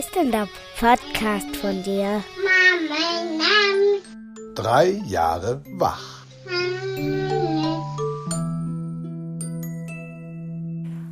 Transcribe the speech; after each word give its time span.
heißt 0.00 0.16
denn 0.16 0.30
der 0.30 0.48
Podcast 0.78 1.54
von 1.56 1.82
dir? 1.82 2.24
Mama, 2.42 3.44
Drei 4.54 4.98
Jahre 5.06 5.60
wach. 5.72 6.24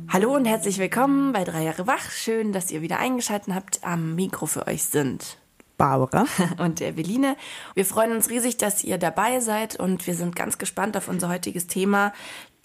Hallo 0.07 0.35
und 0.35 0.45
herzlich 0.45 0.79
willkommen 0.79 1.33
bei 1.33 1.43
Drei 1.43 1.65
Jahre 1.65 1.85
Wach. 1.85 2.09
Schön, 2.09 2.51
dass 2.51 2.71
ihr 2.71 2.81
wieder 2.81 2.97
eingeschaltet 2.97 3.53
habt. 3.53 3.83
Am 3.83 4.15
Mikro 4.15 4.47
für 4.47 4.65
euch 4.65 4.83
sind 4.85 5.37
Barbara 5.79 6.25
und 6.59 6.79
Eveline. 6.81 7.35
Wir 7.73 7.85
freuen 7.85 8.11
uns 8.11 8.29
riesig, 8.29 8.57
dass 8.57 8.83
ihr 8.83 8.99
dabei 8.99 9.39
seid 9.39 9.79
und 9.79 10.05
wir 10.05 10.13
sind 10.13 10.35
ganz 10.35 10.59
gespannt 10.59 10.95
auf 10.95 11.07
unser 11.07 11.29
heutiges 11.29 11.65
Thema. 11.65 12.13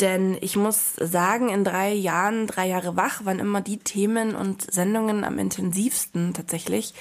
Denn 0.00 0.36
ich 0.40 0.56
muss 0.56 0.94
sagen, 0.96 1.48
in 1.48 1.64
drei 1.64 1.94
Jahren, 1.94 2.46
drei 2.46 2.66
Jahre 2.66 2.96
wach, 2.96 3.24
waren 3.24 3.38
immer 3.38 3.60
die 3.60 3.78
Themen 3.78 4.34
und 4.34 4.70
Sendungen 4.70 5.22
am 5.24 5.38
intensivsten 5.38 6.34
tatsächlich, 6.34 6.92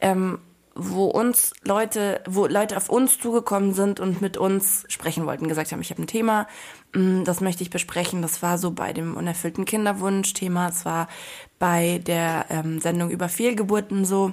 ähm, 0.00 0.38
wo 0.74 1.04
uns 1.04 1.52
Leute, 1.62 2.22
wo 2.26 2.46
Leute 2.46 2.78
auf 2.78 2.88
uns 2.88 3.18
zugekommen 3.18 3.74
sind 3.74 4.00
und 4.00 4.22
mit 4.22 4.38
uns 4.38 4.86
sprechen 4.88 5.26
wollten, 5.26 5.46
gesagt 5.46 5.70
haben, 5.70 5.82
ich 5.82 5.90
habe 5.90 6.00
ein 6.00 6.06
Thema, 6.06 6.48
mm, 6.94 7.24
das 7.24 7.42
möchte 7.42 7.62
ich 7.62 7.68
besprechen. 7.68 8.22
Das 8.22 8.40
war 8.42 8.56
so 8.56 8.70
bei 8.70 8.94
dem 8.94 9.14
unerfüllten 9.14 9.66
Kinderwunsch-Thema, 9.66 10.68
es 10.68 10.86
war 10.86 11.08
bei 11.58 11.98
der 11.98 12.46
ähm, 12.48 12.80
Sendung 12.80 13.10
über 13.10 13.28
Fehlgeburten 13.28 14.06
so. 14.06 14.32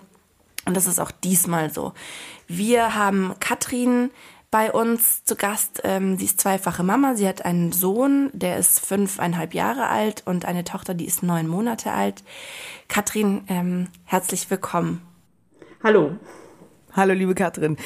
Und 0.66 0.76
das 0.76 0.88
ist 0.88 1.00
auch 1.00 1.12
diesmal 1.12 1.72
so. 1.72 1.94
Wir 2.48 2.96
haben 2.96 3.34
Katrin 3.40 4.12
bei 4.52 4.72
uns 4.72 5.24
zu 5.24 5.36
Gast. 5.36 5.82
Ähm, 5.84 6.18
sie 6.18 6.26
ist 6.26 6.42
zweifache 6.42 6.84
Mama. 6.84 7.16
Sie 7.16 7.28
hat 7.28 7.46
einen 7.46 7.72
Sohn, 7.72 8.30
der 8.34 8.58
ist 8.58 8.80
fünfeinhalb 8.86 9.54
Jahre 9.54 9.88
alt 9.88 10.24
und 10.26 10.46
eine 10.46 10.64
Tochter, 10.64 10.94
die 10.94 11.06
ist 11.06 11.24
neun 11.24 11.48
Monate 11.48 11.92
alt. 11.92 12.24
Katrin, 12.88 13.44
ähm, 13.48 13.88
herzlich 14.06 14.50
willkommen. 14.50 15.02
Hallo. 15.84 16.18
Hallo, 16.94 17.14
liebe 17.14 17.36
Katrin. 17.36 17.78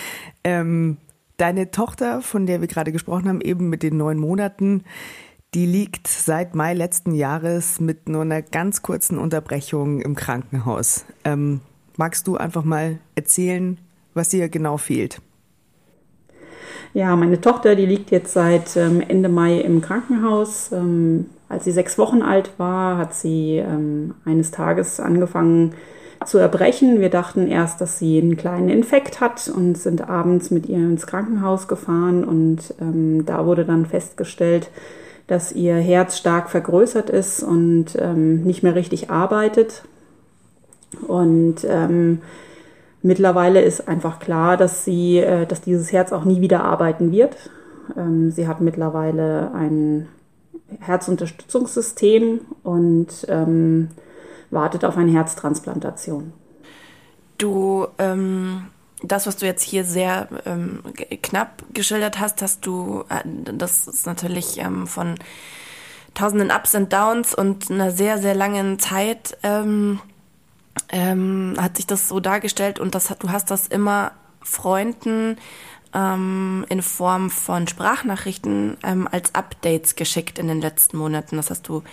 Ähm, 0.43 0.97
deine 1.37 1.71
Tochter, 1.71 2.21
von 2.21 2.45
der 2.45 2.61
wir 2.61 2.67
gerade 2.67 2.91
gesprochen 2.91 3.27
haben, 3.27 3.41
eben 3.41 3.69
mit 3.69 3.83
den 3.83 3.97
neun 3.97 4.17
Monaten, 4.17 4.83
die 5.53 5.65
liegt 5.65 6.07
seit 6.07 6.55
Mai 6.55 6.73
letzten 6.73 7.13
Jahres 7.13 7.79
mit 7.79 8.09
nur 8.09 8.21
einer 8.21 8.41
ganz 8.41 8.81
kurzen 8.81 9.19
Unterbrechung 9.19 10.01
im 10.01 10.15
Krankenhaus. 10.15 11.05
Ähm, 11.25 11.59
magst 11.97 12.27
du 12.27 12.37
einfach 12.37 12.63
mal 12.63 12.99
erzählen, 13.15 13.77
was 14.13 14.33
ihr 14.33 14.49
genau 14.49 14.77
fehlt? 14.77 15.21
Ja, 16.93 17.15
meine 17.15 17.41
Tochter, 17.41 17.75
die 17.75 17.87
liegt 17.87 18.11
jetzt 18.11 18.33
seit 18.33 18.77
ähm, 18.77 19.01
Ende 19.01 19.27
Mai 19.27 19.59
im 19.59 19.81
Krankenhaus. 19.81 20.71
Ähm, 20.71 21.25
als 21.49 21.63
sie 21.63 21.71
sechs 21.71 21.97
Wochen 21.97 22.21
alt 22.21 22.51
war, 22.57 22.97
hat 22.97 23.15
sie 23.15 23.57
ähm, 23.57 24.13
eines 24.25 24.51
Tages 24.51 24.99
angefangen 24.99 25.73
zu 26.23 26.37
erbrechen. 26.37 27.01
Wir 27.01 27.09
dachten 27.09 27.47
erst, 27.47 27.81
dass 27.81 27.97
sie 27.97 28.21
einen 28.21 28.37
kleinen 28.37 28.69
Infekt 28.69 29.19
hat 29.21 29.51
und 29.53 29.75
sind 29.75 30.07
abends 30.07 30.51
mit 30.51 30.67
ihr 30.67 30.77
ins 30.77 31.05
Krankenhaus 31.05 31.67
gefahren 31.67 32.23
und 32.23 32.73
da 33.25 33.45
wurde 33.45 33.65
dann 33.65 33.85
festgestellt, 33.85 34.69
dass 35.27 35.51
ihr 35.51 35.75
Herz 35.75 36.17
stark 36.17 36.49
vergrößert 36.49 37.09
ist 37.09 37.43
und 37.43 37.97
nicht 38.45 38.63
mehr 38.63 38.73
richtig 38.73 39.09
arbeitet. 39.09 39.83
Und 41.01 41.65
ähm, 41.67 42.21
Mittlerweile 43.05 43.61
ist 43.61 43.89
einfach 43.89 44.19
klar, 44.19 44.55
dass 44.55 44.85
sie, 44.85 45.17
äh, 45.17 45.45
dass 45.45 45.59
dieses 45.59 45.91
Herz 45.91 46.13
auch 46.13 46.23
nie 46.23 46.39
wieder 46.39 46.63
arbeiten 46.63 47.11
wird. 47.11 47.35
Ähm, 47.97 48.31
sie 48.31 48.47
hat 48.47 48.61
mittlerweile 48.61 49.51
ein 49.53 50.07
Herzunterstützungssystem 50.79 52.39
und 52.63 53.07
ähm, 53.27 53.89
wartet 54.51 54.85
auf 54.85 54.95
eine 54.95 55.11
Herztransplantation. 55.11 56.31
Du, 57.37 57.87
ähm, 57.97 58.67
das, 59.03 59.27
was 59.27 59.35
du 59.35 59.45
jetzt 59.45 59.63
hier 59.63 59.83
sehr 59.83 60.29
ähm, 60.45 60.79
knapp 61.21 61.61
geschildert 61.73 62.21
hast, 62.21 62.41
hast 62.41 62.65
du, 62.65 63.03
äh, 63.09 63.27
das 63.53 63.85
ist 63.85 64.05
natürlich 64.05 64.59
ähm, 64.59 64.87
von 64.87 65.15
tausenden 66.13 66.51
Ups 66.51 66.73
und 66.73 66.93
Downs 66.93 67.35
und 67.35 67.69
einer 67.69 67.91
sehr, 67.91 68.17
sehr 68.17 68.33
langen 68.33 68.79
Zeit 68.79 69.37
ähm, 70.89 71.55
hat 71.57 71.77
sich 71.77 71.87
das 71.87 72.07
so 72.07 72.19
dargestellt 72.19 72.79
und 72.79 72.95
das, 72.95 73.13
du 73.19 73.29
hast 73.29 73.51
das 73.51 73.67
immer 73.67 74.11
Freunden 74.41 75.37
ähm, 75.93 76.65
in 76.69 76.81
Form 76.81 77.29
von 77.29 77.67
Sprachnachrichten 77.67 78.77
ähm, 78.83 79.07
als 79.11 79.35
Updates 79.35 79.95
geschickt 79.95 80.39
in 80.39 80.47
den 80.47 80.61
letzten 80.61 80.97
Monaten. 80.97 81.37
Das 81.37 81.49
hast 81.49 81.67
du 81.67 81.83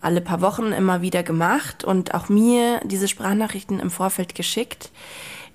alle 0.00 0.20
paar 0.20 0.40
Wochen 0.40 0.72
immer 0.72 1.02
wieder 1.02 1.22
gemacht 1.22 1.84
und 1.84 2.14
auch 2.14 2.28
mir 2.28 2.80
diese 2.84 3.08
Sprachnachrichten 3.08 3.80
im 3.80 3.90
Vorfeld 3.90 4.34
geschickt, 4.34 4.90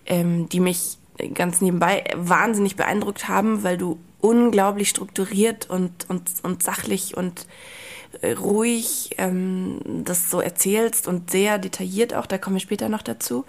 ähm, 0.06 0.50
die 0.50 0.60
mich 0.60 0.98
ganz 1.34 1.62
nebenbei 1.62 2.04
wahnsinnig 2.16 2.76
beeindruckt 2.76 3.28
haben, 3.28 3.64
weil 3.64 3.78
du 3.78 3.98
unglaublich 4.20 4.90
strukturiert 4.90 5.70
und, 5.70 6.10
und, 6.10 6.30
und 6.44 6.64
sachlich 6.64 7.16
und 7.16 7.48
ruhig 8.24 9.12
ähm, 9.18 9.80
das 9.86 10.30
so 10.30 10.42
erzählst 10.42 11.08
und 11.08 11.32
sehr 11.32 11.58
detailliert 11.58 12.14
auch, 12.14 12.26
da 12.26 12.38
kommen 12.38 12.56
wir 12.56 12.62
später 12.62 12.90
noch 12.90 13.02
dazu. 13.02 13.46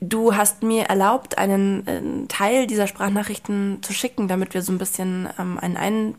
Du 0.00 0.36
hast 0.36 0.62
mir 0.62 0.84
erlaubt, 0.84 1.38
einen, 1.38 1.86
einen 1.86 2.28
Teil 2.28 2.66
dieser 2.66 2.86
Sprachnachrichten 2.86 3.78
zu 3.82 3.92
schicken, 3.92 4.28
damit 4.28 4.54
wir 4.54 4.62
so 4.62 4.72
ein 4.72 4.78
bisschen 4.78 5.28
ähm, 5.38 5.58
einen 5.58 5.76
Ein 5.76 6.14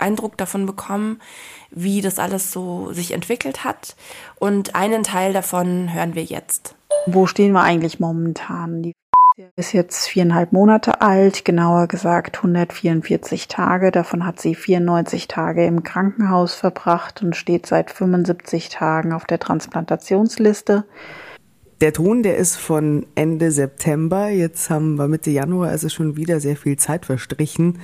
Eindruck 0.00 0.36
davon 0.36 0.66
bekommen, 0.66 1.20
wie 1.70 2.00
das 2.00 2.18
alles 2.18 2.52
so 2.52 2.92
sich 2.92 3.12
entwickelt 3.12 3.64
hat. 3.64 3.96
Und 4.36 4.74
einen 4.74 5.02
Teil 5.02 5.32
davon 5.32 5.92
hören 5.92 6.14
wir 6.14 6.24
jetzt. 6.24 6.74
Wo 7.06 7.26
stehen 7.26 7.52
wir 7.52 7.62
eigentlich 7.62 8.00
momentan? 8.00 8.82
Die 8.82 8.94
ist 9.54 9.72
jetzt 9.72 10.08
viereinhalb 10.08 10.52
Monate 10.52 11.00
alt, 11.00 11.44
genauer 11.44 11.86
gesagt 11.86 12.38
144 12.38 13.46
Tage. 13.46 13.92
Davon 13.92 14.26
hat 14.26 14.40
sie 14.40 14.56
94 14.56 15.28
Tage 15.28 15.64
im 15.64 15.84
Krankenhaus 15.84 16.54
verbracht 16.54 17.22
und 17.22 17.36
steht 17.36 17.66
seit 17.66 17.92
75 17.92 18.68
Tagen 18.68 19.12
auf 19.12 19.26
der 19.26 19.38
Transplantationsliste. 19.38 20.84
Der 21.80 21.92
Ton, 21.92 22.24
der 22.24 22.36
ist 22.36 22.56
von 22.56 23.06
Ende 23.14 23.52
September. 23.52 24.28
Jetzt 24.28 24.70
haben 24.70 24.96
wir 24.96 25.06
Mitte 25.06 25.30
Januar, 25.30 25.68
also 25.68 25.88
schon 25.88 26.16
wieder 26.16 26.40
sehr 26.40 26.56
viel 26.56 26.76
Zeit 26.76 27.06
verstrichen. 27.06 27.78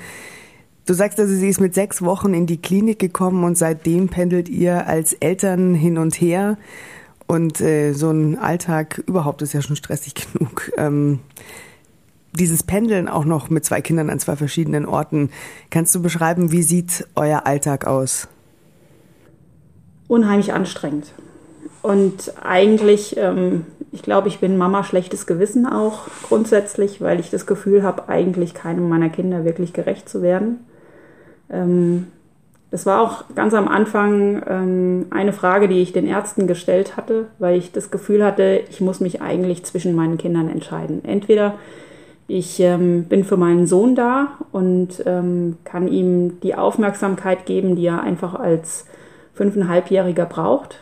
Du 0.86 0.92
sagst 0.92 1.20
also, 1.20 1.32
sie 1.34 1.48
ist 1.48 1.60
mit 1.60 1.74
sechs 1.74 2.02
Wochen 2.02 2.34
in 2.34 2.46
die 2.46 2.60
Klinik 2.60 2.98
gekommen 2.98 3.44
und 3.44 3.56
seitdem 3.56 4.08
pendelt 4.08 4.48
ihr 4.48 4.88
als 4.88 5.12
Eltern 5.12 5.74
hin 5.74 5.98
und 5.98 6.20
her. 6.20 6.58
Und 7.26 7.60
äh, 7.60 7.92
so 7.92 8.10
ein 8.10 8.38
Alltag 8.38 9.02
überhaupt 9.06 9.42
ist 9.42 9.52
ja 9.52 9.62
schon 9.62 9.76
stressig 9.76 10.14
genug. 10.32 10.70
Ähm, 10.76 11.20
dieses 12.32 12.62
Pendeln 12.62 13.08
auch 13.08 13.24
noch 13.24 13.48
mit 13.48 13.64
zwei 13.64 13.80
Kindern 13.80 14.10
an 14.10 14.18
zwei 14.18 14.36
verschiedenen 14.36 14.86
Orten. 14.86 15.30
Kannst 15.70 15.94
du 15.94 16.02
beschreiben, 16.02 16.52
wie 16.52 16.62
sieht 16.62 17.06
euer 17.14 17.46
Alltag 17.46 17.86
aus? 17.86 18.28
Unheimlich 20.08 20.52
anstrengend. 20.52 21.06
Und 21.82 22.32
eigentlich, 22.42 23.16
ähm, 23.16 23.66
ich 23.92 24.02
glaube, 24.02 24.28
ich 24.28 24.40
bin 24.40 24.56
Mama 24.56 24.84
schlechtes 24.84 25.26
Gewissen 25.26 25.66
auch 25.66 26.08
grundsätzlich, 26.22 27.00
weil 27.00 27.20
ich 27.20 27.30
das 27.30 27.46
Gefühl 27.46 27.82
habe, 27.82 28.08
eigentlich 28.08 28.54
keinem 28.54 28.88
meiner 28.88 29.10
Kinder 29.10 29.44
wirklich 29.44 29.72
gerecht 29.72 30.08
zu 30.08 30.22
werden. 30.22 30.60
Ähm, 31.50 32.08
das 32.74 32.86
war 32.86 33.02
auch 33.02 33.22
ganz 33.36 33.54
am 33.54 33.68
Anfang 33.68 34.42
ähm, 34.48 35.06
eine 35.10 35.32
Frage, 35.32 35.68
die 35.68 35.80
ich 35.80 35.92
den 35.92 36.08
Ärzten 36.08 36.48
gestellt 36.48 36.96
hatte, 36.96 37.28
weil 37.38 37.56
ich 37.56 37.70
das 37.70 37.92
Gefühl 37.92 38.24
hatte, 38.24 38.62
ich 38.68 38.80
muss 38.80 38.98
mich 38.98 39.22
eigentlich 39.22 39.62
zwischen 39.62 39.94
meinen 39.94 40.18
Kindern 40.18 40.48
entscheiden. 40.48 41.04
Entweder 41.04 41.54
ich 42.26 42.58
ähm, 42.58 43.04
bin 43.04 43.22
für 43.22 43.36
meinen 43.36 43.68
Sohn 43.68 43.94
da 43.94 44.38
und 44.50 45.04
ähm, 45.06 45.58
kann 45.62 45.86
ihm 45.86 46.40
die 46.40 46.56
Aufmerksamkeit 46.56 47.46
geben, 47.46 47.76
die 47.76 47.86
er 47.86 48.02
einfach 48.02 48.34
als 48.34 48.86
fünfeinhalbjähriger 49.34 50.26
braucht. 50.26 50.80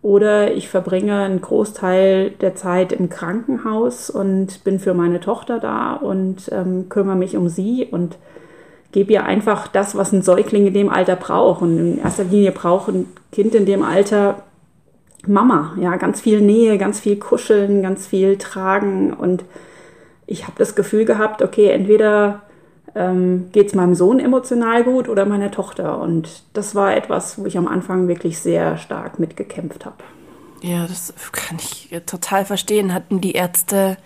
Oder 0.00 0.54
ich 0.54 0.68
verbringe 0.68 1.22
einen 1.22 1.40
Großteil 1.40 2.30
der 2.40 2.54
Zeit 2.54 2.92
im 2.92 3.08
Krankenhaus 3.08 4.10
und 4.10 4.62
bin 4.62 4.78
für 4.78 4.94
meine 4.94 5.18
Tochter 5.18 5.58
da 5.58 5.94
und 5.94 6.52
ähm, 6.52 6.88
kümmere 6.88 7.16
mich 7.16 7.36
um 7.36 7.48
sie 7.48 7.88
und 7.90 8.16
gebe 8.92 9.12
ihr 9.12 9.24
einfach 9.24 9.68
das, 9.68 9.96
was 9.96 10.12
ein 10.12 10.22
Säugling 10.22 10.66
in 10.66 10.74
dem 10.74 10.88
Alter 10.88 11.16
braucht. 11.16 11.62
Und 11.62 11.78
in 11.78 11.98
erster 11.98 12.24
Linie 12.24 12.52
braucht 12.52 12.88
ein 12.88 13.06
Kind 13.32 13.54
in 13.54 13.66
dem 13.66 13.82
Alter 13.82 14.42
Mama, 15.26 15.76
ja, 15.80 15.96
ganz 15.96 16.20
viel 16.20 16.40
Nähe, 16.40 16.78
ganz 16.78 16.98
viel 17.00 17.16
Kuscheln, 17.16 17.82
ganz 17.82 18.06
viel 18.06 18.38
Tragen. 18.38 19.12
Und 19.12 19.44
ich 20.26 20.44
habe 20.44 20.54
das 20.58 20.74
Gefühl 20.74 21.04
gehabt, 21.04 21.42
okay, 21.42 21.68
entweder 21.68 22.42
ähm, 22.94 23.48
geht 23.52 23.68
es 23.68 23.74
meinem 23.74 23.94
Sohn 23.94 24.18
emotional 24.18 24.84
gut 24.84 25.08
oder 25.08 25.24
meiner 25.24 25.50
Tochter. 25.50 26.00
Und 26.00 26.42
das 26.52 26.74
war 26.74 26.96
etwas, 26.96 27.38
wo 27.38 27.46
ich 27.46 27.56
am 27.56 27.68
Anfang 27.68 28.08
wirklich 28.08 28.40
sehr 28.40 28.76
stark 28.78 29.18
mitgekämpft 29.18 29.86
habe. 29.86 29.96
Ja, 30.60 30.86
das 30.86 31.12
kann 31.32 31.58
ich 31.58 31.90
total 32.06 32.44
verstehen. 32.44 32.92
Hatten 32.92 33.20
die 33.20 33.32
Ärzte 33.32 33.96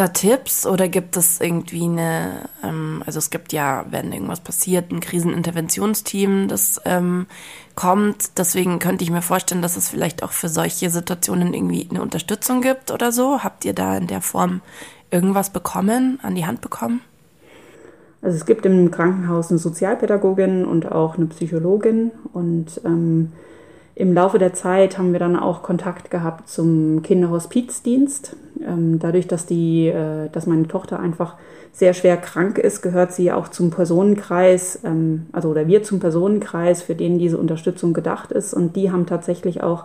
da 0.00 0.08
Tipps 0.08 0.66
oder 0.66 0.88
gibt 0.88 1.16
es 1.18 1.40
irgendwie 1.40 1.84
eine, 1.84 2.48
ähm, 2.64 3.02
also 3.04 3.18
es 3.18 3.28
gibt 3.28 3.52
ja, 3.52 3.84
wenn 3.90 4.12
irgendwas 4.12 4.40
passiert, 4.40 4.90
ein 4.90 5.00
Kriseninterventionsteam, 5.00 6.48
das 6.48 6.80
ähm, 6.86 7.26
kommt. 7.74 8.38
Deswegen 8.38 8.78
könnte 8.78 9.04
ich 9.04 9.10
mir 9.10 9.20
vorstellen, 9.20 9.60
dass 9.60 9.76
es 9.76 9.90
vielleicht 9.90 10.22
auch 10.22 10.32
für 10.32 10.48
solche 10.48 10.88
Situationen 10.88 11.52
irgendwie 11.52 11.86
eine 11.90 12.00
Unterstützung 12.00 12.62
gibt 12.62 12.90
oder 12.90 13.12
so. 13.12 13.44
Habt 13.44 13.66
ihr 13.66 13.74
da 13.74 13.96
in 13.98 14.06
der 14.06 14.22
Form 14.22 14.62
irgendwas 15.10 15.50
bekommen, 15.50 16.18
an 16.22 16.34
die 16.34 16.46
Hand 16.46 16.62
bekommen? 16.62 17.02
Also 18.22 18.36
es 18.36 18.46
gibt 18.46 18.64
im 18.64 18.90
Krankenhaus 18.90 19.50
eine 19.50 19.58
Sozialpädagogin 19.58 20.64
und 20.64 20.90
auch 20.90 21.16
eine 21.16 21.26
Psychologin 21.26 22.10
und 22.32 22.80
ähm, 22.86 23.32
im 23.94 24.14
Laufe 24.14 24.38
der 24.38 24.54
Zeit 24.54 24.96
haben 24.96 25.12
wir 25.12 25.20
dann 25.20 25.36
auch 25.36 25.62
Kontakt 25.62 26.10
gehabt 26.10 26.48
zum 26.48 27.02
Kinderhospizdienst. 27.02 28.34
Ähm, 28.66 28.98
dadurch, 28.98 29.26
dass, 29.26 29.46
die, 29.46 29.88
äh, 29.88 30.28
dass 30.30 30.46
meine 30.46 30.68
Tochter 30.68 31.00
einfach 31.00 31.36
sehr 31.72 31.94
schwer 31.94 32.16
krank 32.16 32.58
ist, 32.58 32.82
gehört 32.82 33.12
sie 33.12 33.32
auch 33.32 33.48
zum 33.48 33.70
Personenkreis, 33.70 34.80
ähm, 34.84 35.26
also 35.32 35.48
oder 35.48 35.66
wir 35.66 35.82
zum 35.82 36.00
Personenkreis, 36.00 36.82
für 36.82 36.94
den 36.94 37.18
diese 37.18 37.38
Unterstützung 37.38 37.92
gedacht 37.92 38.32
ist. 38.32 38.54
Und 38.54 38.76
die 38.76 38.90
haben 38.90 39.06
tatsächlich 39.06 39.62
auch 39.62 39.84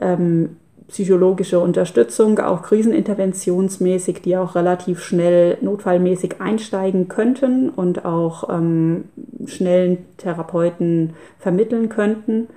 ähm, 0.00 0.56
psychologische 0.88 1.58
Unterstützung, 1.60 2.38
auch 2.38 2.62
kriseninterventionsmäßig, 2.62 4.22
die 4.22 4.36
auch 4.36 4.54
relativ 4.54 5.02
schnell 5.02 5.56
notfallmäßig 5.60 6.40
einsteigen 6.40 7.08
könnten 7.08 7.70
und 7.70 8.04
auch 8.04 8.50
ähm, 8.50 9.04
schnellen 9.46 9.98
Therapeuten 10.18 11.14
vermitteln 11.38 11.88
könnten. 11.88 12.48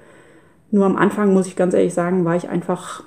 Nur 0.72 0.86
am 0.86 0.98
Anfang, 0.98 1.34
muss 1.34 1.48
ich 1.48 1.56
ganz 1.56 1.74
ehrlich 1.74 1.94
sagen, 1.94 2.26
war 2.26 2.36
ich 2.36 2.50
einfach 2.50 3.04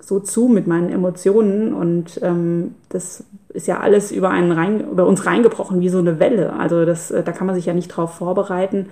so 0.00 0.20
zu 0.20 0.48
mit 0.48 0.66
meinen 0.66 0.90
Emotionen 0.90 1.74
und 1.74 2.20
ähm, 2.22 2.74
das 2.88 3.24
ist 3.50 3.66
ja 3.66 3.80
alles 3.80 4.12
über, 4.12 4.30
einen 4.30 4.52
rein, 4.52 4.90
über 4.90 5.06
uns 5.06 5.26
reingebrochen 5.26 5.80
wie 5.80 5.88
so 5.88 5.98
eine 5.98 6.18
Welle. 6.18 6.52
Also 6.54 6.84
das, 6.84 7.10
äh, 7.10 7.22
da 7.22 7.32
kann 7.32 7.46
man 7.46 7.56
sich 7.56 7.66
ja 7.66 7.74
nicht 7.74 7.88
drauf 7.88 8.14
vorbereiten 8.14 8.86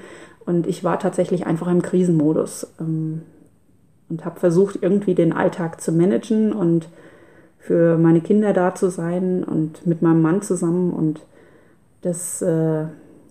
und 0.44 0.66
ich 0.66 0.84
war 0.84 0.98
tatsächlich 0.98 1.46
einfach 1.46 1.68
im 1.68 1.82
Krisenmodus 1.82 2.66
ähm, 2.80 3.22
und 4.08 4.24
habe 4.24 4.40
versucht, 4.40 4.78
irgendwie 4.80 5.14
den 5.14 5.32
Alltag 5.32 5.80
zu 5.80 5.92
managen 5.92 6.52
und 6.52 6.88
für 7.58 7.98
meine 7.98 8.20
Kinder 8.20 8.52
da 8.52 8.74
zu 8.74 8.88
sein 8.88 9.44
und 9.44 9.86
mit 9.86 10.00
meinem 10.02 10.22
Mann 10.22 10.42
zusammen 10.42 10.92
und 10.92 11.20
das, 12.02 12.40
äh, 12.42 12.84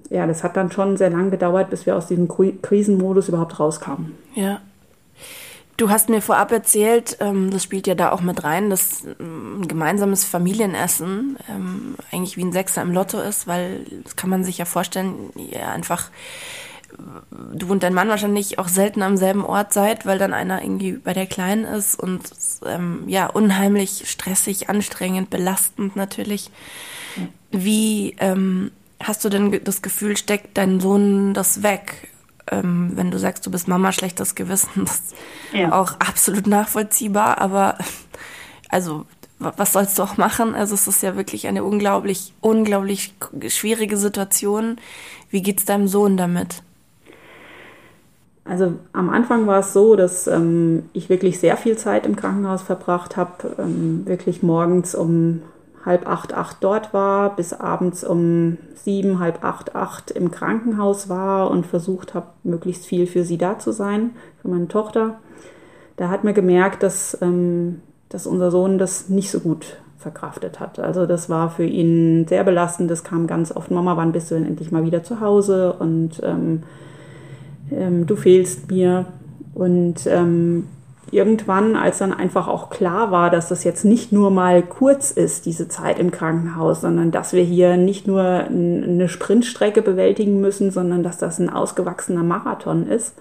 ja, 0.10 0.28
das 0.28 0.44
hat 0.44 0.58
dann 0.58 0.72
schon 0.72 0.98
sehr 0.98 1.10
lang 1.10 1.32
gedauert, 1.32 1.70
bis 1.70 1.86
wir 1.86 1.96
aus 1.96 2.08
diesem 2.08 2.28
Krisenmodus 2.28 3.30
überhaupt 3.30 3.60
rauskamen. 3.60 4.12
Ja. 4.36 4.62
Du 5.78 5.92
hast 5.92 6.10
mir 6.10 6.24
vorab 6.24 6.52
erzählt, 6.52 7.18
ähm, 7.20 7.52
das 7.52 7.64
spielt 7.64 7.86
ja 7.86 7.94
da 7.94 8.12
auch 8.12 8.22
mit 8.22 8.44
rein, 8.44 8.72
dass 8.72 9.06
ähm, 9.20 9.62
ein 9.62 9.68
gemeinsames 9.68 10.24
Familienessen 10.26 11.38
ähm, 11.48 11.96
eigentlich 12.12 12.36
wie 12.36 12.46
ein 12.46 12.52
Sechser 12.52 12.82
im 12.82 12.92
Lotto 12.92 13.20
ist, 13.20 13.46
weil 13.46 13.86
das 14.04 14.16
kann 14.16 14.32
man 14.32 14.44
sich 14.44 14.58
ja 14.58 14.66
vorstellen, 14.66 15.30
ihr 15.36 15.68
einfach, 15.70 16.10
du 17.54 17.72
und 17.72 17.84
dein 17.84 17.94
Mann 17.94 18.10
wahrscheinlich 18.10 18.58
auch 18.58 18.70
selten 18.70 19.04
am 19.04 19.18
selben 19.18 19.46
Ort 19.46 19.72
seid, 19.72 20.08
weil 20.08 20.18
dann 20.18 20.34
einer 20.34 20.64
irgendwie 20.64 20.94
bei 20.94 21.14
der 21.14 21.28
Kleinen 21.28 21.66
ist 21.66 22.00
und 22.00 22.24
ähm, 22.66 23.04
ja, 23.06 23.28
unheimlich 23.28 24.10
stressig, 24.10 24.70
anstrengend, 24.70 25.30
belastend 25.30 25.96
natürlich. 25.96 26.50
Wie 27.52 28.16
ähm, 28.20 28.72
hast 29.00 29.24
du 29.24 29.30
denn 29.30 29.64
das 29.64 29.84
Gefühl, 29.84 30.18
steckt 30.18 30.58
dein 30.58 30.80
Sohn 30.80 31.36
das 31.36 31.62
weg? 31.62 32.10
Ähm, 32.52 32.92
wenn 32.96 33.12
du 33.12 33.20
sagst, 33.20 33.46
du 33.46 33.52
bist 33.52 33.68
Mama, 33.68 33.92
schlechtes 33.92 34.36
Gewissen, 34.36 34.86
das 34.86 34.98
ist 34.98 35.16
ja. 35.54 35.72
auch 35.72 35.94
absolut 36.00 36.48
nachvollziehbar, 36.48 37.40
aber 37.40 37.78
also 38.70 39.06
was 39.40 39.74
sollst 39.74 40.00
du 40.00 40.04
auch 40.04 40.18
machen? 40.18 40.56
Also 40.56 40.74
es 40.74 40.88
ist 40.88 41.04
ja 41.04 41.16
wirklich 41.16 41.48
eine 41.48 41.64
unglaublich, 41.64 42.34
unglaublich 42.42 43.14
schwierige 43.50 43.96
Situation. 43.98 44.78
Wie 45.30 45.44
geht's 45.44 45.66
deinem 45.66 45.88
Sohn 45.88 46.18
damit? 46.18 46.64
Also 48.46 48.74
am 48.94 49.10
Anfang 49.10 49.46
war 49.46 49.60
es 49.60 49.74
so, 49.74 49.96
dass 49.96 50.26
ähm, 50.26 50.90
ich 50.94 51.10
wirklich 51.10 51.40
sehr 51.40 51.58
viel 51.58 51.78
Zeit 51.78 52.06
im 52.06 52.16
Krankenhaus 52.16 52.62
verbracht 52.62 53.18
habe, 53.18 53.56
ähm, 53.60 54.04
wirklich 54.06 54.42
morgens 54.42 54.96
um 54.96 55.42
halb 55.88 56.08
acht, 56.08 56.34
acht 56.34 56.58
dort 56.60 56.94
war, 56.94 57.36
bis 57.36 57.54
abends 57.54 58.04
um 58.04 58.58
sieben, 58.76 59.20
halb 59.20 59.44
acht, 59.44 59.76
acht 59.76 60.12
im 60.12 60.30
Krankenhaus 60.30 61.10
war 61.10 61.50
und 61.50 61.66
versucht 61.66 62.14
habe, 62.14 62.28
möglichst 62.44 62.86
viel 62.86 63.08
für 63.08 63.24
sie 63.24 63.38
da 63.38 63.58
zu 63.58 63.72
sein, 63.72 64.12
für 64.42 64.50
meine 64.50 64.68
Tochter. 64.68 65.16
Da 65.96 66.10
hat 66.10 66.24
man 66.24 66.34
gemerkt, 66.34 66.84
dass, 66.84 67.18
ähm, 67.22 67.82
dass 68.10 68.28
unser 68.28 68.52
Sohn 68.52 68.78
das 68.78 69.10
nicht 69.10 69.32
so 69.32 69.40
gut 69.40 69.78
verkraftet 69.98 70.60
hat. 70.60 70.78
Also 70.78 71.06
das 71.06 71.30
war 71.30 71.50
für 71.50 71.66
ihn 71.66 72.28
sehr 72.28 72.44
belastend. 72.44 72.92
Das 72.92 73.04
kam 73.04 73.26
ganz 73.26 73.56
oft, 73.56 73.72
Mama, 73.72 73.98
wann 73.98 74.12
bist 74.12 74.30
du 74.30 74.36
denn 74.36 74.46
endlich 74.46 74.72
mal 74.72 74.86
wieder 74.86 75.04
zu 75.04 75.22
Hause? 75.22 75.74
Und 75.74 76.22
ähm, 76.24 76.64
ähm, 77.72 78.06
du 78.06 78.16
fehlst 78.16 78.70
mir. 78.70 79.06
Und 79.54 80.06
ähm, 80.06 80.68
irgendwann, 81.12 81.76
als 81.76 82.00
dann 82.00 82.14
einfach 82.14 82.48
auch 82.48 82.70
klar 82.70 83.12
war, 83.12 83.30
dass 83.30 83.50
das 83.50 83.64
jetzt 83.64 83.86
nicht 83.86 84.12
nur 84.12 84.30
mal 84.30 84.62
kurz 84.62 85.12
ist, 85.12 85.46
diese 85.46 85.68
Zeit 85.68 86.00
im 86.00 86.12
Krankenhaus, 86.12 86.82
sondern 86.82 87.12
dass 87.12 87.34
wir 87.34 87.44
hier 87.44 87.78
nicht 87.78 88.08
nur 88.08 88.24
eine 88.24 89.08
Sprintstrecke 89.08 89.82
bewältigen 89.82 90.42
müssen, 90.42 90.72
sondern 90.72 91.04
dass 91.04 91.18
das 91.18 91.40
ein 91.40 91.50
ausgewachsener 91.50 92.24
Marathon 92.24 92.88
ist, 92.88 93.16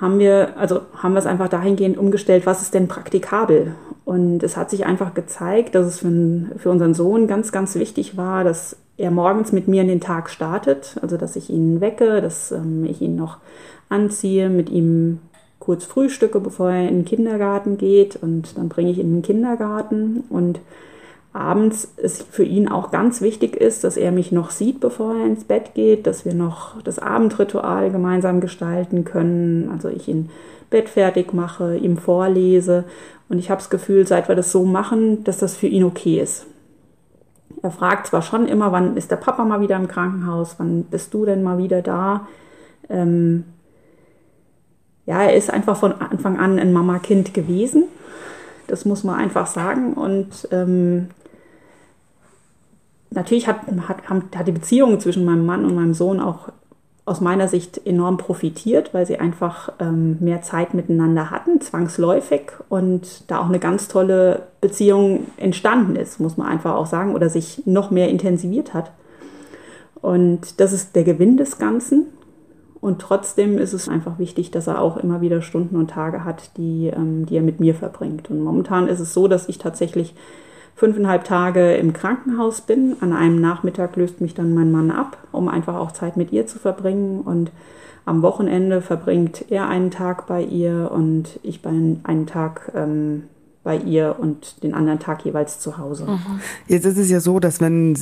haben 0.00 0.18
wir, 0.18 0.58
also 0.58 0.80
haben 0.96 1.12
wir 1.14 1.20
es 1.20 1.26
einfach 1.26 1.48
dahingehend 1.48 1.96
umgestellt, 1.96 2.46
was 2.46 2.62
ist 2.62 2.74
denn 2.74 2.88
praktikabel? 2.88 3.74
Und 4.04 4.42
es 4.42 4.56
hat 4.56 4.68
sich 4.68 4.84
einfach 4.84 5.14
gezeigt, 5.14 5.74
dass 5.74 5.86
es 5.86 6.00
für, 6.00 6.58
für 6.58 6.70
unseren 6.70 6.94
Sohn 6.94 7.26
ganz, 7.26 7.52
ganz 7.52 7.74
wichtig 7.76 8.16
war, 8.16 8.44
dass 8.44 8.76
er 8.96 9.10
morgens 9.10 9.52
mit 9.52 9.66
mir 9.66 9.82
in 9.82 9.88
den 9.88 10.00
Tag 10.00 10.30
startet, 10.30 10.96
also 11.00 11.16
dass 11.16 11.36
ich 11.36 11.48
ihn 11.48 11.80
wecke, 11.80 12.20
dass 12.20 12.52
ähm, 12.52 12.84
ich 12.84 13.00
ihn 13.00 13.16
noch 13.16 13.38
anziehe, 13.88 14.50
mit 14.50 14.68
ihm 14.68 15.20
kurz 15.64 15.84
frühstücke, 15.84 16.40
bevor 16.40 16.70
er 16.70 16.88
in 16.88 17.00
den 17.00 17.04
Kindergarten 17.04 17.78
geht 17.78 18.16
und 18.16 18.58
dann 18.58 18.68
bringe 18.68 18.90
ich 18.90 18.98
ihn 18.98 19.06
in 19.06 19.14
den 19.16 19.22
Kindergarten 19.22 20.24
und 20.28 20.60
abends 21.32 21.92
ist 21.96 22.22
für 22.30 22.44
ihn 22.44 22.68
auch 22.68 22.90
ganz 22.90 23.20
wichtig 23.20 23.56
ist, 23.56 23.82
dass 23.82 23.96
er 23.96 24.12
mich 24.12 24.30
noch 24.30 24.50
sieht, 24.50 24.80
bevor 24.80 25.16
er 25.16 25.26
ins 25.26 25.44
Bett 25.44 25.74
geht, 25.74 26.06
dass 26.06 26.24
wir 26.24 26.34
noch 26.34 26.80
das 26.82 26.98
Abendritual 26.98 27.90
gemeinsam 27.90 28.40
gestalten 28.40 29.04
können, 29.04 29.70
also 29.72 29.88
ich 29.88 30.06
ihn 30.06 30.30
Bett 30.70 30.88
fertig 30.88 31.32
mache, 31.32 31.76
ihm 31.76 31.96
vorlese 31.96 32.84
und 33.28 33.38
ich 33.38 33.50
habe 33.50 33.60
das 33.60 33.70
Gefühl, 33.70 34.06
seit 34.06 34.28
wir 34.28 34.36
das 34.36 34.52
so 34.52 34.64
machen, 34.64 35.24
dass 35.24 35.38
das 35.38 35.56
für 35.56 35.66
ihn 35.66 35.84
okay 35.84 36.20
ist. 36.20 36.46
Er 37.62 37.70
fragt 37.70 38.08
zwar 38.08 38.20
schon 38.20 38.46
immer, 38.46 38.72
wann 38.72 38.96
ist 38.96 39.10
der 39.10 39.16
Papa 39.16 39.44
mal 39.44 39.60
wieder 39.60 39.76
im 39.76 39.88
Krankenhaus, 39.88 40.56
wann 40.58 40.84
bist 40.84 41.14
du 41.14 41.24
denn 41.24 41.42
mal 41.42 41.56
wieder 41.56 41.80
da? 41.80 42.26
Ähm, 42.90 43.44
ja, 45.06 45.22
er 45.22 45.34
ist 45.34 45.50
einfach 45.50 45.76
von 45.76 45.92
Anfang 45.92 46.38
an 46.38 46.58
ein 46.58 46.72
Mama-Kind 46.72 47.34
gewesen. 47.34 47.84
Das 48.66 48.84
muss 48.84 49.04
man 49.04 49.16
einfach 49.16 49.46
sagen. 49.46 49.92
Und 49.94 50.48
ähm, 50.50 51.08
natürlich 53.10 53.46
hat, 53.46 53.60
hat, 53.88 54.08
hat 54.08 54.48
die 54.48 54.52
Beziehung 54.52 55.00
zwischen 55.00 55.24
meinem 55.24 55.44
Mann 55.44 55.64
und 55.64 55.74
meinem 55.74 55.94
Sohn 55.94 56.20
auch 56.20 56.48
aus 57.06 57.20
meiner 57.20 57.48
Sicht 57.48 57.86
enorm 57.86 58.16
profitiert, 58.16 58.94
weil 58.94 59.06
sie 59.06 59.18
einfach 59.18 59.72
ähm, 59.78 60.16
mehr 60.20 60.40
Zeit 60.40 60.72
miteinander 60.72 61.30
hatten, 61.30 61.60
zwangsläufig, 61.60 62.52
und 62.70 63.30
da 63.30 63.40
auch 63.40 63.48
eine 63.48 63.58
ganz 63.58 63.88
tolle 63.88 64.46
Beziehung 64.62 65.26
entstanden 65.36 65.96
ist, 65.96 66.18
muss 66.18 66.38
man 66.38 66.46
einfach 66.46 66.74
auch 66.74 66.86
sagen, 66.86 67.14
oder 67.14 67.28
sich 67.28 67.62
noch 67.66 67.90
mehr 67.90 68.08
intensiviert 68.08 68.72
hat. 68.72 68.90
Und 70.00 70.60
das 70.60 70.72
ist 70.72 70.96
der 70.96 71.04
Gewinn 71.04 71.36
des 71.36 71.58
Ganzen. 71.58 72.06
Und 72.84 72.98
trotzdem 72.98 73.56
ist 73.56 73.72
es 73.72 73.88
einfach 73.88 74.18
wichtig, 74.18 74.50
dass 74.50 74.66
er 74.66 74.78
auch 74.78 74.98
immer 74.98 75.22
wieder 75.22 75.40
Stunden 75.40 75.76
und 75.76 75.88
Tage 75.88 76.22
hat, 76.22 76.50
die, 76.58 76.88
ähm, 76.88 77.24
die 77.24 77.36
er 77.38 77.42
mit 77.42 77.58
mir 77.58 77.74
verbringt. 77.74 78.28
Und 78.28 78.42
momentan 78.42 78.88
ist 78.88 79.00
es 79.00 79.14
so, 79.14 79.26
dass 79.26 79.48
ich 79.48 79.56
tatsächlich 79.56 80.14
fünfeinhalb 80.74 81.24
Tage 81.24 81.76
im 81.76 81.94
Krankenhaus 81.94 82.60
bin. 82.60 82.96
An 83.00 83.14
einem 83.14 83.40
Nachmittag 83.40 83.96
löst 83.96 84.20
mich 84.20 84.34
dann 84.34 84.52
mein 84.52 84.70
Mann 84.70 84.90
ab, 84.90 85.16
um 85.32 85.48
einfach 85.48 85.76
auch 85.76 85.92
Zeit 85.92 86.18
mit 86.18 86.30
ihr 86.30 86.46
zu 86.46 86.58
verbringen. 86.58 87.22
Und 87.22 87.52
am 88.04 88.20
Wochenende 88.20 88.82
verbringt 88.82 89.46
er 89.50 89.66
einen 89.66 89.90
Tag 89.90 90.26
bei 90.26 90.42
ihr 90.42 90.90
und 90.92 91.40
ich 91.42 91.62
bei 91.62 91.70
einen 91.70 92.26
Tag 92.26 92.70
ähm, 92.74 93.22
bei 93.64 93.78
ihr 93.78 94.16
und 94.18 94.62
den 94.62 94.74
anderen 94.74 95.00
Tag 95.00 95.24
jeweils 95.24 95.58
zu 95.58 95.78
Hause. 95.78 96.04
Mhm. 96.04 96.40
Jetzt 96.68 96.84
ist 96.84 96.98
es 96.98 97.10
ja 97.10 97.18
so, 97.18 97.40
dass 97.40 97.62
wenn 97.62 97.96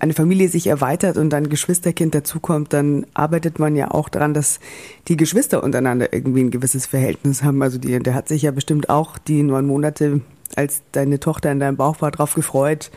eine 0.00 0.12
Familie 0.12 0.48
sich 0.48 0.66
erweitert 0.66 1.16
und 1.16 1.32
ein 1.32 1.48
Geschwisterkind 1.48 2.14
dazukommt, 2.14 2.72
dann 2.72 3.06
arbeitet 3.14 3.60
man 3.60 3.76
ja 3.76 3.92
auch 3.92 4.08
daran, 4.08 4.34
dass 4.34 4.58
die 5.06 5.16
Geschwister 5.16 5.62
untereinander 5.62 6.12
irgendwie 6.12 6.42
ein 6.42 6.50
gewisses 6.50 6.86
Verhältnis 6.86 7.44
haben. 7.44 7.62
Also 7.62 7.78
die, 7.78 7.96
der 8.00 8.14
hat 8.14 8.26
sich 8.26 8.42
ja 8.42 8.50
bestimmt 8.50 8.90
auch 8.90 9.16
die 9.16 9.44
neun 9.44 9.66
Monate, 9.66 10.20
als 10.56 10.82
deine 10.90 11.20
Tochter 11.20 11.52
in 11.52 11.60
deinem 11.60 11.76
Bauch 11.76 12.00
war, 12.00 12.10
drauf 12.10 12.34
gefreut. 12.34 12.90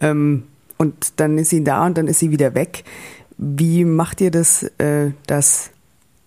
Ähm, 0.00 0.44
und 0.76 1.20
dann 1.20 1.38
ist 1.38 1.50
sie 1.50 1.64
da 1.64 1.84
und 1.84 1.98
dann 1.98 2.06
ist 2.06 2.20
sie 2.20 2.30
wieder 2.30 2.54
weg. 2.54 2.84
Wie 3.36 3.84
macht 3.84 4.20
ihr 4.20 4.30
das, 4.30 4.62
äh, 4.78 5.10
dass 5.26 5.70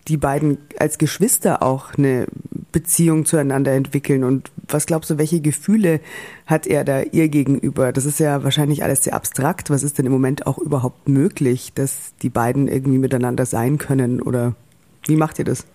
die 0.07 0.17
beiden 0.17 0.57
als 0.77 0.97
Geschwister 0.97 1.61
auch 1.61 1.93
eine 1.95 2.27
Beziehung 2.71 3.25
zueinander 3.25 3.71
entwickeln? 3.71 4.23
Und 4.23 4.51
was 4.67 4.85
glaubst 4.85 5.09
du, 5.09 5.17
welche 5.17 5.41
Gefühle 5.41 5.99
hat 6.45 6.67
er 6.67 6.83
da 6.83 7.01
ihr 7.01 7.29
gegenüber? 7.29 7.91
Das 7.91 8.05
ist 8.05 8.19
ja 8.19 8.43
wahrscheinlich 8.43 8.83
alles 8.83 9.03
sehr 9.03 9.13
abstrakt. 9.13 9.69
Was 9.69 9.83
ist 9.83 9.97
denn 9.97 10.05
im 10.05 10.11
Moment 10.11 10.47
auch 10.47 10.57
überhaupt 10.57 11.07
möglich, 11.07 11.73
dass 11.73 12.13
die 12.21 12.29
beiden 12.29 12.67
irgendwie 12.67 12.97
miteinander 12.97 13.45
sein 13.45 13.77
können? 13.77 14.21
Oder 14.21 14.55
wie 15.07 15.15
macht 15.15 15.39
ihr 15.39 15.45
das? 15.45 15.65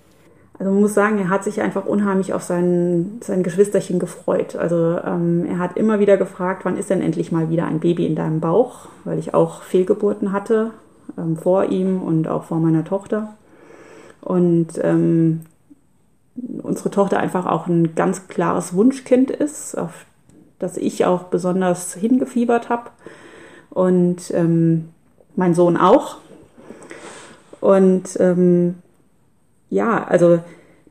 Also 0.59 0.73
man 0.73 0.81
muss 0.81 0.95
sagen, 0.95 1.19
er 1.19 1.29
hat 1.29 1.45
sich 1.45 1.61
einfach 1.61 1.85
unheimlich 1.85 2.33
auf 2.33 2.43
sein, 2.43 3.19
sein 3.21 3.43
Geschwisterchen 3.43 3.99
gefreut. 3.99 4.57
Also 4.57 4.99
ähm, 5.05 5.45
er 5.47 5.59
hat 5.59 5.77
immer 5.77 6.01
wieder 6.01 6.17
gefragt, 6.17 6.65
wann 6.65 6.79
ist 6.79 6.89
denn 6.89 7.03
endlich 7.03 7.31
mal 7.31 7.51
wieder 7.51 7.67
ein 7.67 7.81
Baby 7.81 8.07
in 8.07 8.17
deinem 8.17 8.41
Bauch? 8.41 8.89
Weil 9.05 9.19
ich 9.19 9.35
auch 9.35 9.63
Fehlgeburten 9.63 10.33
hatte 10.33 10.71
ähm, 11.19 11.37
vor 11.37 11.67
ihm 11.67 12.01
und 12.01 12.27
auch 12.27 12.45
vor 12.45 12.59
meiner 12.59 12.85
Tochter. 12.85 13.35
Und 14.27 14.71
ähm, 14.83 15.43
unsere 16.65 16.91
Tochter 16.91 17.21
einfach 17.21 17.47
auch 17.47 17.69
ein 17.69 17.95
ganz 17.95 18.27
klares 18.27 18.75
Wunschkind 18.75 19.31
ist, 19.31 19.79
auf 19.79 20.05
das 20.59 20.77
ich 20.77 21.05
auch 21.05 21.25
besonders 21.25 21.95
hingefiebert 21.95 22.69
habe. 22.69 22.91
Und 23.71 24.33
ähm, 24.35 24.89
mein 25.37 25.55
Sohn 25.55 25.77
auch. 25.77 26.17
Und 27.61 28.19
ähm, 28.19 28.75
ja, 29.71 30.03
also 30.03 30.41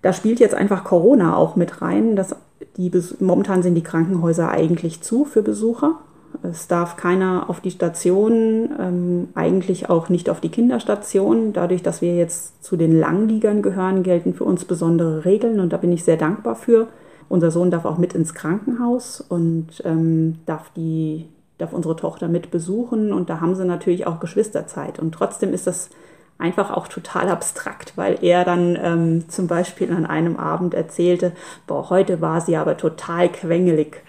da 0.02 0.14
spielt 0.14 0.40
jetzt 0.40 0.56
einfach 0.56 0.86
Corona 0.86 1.36
auch 1.36 1.58
mit 1.58 1.82
rein. 1.82 2.16
Dass 2.16 2.38
die, 2.78 2.90
momentan 3.20 3.64
sind 3.64 3.76
die 3.76 3.84
Krankenhäuser 3.84 4.50
eigentlich 4.50 5.02
zu 5.02 5.26
für 5.26 5.42
Besucher. 5.42 6.00
Es 6.44 6.68
darf 6.68 6.98
keiner 6.98 7.50
auf 7.50 7.60
die 7.62 7.72
Station, 7.72 8.70
ähm, 8.80 9.28
eigentlich 9.36 9.90
auch 9.90 10.10
nicht 10.10 10.30
auf 10.30 10.42
die 10.42 10.50
Kinderstation. 10.50 11.54
Dadurch, 11.54 11.84
dass 11.84 12.02
wir 12.02 12.16
jetzt 12.16 12.64
zu 12.64 12.78
den 12.78 13.00
Langliegern 13.00 13.62
gehören, 13.62 14.04
gelten 14.04 14.34
für 14.34 14.44
uns 14.44 14.66
besondere 14.66 15.26
Regeln 15.26 15.60
und 15.60 15.74
da 15.74 15.78
bin 15.78 15.92
ich 15.92 16.04
sehr 16.04 16.18
dankbar 16.18 16.56
für. 16.56 16.88
Unser 17.28 17.52
Sohn 17.52 17.72
darf 17.72 17.86
auch 17.86 17.98
mit 17.98 18.14
ins 18.14 18.34
Krankenhaus 18.34 19.22
und 19.22 19.82
ähm, 19.84 20.40
darf, 20.46 20.72
die, 20.76 21.28
darf 21.58 21.74
unsere 21.74 21.96
Tochter 21.96 22.28
mit 22.28 22.52
besuchen 22.52 23.12
und 23.12 23.30
da 23.30 23.42
haben 23.42 23.56
sie 23.56 23.66
natürlich 23.66 24.06
auch 24.06 24.20
Geschwisterzeit. 24.20 25.00
Und 25.00 25.14
trotzdem 25.14 25.54
ist 25.54 25.68
das 25.68 25.90
einfach 26.38 26.70
auch 26.70 26.88
total 26.90 27.30
abstrakt, 27.30 27.94
weil 27.96 28.18
er 28.22 28.44
dann 28.44 28.78
ähm, 28.82 29.30
zum 29.30 29.48
Beispiel 29.48 29.92
an 29.94 30.06
einem 30.06 30.36
Abend 30.36 30.74
erzählte, 30.74 31.32
boah, 31.66 31.90
heute 31.90 32.20
war 32.20 32.42
sie 32.42 32.58
aber 32.58 32.76
total 32.76 33.30
quengelig. 33.30 34.04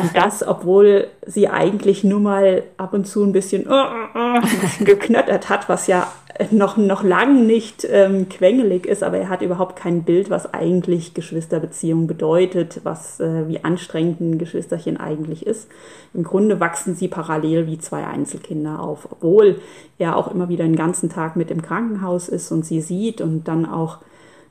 Und 0.00 0.10
das, 0.16 0.46
obwohl 0.46 1.08
sie 1.26 1.48
eigentlich 1.48 2.02
nur 2.02 2.20
mal 2.20 2.62
ab 2.78 2.94
und 2.94 3.06
zu 3.06 3.22
ein 3.24 3.32
bisschen, 3.32 3.66
uh, 3.66 3.72
uh, 3.72 4.40
ein 4.40 4.60
bisschen 4.60 4.86
geknöttert 4.86 5.50
hat, 5.50 5.68
was 5.68 5.86
ja 5.86 6.10
noch, 6.50 6.76
noch 6.76 7.02
lang 7.02 7.46
nicht 7.46 7.86
ähm, 7.90 8.28
quengelig 8.28 8.86
ist, 8.86 9.02
aber 9.02 9.18
er 9.18 9.28
hat 9.28 9.42
überhaupt 9.42 9.76
kein 9.76 10.02
Bild, 10.02 10.30
was 10.30 10.52
eigentlich 10.52 11.14
Geschwisterbeziehung 11.14 12.06
bedeutet, 12.06 12.80
was 12.84 13.20
äh, 13.20 13.48
wie 13.48 13.64
anstrengend 13.64 14.20
ein 14.20 14.38
Geschwisterchen 14.38 14.96
eigentlich 14.98 15.46
ist. 15.46 15.68
Im 16.14 16.24
Grunde 16.24 16.60
wachsen 16.60 16.94
sie 16.94 17.08
parallel 17.08 17.66
wie 17.66 17.78
zwei 17.78 18.06
Einzelkinder 18.06 18.80
auf, 18.80 19.08
obwohl 19.10 19.60
er 19.98 20.16
auch 20.16 20.30
immer 20.32 20.48
wieder 20.48 20.64
den 20.64 20.76
ganzen 20.76 21.08
Tag 21.08 21.36
mit 21.36 21.50
im 21.50 21.62
Krankenhaus 21.62 22.28
ist 22.28 22.50
und 22.52 22.64
sie 22.64 22.80
sieht 22.80 23.20
und 23.20 23.48
dann 23.48 23.66
auch 23.66 23.98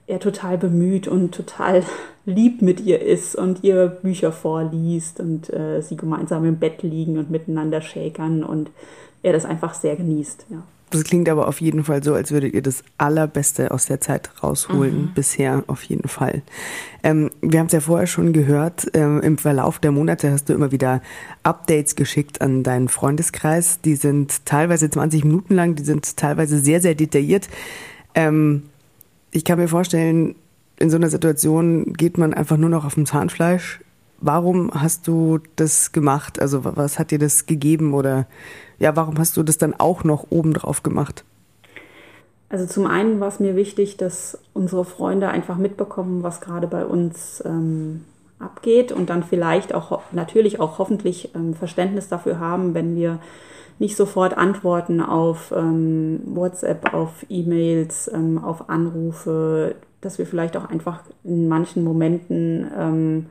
er 0.07 0.19
total 0.19 0.57
bemüht 0.57 1.07
und 1.07 1.33
total 1.33 1.83
lieb 2.25 2.61
mit 2.61 2.81
ihr 2.81 3.01
ist 3.01 3.35
und 3.35 3.63
ihr 3.63 3.87
Bücher 3.87 4.31
vorliest 4.31 5.19
und 5.19 5.51
äh, 5.51 5.81
sie 5.81 5.97
gemeinsam 5.97 6.45
im 6.45 6.57
Bett 6.57 6.83
liegen 6.83 7.17
und 7.17 7.29
miteinander 7.29 7.81
schäkern 7.81 8.43
und 8.43 8.71
er 9.23 9.33
das 9.33 9.45
einfach 9.45 9.73
sehr 9.73 9.95
genießt. 9.95 10.45
Ja. 10.49 10.63
Das 10.95 11.03
klingt 11.03 11.27
aber 11.27 11.49
auf 11.49 11.59
jeden 11.59 11.83
Fall 11.83 12.01
so, 12.01 12.13
als 12.13 12.31
würdet 12.31 12.53
ihr 12.53 12.61
das 12.61 12.81
Allerbeste 12.97 13.71
aus 13.71 13.85
der 13.85 13.99
Zeit 13.99 14.29
rausholen. 14.41 15.01
Mhm. 15.01 15.11
Bisher 15.13 15.63
auf 15.67 15.83
jeden 15.83 16.07
Fall. 16.07 16.41
Ähm, 17.03 17.31
wir 17.41 17.59
haben 17.59 17.67
es 17.67 17.73
ja 17.73 17.81
vorher 17.81 18.07
schon 18.07 18.31
gehört. 18.31 18.87
Ähm, 18.93 19.19
Im 19.19 19.37
Verlauf 19.37 19.79
der 19.79 19.91
Monate 19.91 20.31
hast 20.31 20.47
du 20.47 20.53
immer 20.53 20.71
wieder 20.71 21.01
Updates 21.43 21.95
geschickt 21.95 22.39
an 22.39 22.63
deinen 22.63 22.87
Freundeskreis. 22.87 23.81
Die 23.81 23.95
sind 23.95 24.45
teilweise 24.45 24.89
20 24.89 25.25
Minuten 25.25 25.53
lang, 25.53 25.75
die 25.75 25.83
sind 25.83 26.15
teilweise 26.15 26.59
sehr, 26.59 26.79
sehr 26.79 26.95
detailliert. 26.95 27.49
Ähm, 28.13 28.63
ich 29.31 29.43
kann 29.43 29.59
mir 29.59 29.67
vorstellen, 29.67 30.35
in 30.79 30.89
so 30.89 30.95
einer 30.95 31.09
Situation 31.09 31.91
geht 31.91 32.17
man 32.17 32.33
einfach 32.33 32.55
nur 32.55 32.69
noch 32.69 32.85
auf 32.85 32.95
dem 32.95 33.05
Zahnfleisch. 33.05 33.81
Warum 34.21 34.71
hast 34.73 35.09
du 35.09 35.39
das 35.57 35.91
gemacht? 35.91 36.39
Also 36.39 36.63
was 36.63 36.99
hat 36.99 37.11
dir 37.11 37.19
das 37.19 37.47
gegeben 37.47 37.93
oder 37.93 38.27
ja, 38.79 38.95
warum 38.95 39.17
hast 39.17 39.37
du 39.37 39.43
das 39.43 39.57
dann 39.57 39.73
auch 39.73 40.03
noch 40.03 40.27
obendrauf 40.29 40.83
gemacht? 40.83 41.23
Also 42.49 42.65
zum 42.67 42.85
einen 42.85 43.19
war 43.19 43.27
es 43.27 43.39
mir 43.39 43.55
wichtig, 43.55 43.97
dass 43.97 44.37
unsere 44.53 44.85
Freunde 44.85 45.29
einfach 45.29 45.57
mitbekommen, 45.57 46.23
was 46.23 46.41
gerade 46.41 46.67
bei 46.67 46.85
uns 46.85 47.43
ähm, 47.45 48.05
abgeht 48.39 48.91
und 48.91 49.09
dann 49.09 49.23
vielleicht 49.23 49.73
auch 49.73 50.01
natürlich 50.11 50.59
auch 50.59 50.77
hoffentlich 50.77 51.33
ähm, 51.35 51.53
Verständnis 51.53 52.07
dafür 52.07 52.39
haben, 52.39 52.73
wenn 52.73 52.95
wir 52.95 53.19
nicht 53.79 53.97
sofort 53.97 54.37
antworten 54.37 55.01
auf 55.01 55.53
ähm, 55.55 56.21
WhatsApp, 56.25 56.93
auf 56.93 57.25
E-Mails, 57.29 58.09
ähm, 58.13 58.41
auf 58.43 58.69
Anrufe, 58.69 59.75
dass 60.01 60.17
wir 60.17 60.25
vielleicht 60.25 60.55
auch 60.55 60.69
einfach 60.69 61.01
in 61.23 61.47
manchen 61.47 61.83
Momenten 61.83 62.71
ähm, 62.77 63.25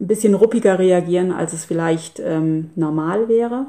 ein 0.00 0.06
bisschen 0.06 0.34
ruppiger 0.34 0.78
reagieren, 0.78 1.32
als 1.32 1.52
es 1.52 1.64
vielleicht 1.64 2.20
ähm, 2.20 2.70
normal 2.76 3.28
wäre. 3.28 3.66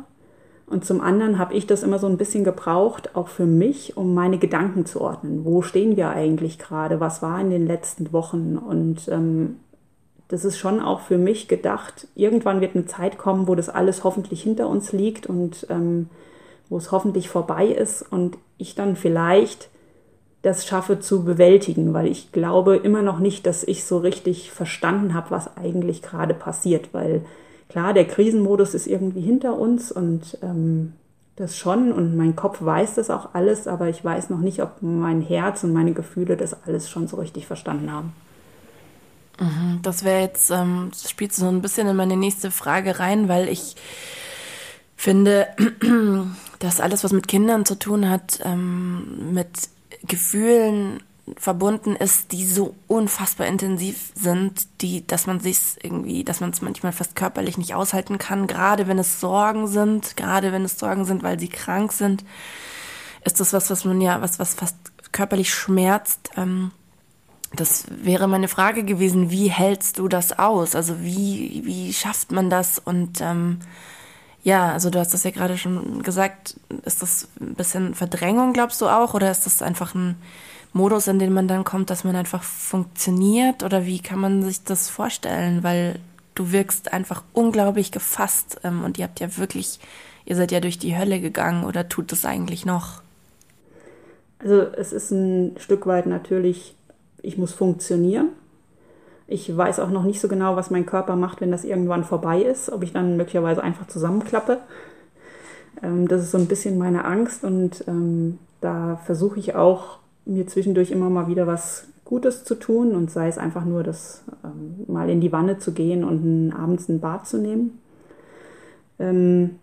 Und 0.69 0.85
zum 0.85 1.01
anderen 1.01 1.39
habe 1.39 1.55
ich 1.55 1.65
das 1.65 1.81
immer 1.81 1.97
so 1.97 2.07
ein 2.07 2.17
bisschen 2.17 2.43
gebraucht, 2.43 3.15
auch 3.15 3.27
für 3.27 3.47
mich, 3.47 3.97
um 3.97 4.13
meine 4.13 4.38
Gedanken 4.38 4.85
zu 4.85 5.01
ordnen. 5.01 5.43
Wo 5.43 5.63
stehen 5.63 5.97
wir 5.97 6.09
eigentlich 6.09 6.59
gerade? 6.59 6.99
Was 6.99 7.21
war 7.23 7.41
in 7.41 7.49
den 7.49 7.65
letzten 7.65 8.13
Wochen? 8.13 8.55
Und 8.55 9.07
ähm, 9.07 9.55
das 10.27 10.45
ist 10.45 10.59
schon 10.59 10.79
auch 10.79 10.99
für 10.99 11.17
mich 11.17 11.47
gedacht, 11.47 12.07
irgendwann 12.13 12.61
wird 12.61 12.75
eine 12.75 12.85
Zeit 12.85 13.17
kommen, 13.17 13.47
wo 13.47 13.55
das 13.55 13.67
alles 13.67 14.03
hoffentlich 14.03 14.43
hinter 14.43 14.69
uns 14.69 14.91
liegt 14.91 15.25
und 15.25 15.65
ähm, 15.71 16.07
wo 16.69 16.77
es 16.77 16.91
hoffentlich 16.91 17.29
vorbei 17.29 17.65
ist 17.65 18.03
und 18.03 18.38
ich 18.59 18.75
dann 18.75 18.95
vielleicht 18.95 19.69
das 20.43 20.67
schaffe 20.67 20.99
zu 20.99 21.25
bewältigen, 21.25 21.93
weil 21.93 22.07
ich 22.07 22.31
glaube 22.31 22.77
immer 22.77 23.01
noch 23.01 23.19
nicht, 23.19 23.47
dass 23.47 23.63
ich 23.63 23.83
so 23.83 23.97
richtig 23.97 24.51
verstanden 24.51 25.15
habe, 25.15 25.31
was 25.31 25.57
eigentlich 25.57 26.03
gerade 26.03 26.35
passiert, 26.35 26.93
weil 26.93 27.25
klar, 27.69 27.93
der 27.93 28.05
Krisenmodus 28.05 28.73
ist 28.73 28.88
irgendwie 28.88 29.21
hinter 29.21 29.57
uns 29.57 29.91
und 29.91 30.38
ähm, 30.41 30.93
das 31.35 31.57
schon 31.57 31.93
und 31.93 32.17
mein 32.17 32.35
Kopf 32.35 32.61
weiß 32.61 32.95
das 32.95 33.09
auch 33.09 33.29
alles, 33.33 33.67
aber 33.67 33.88
ich 33.88 34.03
weiß 34.03 34.29
noch 34.29 34.39
nicht, 34.39 34.61
ob 34.61 34.81
mein 34.81 35.21
Herz 35.21 35.63
und 35.63 35.71
meine 35.71 35.93
Gefühle 35.93 36.35
das 36.35 36.55
alles 36.65 36.89
schon 36.89 37.07
so 37.07 37.15
richtig 37.17 37.47
verstanden 37.47 37.91
haben. 37.91 38.13
Mhm, 39.39 39.79
das 39.81 40.03
wäre 40.03 40.21
jetzt, 40.21 40.51
ähm, 40.51 40.89
das 40.91 41.09
spielt 41.09 41.33
so 41.33 41.47
ein 41.47 41.61
bisschen 41.61 41.88
in 41.88 41.95
meine 41.95 42.17
nächste 42.17 42.51
Frage 42.51 42.99
rein, 42.99 43.29
weil 43.29 43.47
ich 43.47 43.77
finde, 44.97 45.47
dass 46.59 46.81
alles, 46.81 47.05
was 47.05 47.13
mit 47.13 47.29
Kindern 47.29 47.65
zu 47.65 47.79
tun 47.79 48.09
hat, 48.09 48.41
ähm, 48.43 49.33
mit 49.33 49.47
Gefühlen 50.05 51.01
verbunden 51.38 51.95
ist, 51.95 52.31
die 52.31 52.45
so 52.45 52.75
unfassbar 52.88 53.48
intensiv 53.48 54.12
sind, 54.15 54.81
die, 54.81 55.05
dass 55.05 55.27
man 55.27 55.39
sich 55.39 55.59
irgendwie, 55.81 56.24
dass 56.24 56.39
man 56.39 56.51
es 56.51 56.62
manchmal 56.62 56.91
fast 56.91 57.15
körperlich 57.15 57.57
nicht 57.57 57.75
aushalten 57.75 58.17
kann, 58.17 58.48
gerade 58.48 58.88
wenn 58.88 59.00
es 59.00 59.19
Sorgen 59.19 59.67
sind, 59.67 60.17
gerade 60.17 60.51
wenn 60.51 60.65
es 60.65 60.79
Sorgen 60.79 61.05
sind, 61.05 61.24
weil 61.24 61.39
sie 61.39 61.50
krank 61.50 61.91
sind, 61.91 62.24
ist 63.24 63.39
das 63.39 63.53
was, 63.53 63.69
was 63.69 63.86
man 63.86 64.01
ja, 64.01 64.21
was, 64.21 64.39
was 64.39 64.53
fast 64.53 64.77
körperlich 65.12 65.53
schmerzt. 65.53 66.29
Ähm, 66.38 66.71
das 67.53 67.86
wäre 67.89 68.27
meine 68.27 68.48
Frage 68.48 68.83
gewesen, 68.83 69.31
wie 69.31 69.50
hältst 69.50 69.98
du 69.98 70.07
das 70.07 70.38
aus? 70.38 70.75
Also 70.75 71.01
wie, 71.01 71.62
wie 71.65 71.93
schafft 71.93 72.31
man 72.31 72.50
das? 72.50 72.77
Und 72.77 73.21
ähm, 73.21 73.59
ja, 74.43 74.71
also 74.71 74.89
du 74.89 75.00
hast 75.00 75.13
das 75.13 75.24
ja 75.24 75.31
gerade 75.31 75.57
schon 75.57 76.03
gesagt, 76.03 76.59
ist 76.86 77.01
das 77.01 77.27
ein 77.39 77.55
bisschen 77.55 77.95
Verdrängung, 77.95 78.53
glaubst 78.53 78.79
du 78.81 78.88
auch? 78.88 79.13
Oder 79.13 79.31
ist 79.31 79.45
das 79.45 79.62
einfach 79.62 79.95
ein 79.95 80.15
Modus, 80.73 81.07
in 81.07 81.19
den 81.19 81.33
man 81.33 81.47
dann 81.47 81.63
kommt, 81.63 81.89
dass 81.89 82.03
man 82.03 82.15
einfach 82.15 82.43
funktioniert? 82.43 83.63
Oder 83.63 83.85
wie 83.85 83.99
kann 83.99 84.19
man 84.19 84.43
sich 84.43 84.63
das 84.63 84.89
vorstellen? 84.89 85.63
Weil 85.63 85.99
du 86.35 86.51
wirkst 86.51 86.93
einfach 86.93 87.23
unglaublich 87.33 87.91
gefasst 87.91 88.61
ähm, 88.63 88.83
und 88.83 88.97
ihr 88.97 89.05
habt 89.05 89.19
ja 89.19 89.38
wirklich, 89.38 89.79
ihr 90.25 90.35
seid 90.35 90.51
ja 90.51 90.59
durch 90.59 90.79
die 90.79 90.97
Hölle 90.97 91.19
gegangen 91.19 91.65
oder 91.65 91.89
tut 91.89 92.11
es 92.13 92.25
eigentlich 92.25 92.65
noch? 92.65 93.01
Also 94.39 94.61
es 94.61 94.93
ist 94.93 95.11
ein 95.11 95.55
Stück 95.57 95.85
weit 95.85 96.05
natürlich, 96.05 96.75
ich 97.21 97.38
muss 97.38 97.53
funktionieren. 97.53 98.29
Ich 99.27 99.55
weiß 99.55 99.79
auch 99.79 99.89
noch 99.89 100.03
nicht 100.03 100.21
so 100.21 100.27
genau, 100.27 100.55
was 100.55 100.71
mein 100.71 100.85
Körper 100.85 101.15
macht, 101.15 101.41
wenn 101.41 101.51
das 101.51 101.63
irgendwann 101.63 102.03
vorbei 102.03 102.41
ist, 102.41 102.71
ob 102.71 102.83
ich 102.83 102.93
dann 102.93 103.17
möglicherweise 103.17 103.61
einfach 103.61 103.88
zusammenklappe. 103.88 104.59
Ähm, 105.83 106.07
das 106.07 106.23
ist 106.23 106.31
so 106.31 106.38
ein 106.38 106.47
bisschen 106.47 106.77
meine 106.77 107.05
Angst 107.05 107.43
und 107.43 107.83
ähm, 107.88 108.39
da 108.61 108.99
versuche 109.05 109.39
ich 109.39 109.55
auch 109.55 109.99
mir 110.29 110.48
zwischendurch 110.48 110.91
immer 110.91 111.09
mal 111.09 111.27
wieder 111.27 111.48
was 111.48 111.88
Gutes 112.05 112.43
zu 112.43 112.55
tun 112.55 112.95
und 112.95 113.12
sei 113.12 113.27
es 113.27 113.38
einfach 113.38 113.65
nur 113.65 113.83
das 113.83 114.24
ähm, 114.43 114.86
mal 114.88 115.09
in 115.09 115.21
die 115.21 115.31
Wanne 115.31 115.59
zu 115.59 115.74
gehen 115.74 116.03
und 116.03 116.51
abends 116.51 116.89
ein 116.89 117.00
Bad 117.00 117.27
zu 117.27 117.38
nehmen. 117.38 117.79
Ähm, 118.98 119.59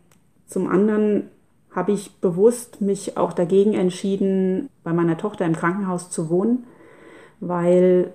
zum 0.47 0.69
anderen 0.69 1.25
habe 1.73 1.93
ich 1.93 2.15
bewusst 2.21 2.81
mich 2.81 3.17
auch 3.17 3.33
dagegen 3.33 3.75
entschieden, 3.75 4.71
bei 4.85 4.93
meiner 4.93 5.19
Tochter 5.19 5.45
im 5.45 5.57
Krankenhaus 5.57 6.11
zu 6.11 6.31
wohnen, 6.31 6.65
weil 7.41 8.13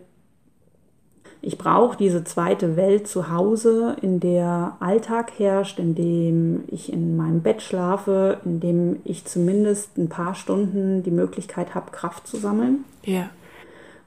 ich 1.44 1.58
brauche 1.58 1.98
diese 1.98 2.24
zweite 2.24 2.76
Welt 2.76 3.08
zu 3.08 3.32
Hause, 3.32 3.96
in 4.02 4.20
der 4.20 4.78
Alltag 4.80 5.32
herrscht, 5.40 5.80
in 5.80 5.96
dem 5.96 6.64
ich 6.68 6.94
in 6.94 7.18
meinem 7.18 7.42
Bett 7.42 7.64
schlafe, 7.64 8.38
in 8.46 8.60
dem 8.60 8.98
ich 9.06 9.26
zumindest 9.26 9.98
ein 9.98 10.08
paar 10.08 10.36
Stunden 10.36 11.02
die 11.02 11.12
Möglichkeit 11.12 11.74
habe, 11.74 11.92
Kraft 11.92 12.28
zu 12.28 12.38
sammeln. 12.38 12.86
Ja. 13.04 13.30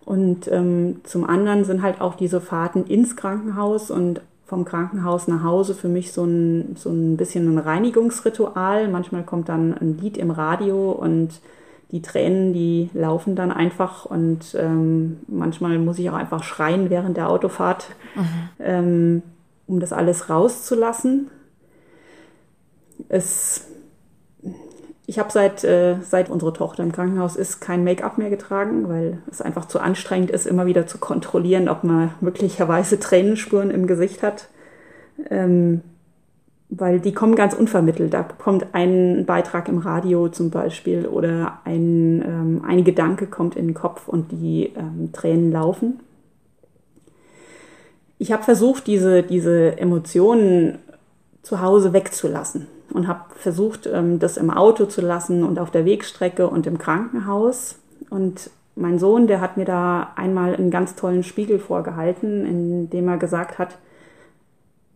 Und 0.04 0.46
ähm, 0.52 1.00
zum 1.02 1.24
anderen 1.24 1.64
sind 1.64 1.82
halt 1.82 2.00
auch 2.00 2.14
diese 2.14 2.40
Fahrten 2.40 2.84
ins 2.84 3.16
Krankenhaus 3.16 3.90
und 3.90 4.20
vom 4.46 4.64
Krankenhaus 4.64 5.26
nach 5.26 5.42
Hause 5.42 5.74
für 5.74 5.88
mich 5.88 6.12
so 6.12 6.24
ein, 6.24 6.76
so 6.76 6.90
ein 6.90 7.16
bisschen 7.16 7.52
ein 7.52 7.58
Reinigungsritual. 7.58 8.86
Manchmal 8.88 9.24
kommt 9.24 9.48
dann 9.48 9.76
ein 9.76 9.98
Lied 9.98 10.18
im 10.18 10.30
Radio 10.30 10.92
und 10.92 11.40
die 11.90 12.02
Tränen, 12.02 12.52
die 12.52 12.90
laufen 12.92 13.36
dann 13.36 13.52
einfach 13.52 14.04
und 14.04 14.56
ähm, 14.58 15.20
manchmal 15.28 15.78
muss 15.78 15.98
ich 15.98 16.10
auch 16.10 16.14
einfach 16.14 16.42
schreien 16.42 16.90
während 16.90 17.16
der 17.16 17.28
Autofahrt, 17.28 17.88
mhm. 18.14 18.24
ähm, 18.58 19.22
um 19.66 19.80
das 19.80 19.92
alles 19.92 20.28
rauszulassen. 20.28 21.30
Es, 23.08 23.66
ich 25.06 25.18
habe 25.18 25.30
seit, 25.30 25.62
äh, 25.64 25.96
seit 26.02 26.30
unsere 26.30 26.52
Tochter 26.52 26.82
im 26.82 26.92
Krankenhaus 26.92 27.36
ist 27.36 27.60
kein 27.60 27.84
Make-up 27.84 28.18
mehr 28.18 28.30
getragen, 28.30 28.88
weil 28.88 29.18
es 29.30 29.42
einfach 29.42 29.66
zu 29.66 29.78
anstrengend 29.78 30.30
ist, 30.30 30.46
immer 30.46 30.66
wieder 30.66 30.86
zu 30.86 30.98
kontrollieren, 30.98 31.68
ob 31.68 31.84
man 31.84 32.14
möglicherweise 32.20 32.98
Tränenspuren 32.98 33.70
im 33.70 33.86
Gesicht 33.86 34.22
hat. 34.22 34.48
Ähm, 35.30 35.82
weil 36.70 37.00
die 37.00 37.12
kommen 37.12 37.34
ganz 37.34 37.54
unvermittelt. 37.54 38.12
Da 38.14 38.22
kommt 38.22 38.66
ein 38.72 39.24
Beitrag 39.26 39.68
im 39.68 39.78
Radio 39.78 40.28
zum 40.28 40.50
Beispiel 40.50 41.06
oder 41.06 41.60
ein, 41.64 42.22
ähm, 42.22 42.62
ein 42.66 42.84
Gedanke 42.84 43.26
kommt 43.26 43.56
in 43.56 43.68
den 43.68 43.74
Kopf 43.74 44.08
und 44.08 44.32
die 44.32 44.72
ähm, 44.76 45.10
Tränen 45.12 45.52
laufen. 45.52 46.00
Ich 48.18 48.32
habe 48.32 48.42
versucht, 48.42 48.86
diese, 48.86 49.22
diese 49.22 49.78
Emotionen 49.78 50.78
zu 51.42 51.60
Hause 51.60 51.92
wegzulassen 51.92 52.66
und 52.92 53.06
habe 53.06 53.20
versucht, 53.36 53.86
ähm, 53.86 54.18
das 54.18 54.36
im 54.36 54.50
Auto 54.50 54.86
zu 54.86 55.00
lassen 55.00 55.44
und 55.44 55.58
auf 55.58 55.70
der 55.70 55.84
Wegstrecke 55.84 56.48
und 56.48 56.66
im 56.66 56.78
Krankenhaus. 56.78 57.76
Und 58.10 58.50
mein 58.76 58.98
Sohn, 58.98 59.26
der 59.26 59.40
hat 59.40 59.56
mir 59.56 59.64
da 59.64 60.12
einmal 60.16 60.54
einen 60.54 60.70
ganz 60.70 60.94
tollen 60.94 61.22
Spiegel 61.22 61.58
vorgehalten, 61.58 62.46
in 62.46 62.90
dem 62.90 63.08
er 63.08 63.18
gesagt 63.18 63.58
hat, 63.58 63.76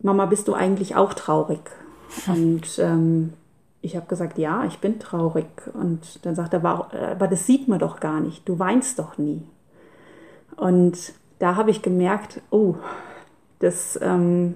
Mama, 0.01 0.25
bist 0.25 0.47
du 0.47 0.53
eigentlich 0.53 0.95
auch 0.95 1.13
traurig? 1.13 1.61
Und 2.27 2.79
ähm, 2.79 3.33
ich 3.81 3.95
habe 3.95 4.07
gesagt, 4.07 4.37
ja, 4.37 4.65
ich 4.65 4.79
bin 4.79 4.99
traurig. 4.99 5.47
Und 5.73 6.25
dann 6.25 6.35
sagt 6.35 6.53
er, 6.53 6.63
aber 6.63 7.27
das 7.27 7.45
sieht 7.45 7.67
man 7.67 7.79
doch 7.79 7.99
gar 7.99 8.19
nicht. 8.19 8.47
Du 8.47 8.59
weinst 8.59 8.99
doch 8.99 9.17
nie. 9.17 9.43
Und 10.55 11.13
da 11.39 11.55
habe 11.55 11.71
ich 11.71 11.81
gemerkt, 11.81 12.41
oh, 12.49 12.75
das, 13.59 13.99
ähm, 14.01 14.55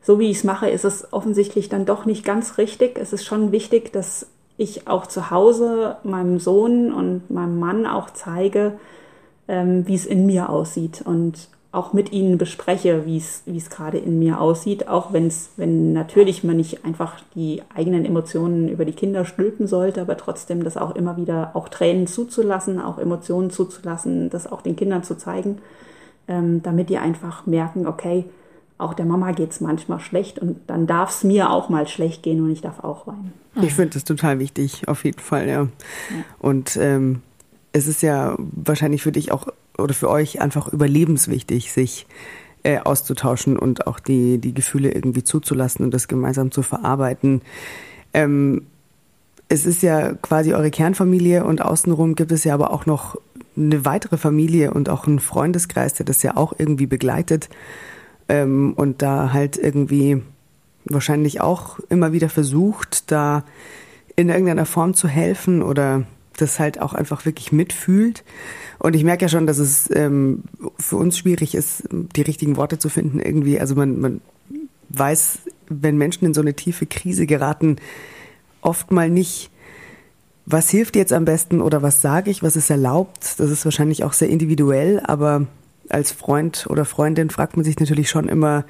so 0.00 0.18
wie 0.18 0.30
ich 0.30 0.38
es 0.38 0.44
mache, 0.44 0.68
ist 0.68 0.84
es 0.84 1.12
offensichtlich 1.12 1.68
dann 1.68 1.84
doch 1.84 2.06
nicht 2.06 2.24
ganz 2.24 2.58
richtig. 2.58 2.98
Es 2.98 3.12
ist 3.12 3.24
schon 3.24 3.52
wichtig, 3.52 3.92
dass 3.92 4.26
ich 4.56 4.88
auch 4.88 5.06
zu 5.06 5.30
Hause 5.30 5.96
meinem 6.02 6.38
Sohn 6.38 6.92
und 6.92 7.30
meinem 7.30 7.58
Mann 7.58 7.86
auch 7.86 8.10
zeige, 8.10 8.78
ähm, 9.48 9.86
wie 9.86 9.94
es 9.94 10.06
in 10.06 10.24
mir 10.24 10.48
aussieht. 10.48 11.02
Und 11.04 11.48
auch 11.76 11.92
mit 11.92 12.10
ihnen 12.10 12.38
bespreche, 12.38 13.04
wie 13.04 13.18
es 13.18 13.70
gerade 13.70 13.98
in 13.98 14.18
mir 14.18 14.40
aussieht, 14.40 14.88
auch 14.88 15.12
wenn's, 15.12 15.50
wenn 15.56 15.92
natürlich 15.92 16.42
man 16.42 16.56
nicht 16.56 16.84
einfach 16.86 17.20
die 17.34 17.62
eigenen 17.74 18.06
Emotionen 18.06 18.68
über 18.68 18.86
die 18.86 18.92
Kinder 18.92 19.26
stülpen 19.26 19.66
sollte, 19.66 20.00
aber 20.00 20.16
trotzdem 20.16 20.64
das 20.64 20.78
auch 20.78 20.96
immer 20.96 21.18
wieder 21.18 21.50
auch 21.54 21.68
Tränen 21.68 22.06
zuzulassen, 22.06 22.80
auch 22.80 22.98
Emotionen 22.98 23.50
zuzulassen, 23.50 24.30
das 24.30 24.50
auch 24.50 24.62
den 24.62 24.74
Kindern 24.74 25.02
zu 25.02 25.16
zeigen, 25.16 25.58
ähm, 26.28 26.62
damit 26.62 26.88
die 26.88 26.96
einfach 26.96 27.46
merken, 27.46 27.86
okay, 27.86 28.24
auch 28.78 28.94
der 28.94 29.06
Mama 29.06 29.32
geht 29.32 29.50
es 29.50 29.60
manchmal 29.60 30.00
schlecht 30.00 30.38
und 30.38 30.58
dann 30.66 30.86
darf 30.86 31.10
es 31.10 31.24
mir 31.24 31.50
auch 31.50 31.68
mal 31.68 31.86
schlecht 31.86 32.22
gehen 32.22 32.42
und 32.42 32.50
ich 32.50 32.62
darf 32.62 32.82
auch 32.82 33.06
weinen. 33.06 33.32
Ich 33.60 33.74
finde 33.74 33.90
das 33.94 34.04
total 34.04 34.38
wichtig, 34.38 34.88
auf 34.88 35.04
jeden 35.04 35.20
Fall, 35.20 35.48
ja. 35.48 35.62
ja. 35.62 35.68
Und 36.38 36.76
ähm, 36.76 37.22
es 37.72 37.86
ist 37.86 38.02
ja 38.02 38.34
wahrscheinlich 38.38 39.02
für 39.02 39.12
dich 39.12 39.32
auch 39.32 39.48
oder 39.78 39.94
für 39.94 40.08
euch 40.08 40.40
einfach 40.40 40.68
überlebenswichtig, 40.68 41.72
sich 41.72 42.06
äh, 42.62 42.78
auszutauschen 42.78 43.58
und 43.58 43.86
auch 43.86 44.00
die, 44.00 44.38
die 44.38 44.54
Gefühle 44.54 44.90
irgendwie 44.92 45.24
zuzulassen 45.24 45.84
und 45.84 45.94
das 45.94 46.08
gemeinsam 46.08 46.50
zu 46.50 46.62
verarbeiten. 46.62 47.42
Ähm, 48.12 48.62
es 49.48 49.66
ist 49.66 49.82
ja 49.82 50.14
quasi 50.14 50.54
eure 50.54 50.70
Kernfamilie 50.70 51.44
und 51.44 51.62
außenrum 51.62 52.16
gibt 52.16 52.32
es 52.32 52.44
ja 52.44 52.54
aber 52.54 52.72
auch 52.72 52.86
noch 52.86 53.16
eine 53.56 53.84
weitere 53.84 54.16
Familie 54.16 54.72
und 54.74 54.88
auch 54.88 55.06
einen 55.06 55.20
Freundeskreis, 55.20 55.94
der 55.94 56.04
das 56.04 56.22
ja 56.22 56.36
auch 56.36 56.54
irgendwie 56.58 56.86
begleitet 56.86 57.48
ähm, 58.28 58.74
und 58.76 59.02
da 59.02 59.32
halt 59.32 59.56
irgendwie 59.56 60.22
wahrscheinlich 60.84 61.40
auch 61.40 61.78
immer 61.88 62.12
wieder 62.12 62.28
versucht, 62.28 63.10
da 63.10 63.44
in 64.16 64.28
irgendeiner 64.28 64.66
Form 64.66 64.94
zu 64.94 65.08
helfen 65.08 65.62
oder 65.62 66.04
das 66.36 66.58
halt 66.58 66.80
auch 66.80 66.92
einfach 66.92 67.24
wirklich 67.24 67.52
mitfühlt. 67.52 68.24
Und 68.78 68.94
ich 68.94 69.04
merke 69.04 69.24
ja 69.24 69.28
schon, 69.28 69.46
dass 69.46 69.58
es 69.58 69.90
ähm, 69.94 70.44
für 70.78 70.96
uns 70.96 71.18
schwierig 71.18 71.54
ist, 71.54 71.84
die 71.90 72.22
richtigen 72.22 72.56
Worte 72.56 72.78
zu 72.78 72.88
finden 72.88 73.20
irgendwie. 73.20 73.58
Also 73.58 73.74
man, 73.74 74.00
man 74.00 74.20
weiß, 74.90 75.38
wenn 75.68 75.96
Menschen 75.96 76.26
in 76.26 76.34
so 76.34 76.40
eine 76.40 76.54
tiefe 76.54 76.86
Krise 76.86 77.26
geraten, 77.26 77.76
oft 78.60 78.90
mal 78.90 79.10
nicht, 79.10 79.50
was 80.44 80.70
hilft 80.70 80.96
jetzt 80.96 81.12
am 81.12 81.24
besten 81.24 81.60
oder 81.60 81.82
was 81.82 82.00
sage 82.00 82.30
ich, 82.30 82.42
was 82.42 82.56
ist 82.56 82.70
erlaubt. 82.70 83.38
Das 83.38 83.50
ist 83.50 83.64
wahrscheinlich 83.64 84.04
auch 84.04 84.12
sehr 84.12 84.28
individuell, 84.28 85.00
aber 85.00 85.46
als 85.88 86.12
Freund 86.12 86.66
oder 86.68 86.84
Freundin 86.84 87.30
fragt 87.30 87.56
man 87.56 87.64
sich 87.64 87.78
natürlich 87.78 88.10
schon 88.10 88.28
immer, 88.28 88.64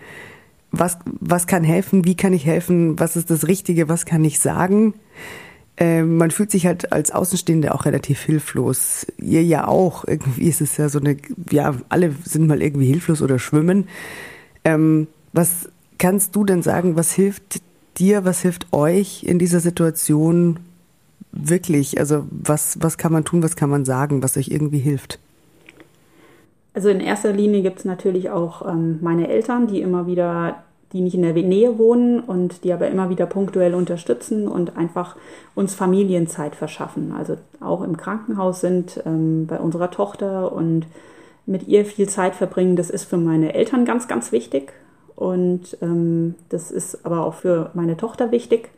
was, 0.70 0.98
was 1.04 1.46
kann 1.46 1.64
helfen, 1.64 2.04
wie 2.04 2.16
kann 2.16 2.32
ich 2.32 2.44
helfen, 2.46 2.98
was 2.98 3.16
ist 3.16 3.30
das 3.30 3.46
Richtige, 3.46 3.88
was 3.88 4.04
kann 4.06 4.24
ich 4.24 4.40
sagen. 4.40 4.94
Äh, 5.76 6.02
man 6.02 6.30
fühlt 6.30 6.50
sich 6.50 6.66
halt 6.66 6.92
als 6.92 7.10
Außenstehende 7.10 7.74
auch 7.74 7.84
relativ 7.84 8.22
hilflos. 8.22 9.06
Ihr 9.18 9.42
ja 9.42 9.68
auch. 9.68 10.04
Irgendwie 10.06 10.48
ist 10.48 10.60
es 10.60 10.76
ja 10.76 10.88
so 10.88 10.98
eine, 10.98 11.16
ja, 11.50 11.74
alle 11.88 12.14
sind 12.24 12.46
mal 12.46 12.62
irgendwie 12.62 12.86
hilflos 12.86 13.22
oder 13.22 13.38
schwimmen. 13.38 13.88
Ähm, 14.64 15.06
was 15.32 15.68
kannst 15.98 16.34
du 16.34 16.44
denn 16.44 16.62
sagen, 16.62 16.96
was 16.96 17.12
hilft 17.12 17.60
dir, 17.98 18.24
was 18.24 18.40
hilft 18.42 18.72
euch 18.72 19.22
in 19.24 19.38
dieser 19.38 19.60
Situation 19.60 20.58
wirklich? 21.32 21.98
Also 21.98 22.26
was, 22.30 22.78
was 22.80 22.96
kann 22.96 23.12
man 23.12 23.24
tun, 23.24 23.42
was 23.42 23.56
kann 23.56 23.70
man 23.70 23.84
sagen, 23.84 24.22
was 24.22 24.36
euch 24.36 24.48
irgendwie 24.48 24.78
hilft? 24.78 25.18
Also 26.72 26.88
in 26.88 27.00
erster 27.00 27.32
Linie 27.32 27.62
gibt 27.62 27.78
es 27.78 27.84
natürlich 27.84 28.30
auch 28.30 28.66
ähm, 28.66 28.98
meine 29.00 29.28
Eltern, 29.28 29.66
die 29.66 29.80
immer 29.80 30.06
wieder 30.06 30.62
die 30.92 31.00
nicht 31.00 31.14
in 31.14 31.22
der 31.22 31.32
Nähe 31.32 31.78
wohnen 31.78 32.20
und 32.20 32.64
die 32.64 32.72
aber 32.72 32.88
immer 32.88 33.10
wieder 33.10 33.26
punktuell 33.26 33.74
unterstützen 33.74 34.46
und 34.46 34.76
einfach 34.76 35.16
uns 35.54 35.74
Familienzeit 35.74 36.54
verschaffen. 36.54 37.12
Also 37.16 37.36
auch 37.60 37.82
im 37.82 37.96
Krankenhaus 37.96 38.60
sind 38.60 39.02
ähm, 39.04 39.46
bei 39.46 39.58
unserer 39.58 39.90
Tochter 39.90 40.52
und 40.52 40.86
mit 41.44 41.66
ihr 41.68 41.84
viel 41.84 42.08
Zeit 42.08 42.34
verbringen. 42.34 42.76
Das 42.76 42.90
ist 42.90 43.04
für 43.04 43.16
meine 43.16 43.54
Eltern 43.54 43.84
ganz, 43.84 44.08
ganz 44.08 44.32
wichtig 44.32 44.72
und 45.16 45.78
ähm, 45.80 46.34
das 46.50 46.70
ist 46.70 47.04
aber 47.04 47.24
auch 47.24 47.34
für 47.34 47.70
meine 47.74 47.96
Tochter 47.96 48.30
wichtig. 48.30 48.70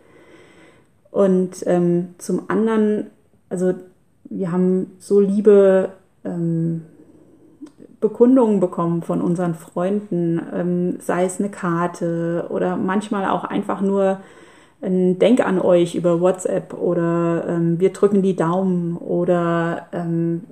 Und 1.11 1.65
ähm, 1.67 2.15
zum 2.19 2.43
anderen, 2.49 3.09
also 3.49 3.75
wir 4.25 4.53
haben 4.53 4.93
so 4.99 5.21
liebe 5.21 5.91
ähm, 6.25 6.83
Bekundungen 8.01 8.61
bekommen 8.61 9.03
von 9.03 9.21
unseren 9.21 9.55
Freunden, 9.55 10.41
ähm, 10.55 11.01
sei 11.01 11.25
es 11.25 11.41
eine 11.41 11.49
Karte 11.49 12.47
oder 12.51 12.77
manchmal 12.77 13.29
auch 13.29 13.45
einfach 13.45 13.81
nur 13.81 14.21
ein 14.81 15.19
Denk 15.19 15.45
an 15.45 15.61
euch 15.61 15.97
über 15.97 16.21
WhatsApp 16.21 16.75
oder 16.75 17.45
ähm, 17.49 17.81
wir 17.81 17.93
drücken 17.93 18.23
die 18.23 18.37
Daumen 18.37 18.97
oder 18.97 19.89
ähm, 19.93 20.43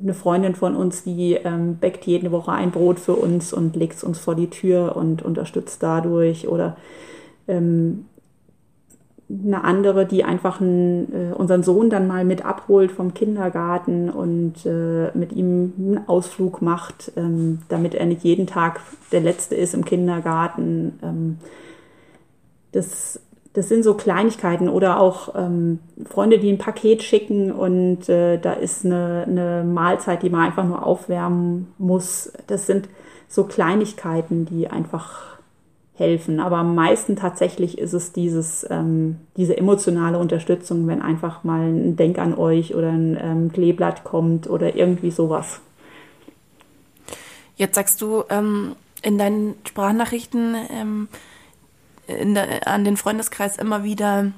eine 0.00 0.14
Freundin 0.14 0.54
von 0.54 0.76
uns, 0.76 1.02
die 1.02 1.34
ähm, 1.34 1.76
bäckt 1.76 2.04
jede 2.04 2.30
Woche 2.30 2.52
ein 2.52 2.70
Brot 2.70 3.00
für 3.00 3.14
uns 3.14 3.52
und 3.52 3.74
legt 3.76 3.94
es 3.94 4.04
uns 4.04 4.18
vor 4.18 4.34
die 4.34 4.50
Tür 4.50 4.96
und 4.96 5.22
unterstützt 5.22 5.82
dadurch 5.82 6.48
oder 6.48 6.76
ähm, 7.48 8.06
eine 9.44 9.64
andere, 9.64 10.06
die 10.06 10.24
einfach 10.24 10.60
einen, 10.60 11.12
äh, 11.12 11.34
unseren 11.34 11.62
Sohn 11.62 11.90
dann 11.90 12.06
mal 12.06 12.24
mit 12.24 12.44
abholt 12.44 12.92
vom 12.92 13.14
Kindergarten 13.14 14.10
und 14.10 14.66
äh, 14.66 15.10
mit 15.16 15.32
ihm 15.32 15.72
einen 15.78 16.08
Ausflug 16.08 16.60
macht, 16.60 17.12
ähm, 17.16 17.60
damit 17.68 17.94
er 17.94 18.06
nicht 18.06 18.24
jeden 18.24 18.46
Tag 18.46 18.80
der 19.10 19.20
Letzte 19.20 19.54
ist 19.54 19.74
im 19.74 19.84
Kindergarten. 19.84 20.98
Ähm, 21.02 21.38
das, 22.72 23.20
das 23.52 23.68
sind 23.68 23.84
so 23.84 23.94
Kleinigkeiten 23.94 24.68
oder 24.68 25.00
auch 25.00 25.34
ähm, 25.34 25.78
Freunde, 26.04 26.38
die 26.38 26.50
ein 26.50 26.58
Paket 26.58 27.02
schicken 27.02 27.52
und 27.52 28.08
äh, 28.08 28.38
da 28.38 28.52
ist 28.52 28.84
eine, 28.84 29.24
eine 29.26 29.64
Mahlzeit, 29.64 30.22
die 30.22 30.30
man 30.30 30.46
einfach 30.46 30.66
nur 30.66 30.84
aufwärmen 30.84 31.72
muss. 31.78 32.32
Das 32.46 32.66
sind 32.66 32.88
so 33.28 33.44
Kleinigkeiten, 33.44 34.44
die 34.44 34.68
einfach 34.68 35.31
helfen. 35.94 36.40
Aber 36.40 36.58
am 36.58 36.74
meisten 36.74 37.16
tatsächlich 37.16 37.78
ist 37.78 37.92
es 37.92 38.12
dieses, 38.12 38.66
ähm, 38.70 39.16
diese 39.36 39.56
emotionale 39.56 40.18
Unterstützung, 40.18 40.86
wenn 40.86 41.02
einfach 41.02 41.44
mal 41.44 41.60
ein 41.60 41.96
Denk 41.96 42.18
an 42.18 42.34
euch 42.34 42.74
oder 42.74 42.90
ein 42.90 43.18
ähm, 43.20 43.52
Kleeblatt 43.52 44.04
kommt 44.04 44.48
oder 44.48 44.74
irgendwie 44.74 45.10
sowas. 45.10 45.60
Jetzt 47.56 47.74
sagst 47.74 48.00
du 48.00 48.24
ähm, 48.30 48.74
in 49.02 49.18
deinen 49.18 49.54
Sprachnachrichten 49.64 50.56
ähm, 50.70 51.08
in 52.06 52.34
der, 52.34 52.66
an 52.66 52.84
den 52.84 52.96
Freundeskreis 52.96 53.56
immer 53.56 53.84
wieder, 53.84 54.32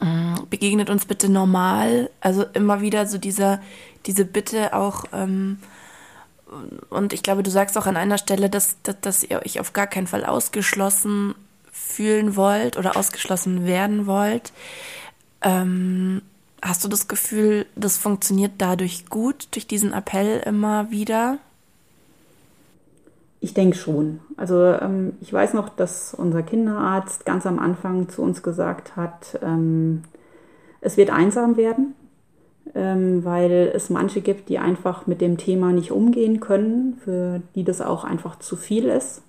äh, 0.00 0.40
begegnet 0.48 0.90
uns 0.90 1.04
bitte 1.04 1.28
normal. 1.28 2.10
Also 2.20 2.44
immer 2.52 2.80
wieder 2.80 3.06
so 3.06 3.18
dieser, 3.18 3.60
diese 4.06 4.24
Bitte 4.24 4.74
auch, 4.74 5.04
ähm, 5.12 5.58
und 6.90 7.12
ich 7.12 7.22
glaube, 7.22 7.42
du 7.42 7.50
sagst 7.50 7.76
auch 7.78 7.86
an 7.86 7.96
einer 7.96 8.18
Stelle, 8.18 8.50
dass, 8.50 8.76
dass, 8.82 9.00
dass 9.00 9.24
ihr 9.24 9.42
euch 9.44 9.60
auf 9.60 9.72
gar 9.72 9.86
keinen 9.86 10.06
Fall 10.06 10.24
ausgeschlossen 10.24 11.34
fühlen 11.70 12.36
wollt 12.36 12.76
oder 12.76 12.96
ausgeschlossen 12.96 13.66
werden 13.66 14.06
wollt. 14.06 14.52
Ähm, 15.42 16.22
hast 16.62 16.84
du 16.84 16.88
das 16.88 17.08
Gefühl, 17.08 17.66
das 17.76 17.96
funktioniert 17.96 18.52
dadurch 18.58 19.06
gut, 19.06 19.48
durch 19.52 19.66
diesen 19.66 19.92
Appell 19.92 20.40
immer 20.40 20.90
wieder? 20.90 21.38
Ich 23.40 23.54
denke 23.54 23.76
schon. 23.76 24.20
Also 24.36 24.64
ähm, 24.64 25.14
ich 25.20 25.32
weiß 25.32 25.54
noch, 25.54 25.70
dass 25.70 26.12
unser 26.12 26.42
Kinderarzt 26.42 27.24
ganz 27.24 27.46
am 27.46 27.58
Anfang 27.58 28.08
zu 28.08 28.22
uns 28.22 28.42
gesagt 28.42 28.96
hat, 28.96 29.38
ähm, 29.42 30.02
es 30.82 30.96
wird 30.96 31.10
einsam 31.10 31.56
werden 31.56 31.94
weil 32.72 33.72
es 33.74 33.90
manche 33.90 34.20
gibt, 34.20 34.48
die 34.48 34.58
einfach 34.58 35.06
mit 35.06 35.20
dem 35.20 35.38
Thema 35.38 35.72
nicht 35.72 35.90
umgehen 35.90 36.40
können, 36.40 36.98
für 37.02 37.42
die 37.54 37.64
das 37.64 37.80
auch 37.80 38.04
einfach 38.04 38.38
zu 38.38 38.56
viel 38.56 38.84
ist, 38.84 39.22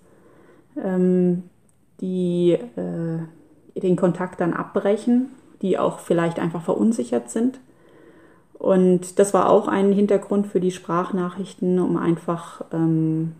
ähm, 0.81 1.43
die 2.01 2.51
äh, 2.51 3.79
den 3.79 3.95
Kontakt 3.95 4.41
dann 4.41 4.53
abbrechen, 4.53 5.29
die 5.61 5.77
auch 5.77 5.99
vielleicht 5.99 6.39
einfach 6.39 6.61
verunsichert 6.61 7.29
sind. 7.29 7.59
Und 8.53 9.17
das 9.17 9.33
war 9.33 9.49
auch 9.49 9.67
ein 9.67 9.91
Hintergrund 9.91 10.47
für 10.47 10.59
die 10.59 10.71
Sprachnachrichten, 10.71 11.79
um 11.79 11.97
einfach 11.97 12.63
ähm, 12.71 13.31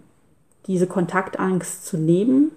diese 0.66 0.88
Kontaktangst 0.88 1.86
zu 1.86 1.98
nehmen, 1.98 2.52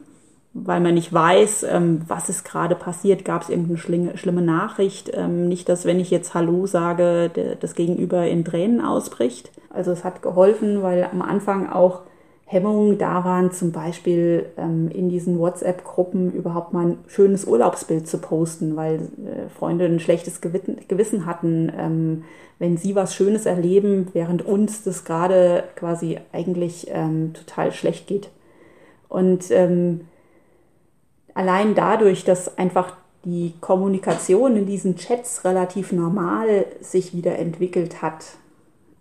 weil 0.55 0.81
man 0.81 0.95
nicht 0.95 1.13
weiß, 1.13 1.65
ähm, 1.69 2.03
was 2.07 2.29
ist 2.29 2.45
gerade 2.45 2.77
passiert, 2.77 3.25
gab 3.25 3.43
es 3.43 3.49
irgendeine 3.49 4.17
schlimme 4.17 4.43
Nachricht. 4.43 5.11
Ähm, 5.13 5.49
nicht, 5.49 5.69
dass 5.69 5.85
wenn 5.85 5.99
ich 5.99 6.13
jetzt 6.13 6.33
Hallo 6.33 6.67
sage, 6.67 7.57
das 7.61 7.75
Gegenüber 7.75 8.27
in 8.27 8.45
Tränen 8.45 8.81
ausbricht. 8.81 9.51
Also 9.69 9.91
es 9.91 10.05
hat 10.05 10.23
geholfen, 10.23 10.83
weil 10.83 11.09
am 11.11 11.23
Anfang 11.23 11.69
auch 11.69 12.03
Hemmungen 12.47 12.99
da 12.99 13.25
waren, 13.25 13.51
zum 13.51 13.73
Beispiel 13.73 14.47
ähm, 14.57 14.89
in 14.95 15.09
diesen 15.09 15.41
WhatsApp-Gruppen 15.41 16.33
überhaupt 16.33 16.73
mal 16.73 16.87
ein 16.87 16.99
schönes 17.09 17.47
Urlaubsbild 17.47 18.07
zu 18.07 18.19
posten, 18.19 18.77
weil 18.77 19.01
äh, 19.01 19.49
Freunde 19.59 19.87
ein 19.87 19.99
schlechtes 19.99 20.41
Gewissen 20.41 21.27
hatten, 21.27 22.23
wenn 22.61 22.77
sie 22.77 22.95
was 22.95 23.17
Schönes 23.17 23.47
erleben, 23.47 24.09
während 24.13 24.47
uns 24.47 24.85
das 24.85 25.05
gerade 25.05 25.65
quasi 25.75 26.21
eigentlich 26.33 26.87
total 26.87 27.73
schlecht 27.73 28.07
geht. 28.07 28.31
Und 29.09 29.51
allein 31.35 31.75
dadurch, 31.75 32.25
dass 32.25 32.57
einfach 32.59 32.97
die 33.25 33.55
Kommunikation 33.61 34.57
in 34.57 34.67
diesen 34.67 34.97
Chats 34.97 35.45
relativ 35.45 35.93
normal 35.93 36.67
sich 36.81 37.15
wieder 37.15 37.39
entwickelt 37.39 38.03
hat, 38.03 38.25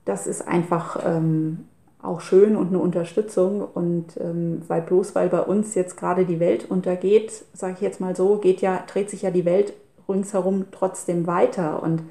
das 0.06 0.28
ist 0.28 0.46
einfach 0.48 1.00
ähm, 1.06 1.66
auch 2.02 2.22
schön 2.22 2.56
und 2.56 2.70
eine 2.70 2.80
Unterstützung. 2.80 3.62
Und 3.62 4.18
ähm, 4.20 4.62
weil 4.68 4.82
bloß 4.82 5.16
weil 5.16 5.30
bei 5.30 5.42
uns 5.42 5.76
jetzt 5.76 5.98
gerade 5.98 6.26
die 6.26 6.40
Welt 6.40 6.70
untergeht, 6.70 7.46
sage 7.54 7.76
ich 7.76 7.82
jetzt 7.82 8.02
mal 8.02 8.16
so, 8.16 8.38
geht 8.38 8.62
ja, 8.62 8.84
dreht 8.88 9.10
sich 9.10 9.22
ja 9.22 9.32
die 9.32 9.46
Welt 9.46 9.74
ringsherum 10.10 10.66
trotzdem 10.72 11.28
weiter. 11.28 11.82
Und 11.84 12.04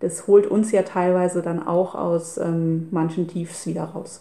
das 0.00 0.26
holt 0.26 0.46
uns 0.46 0.72
ja 0.72 0.82
teilweise 0.82 1.42
dann 1.42 1.66
auch 1.66 1.94
aus 1.94 2.38
ähm, 2.38 2.88
manchen 2.90 3.28
Tiefs 3.28 3.66
wieder 3.66 3.84
raus. 3.84 4.20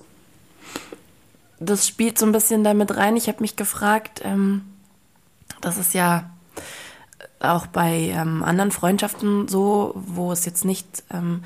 Das 1.59 1.87
spielt 1.87 2.17
so 2.17 2.25
ein 2.25 2.31
bisschen 2.33 2.63
damit 2.63 2.97
rein. 2.97 3.15
Ich 3.15 3.27
habe 3.27 3.41
mich 3.41 3.55
gefragt, 3.55 4.21
ähm 4.23 4.63
das 5.61 5.77
ist 5.77 5.93
ja 5.93 6.29
auch 7.39 7.67
bei 7.67 8.11
ähm, 8.13 8.43
anderen 8.43 8.71
Freundschaften 8.71 9.47
so, 9.47 9.93
wo 9.95 10.31
es 10.31 10.45
jetzt 10.45 10.65
nicht 10.65 11.03
ähm, 11.13 11.43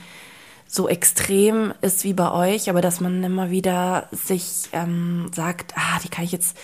so 0.68 0.88
extrem 0.88 1.74
ist 1.82 2.04
wie 2.04 2.14
bei 2.14 2.32
euch, 2.32 2.70
aber 2.70 2.82
dass 2.82 3.02
man 3.02 3.24
immer 3.24 3.50
wieder 3.50 4.08
sich 4.12 4.70
ähm, 4.72 5.32
sagt, 5.34 5.74
ah, 5.76 6.00
die 6.04 6.10
kann 6.10 6.24
ich 6.24 6.32
jetzt 6.32 6.56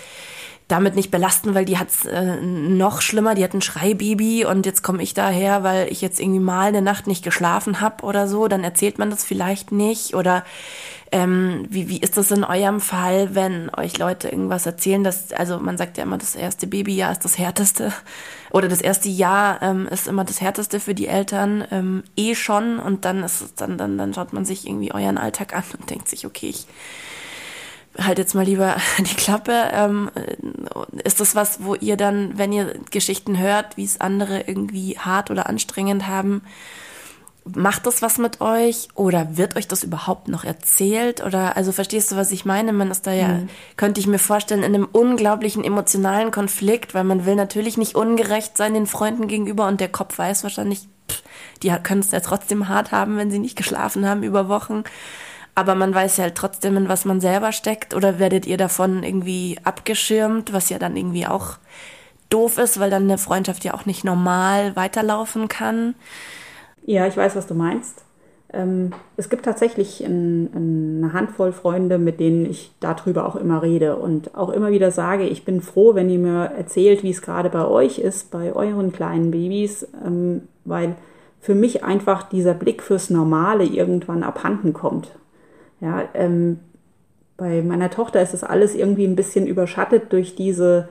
damit 0.68 0.96
nicht 0.96 1.12
belasten, 1.12 1.54
weil 1.54 1.66
die 1.66 1.78
hat 1.78 1.90
es 1.90 2.06
äh, 2.06 2.42
noch 2.42 3.02
schlimmer, 3.02 3.36
die 3.36 3.44
hat 3.44 3.54
ein 3.54 3.62
Schreibaby 3.62 4.46
und 4.46 4.66
jetzt 4.66 4.82
komme 4.82 5.04
ich 5.04 5.14
daher, 5.14 5.64
weil 5.64 5.92
ich 5.92 6.02
jetzt 6.02 6.20
irgendwie 6.20 6.40
mal 6.40 6.68
eine 6.68 6.82
Nacht 6.82 7.06
nicht 7.08 7.24
geschlafen 7.24 7.82
habe 7.82 8.04
oder 8.04 8.28
so, 8.28 8.48
dann 8.48 8.64
erzählt 8.64 8.98
man 8.98 9.10
das 9.10 9.24
vielleicht 9.24 9.72
nicht 9.72 10.16
oder 10.16 10.44
ähm, 11.16 11.66
wie, 11.70 11.88
wie 11.88 12.02
ist 12.02 12.18
das 12.18 12.30
in 12.32 12.44
eurem 12.44 12.82
Fall, 12.82 13.34
wenn 13.36 13.74
euch 13.74 13.98
Leute 13.98 14.28
irgendwas 14.28 14.66
erzählen, 14.66 15.02
dass, 15.02 15.32
also 15.32 15.60
man 15.60 15.78
sagt 15.78 15.98
ja 15.98 16.04
immer, 16.04 16.18
das 16.18 16.36
erste 16.36 16.68
Babyjahr 16.68 17.14
ist 17.14 17.24
das 17.24 17.38
härteste 17.38 17.94
oder 18.52 18.68
das 18.68 18.82
erste 18.82 19.08
Jahr 19.08 19.62
ähm, 19.62 19.88
ist 19.88 20.10
immer 20.10 20.26
das 20.26 20.42
härteste 20.42 20.82
für 20.82 20.94
die 20.94 21.08
Eltern 21.08 21.64
ähm, 21.72 22.04
eh 22.18 22.36
schon 22.36 22.80
und 22.80 23.06
dann 23.06 23.24
ist 23.24 23.40
es, 23.40 23.56
dann, 23.56 23.78
dann, 23.78 23.98
dann 23.98 24.14
schaut 24.14 24.34
man 24.34 24.44
sich 24.44 24.68
irgendwie 24.68 24.94
euren 24.94 25.18
Alltag 25.18 25.56
an 25.56 25.64
und 25.80 25.90
denkt 25.90 26.10
sich, 26.10 26.26
okay, 26.26 26.50
ich 26.50 26.68
halt 27.98 28.18
jetzt 28.18 28.36
mal 28.36 28.44
lieber 28.44 28.76
die 28.98 29.16
Klappe. 29.16 29.70
Ähm, 29.72 30.12
ist 31.06 31.22
das 31.22 31.34
was, 31.34 31.64
wo 31.64 31.76
ihr 31.76 31.96
dann, 31.96 32.38
wenn 32.38 32.52
ihr 32.52 32.78
Geschichten 32.92 33.40
hört, 33.40 33.78
wie 33.78 33.86
es 33.86 34.02
andere 34.02 34.42
irgendwie 34.48 35.00
hart 35.00 35.32
oder 35.32 35.48
anstrengend 35.48 36.10
haben, 36.10 36.42
macht 37.54 37.86
das 37.86 38.02
was 38.02 38.18
mit 38.18 38.42
euch 38.42 38.88
oder 38.96 39.38
wird 39.38 39.56
euch 39.56 39.68
das 39.68 39.84
überhaupt 39.84 40.28
noch 40.28 40.44
erzählt 40.44 41.24
oder 41.24 41.56
also 41.56 41.72
verstehst 41.72 42.12
du 42.12 42.16
was 42.16 42.32
ich 42.32 42.44
meine 42.44 42.74
man 42.74 42.90
ist 42.90 43.06
da 43.06 43.14
ja 43.14 43.28
mhm. 43.28 43.50
könnte 43.78 44.00
ich 44.00 44.08
mir 44.08 44.18
vorstellen 44.18 44.64
in 44.64 44.74
einem 44.74 44.88
unglaublichen 44.92 45.64
emotionalen 45.64 46.32
Konflikt 46.32 46.96
weil 46.96 47.04
man 47.04 47.26
will 47.26 47.36
natürlich 47.36 47.78
nicht 47.78 47.96
ungerecht 47.96 48.58
sein 48.58 48.74
den 48.74 48.88
Freunden 48.88 49.28
gegenüber 49.28 49.68
und 49.68 49.80
der 49.80 49.90
Kopf 49.90 50.18
weiß 50.18 50.44
wahrscheinlich 50.44 50.88
pff, 51.08 51.22
die 51.62 51.70
können 51.84 52.02
es 52.02 52.12
ja 52.12 52.20
trotzdem 52.20 52.68
hart 52.68 52.92
haben 52.92 53.18
wenn 53.18 53.30
sie 53.30 53.40
nicht 53.40 53.56
geschlafen 53.56 54.08
haben 54.08 54.24
über 54.24 54.50
Wochen 54.50 54.84
aber 55.56 55.74
man 55.74 55.96
weiß 55.96 56.18
ja 56.18 56.24
halt 56.24 56.36
trotzdem, 56.36 56.76
in 56.76 56.90
was 56.90 57.06
man 57.06 57.22
selber 57.22 57.54
steckt. 57.54 57.94
Oder 57.94 58.20
werdet 58.20 58.46
ihr 58.46 58.58
davon 58.58 59.04
irgendwie 59.04 59.58
abgeschirmt, 59.64 60.52
was 60.52 60.70
ja 60.70 60.78
dann 60.78 60.98
irgendwie 60.98 61.26
auch 61.26 61.58
doof 62.30 62.58
ist, 62.58 62.80
weil 62.80 62.90
dann 62.90 63.04
eine 63.04 63.18
Freundschaft 63.18 63.64
ja 63.64 63.74
auch 63.74 63.86
nicht 63.86 64.04
normal 64.04 64.76
weiterlaufen 64.76 65.48
kann? 65.48 65.96
Ja, 66.86 67.08
ich 67.08 67.18
weiß, 67.18 67.36
was 67.36 67.48
du 67.48 67.56
meinst. 67.56 68.06
Ähm, 68.54 68.92
es 69.18 69.30
gibt 69.30 69.44
tatsächlich 69.44 70.02
ein, 70.06 71.02
eine 71.02 71.14
Handvoll 71.14 71.52
Freunde, 71.52 71.98
mit 71.98 72.20
denen 72.20 72.46
ich 72.46 72.72
darüber 72.80 73.26
auch 73.26 73.36
immer 73.36 73.64
rede 73.64 73.96
und 73.96 74.36
auch 74.36 74.50
immer 74.50 74.72
wieder 74.72 74.92
sage, 74.92 75.26
ich 75.28 75.46
bin 75.46 75.62
froh, 75.62 75.96
wenn 75.96 76.10
ihr 76.10 76.20
mir 76.20 76.46
erzählt, 76.56 77.02
wie 77.02 77.10
es 77.10 77.24
gerade 77.24 77.50
bei 77.50 77.66
euch 77.66 77.98
ist, 77.98 78.30
bei 78.30 78.54
euren 78.54 78.92
kleinen 78.92 79.32
Babys, 79.32 79.88
ähm, 80.06 80.44
weil 80.64 80.96
für 81.42 81.56
mich 81.56 81.84
einfach 81.84 82.30
dieser 82.30 82.54
Blick 82.54 82.84
fürs 82.84 83.10
Normale 83.10 83.66
irgendwann 83.66 84.24
abhanden 84.24 84.74
kommt. 84.74 85.10
Ja, 85.82 86.04
ähm, 86.14 86.60
bei 87.38 87.62
meiner 87.62 87.90
Tochter 87.90 88.22
ist 88.22 88.34
das 88.34 88.44
alles 88.44 88.76
irgendwie 88.76 89.06
ein 89.06 89.16
bisschen 89.16 89.48
überschattet 89.48 90.14
durch 90.14 90.36
diese, 90.36 90.88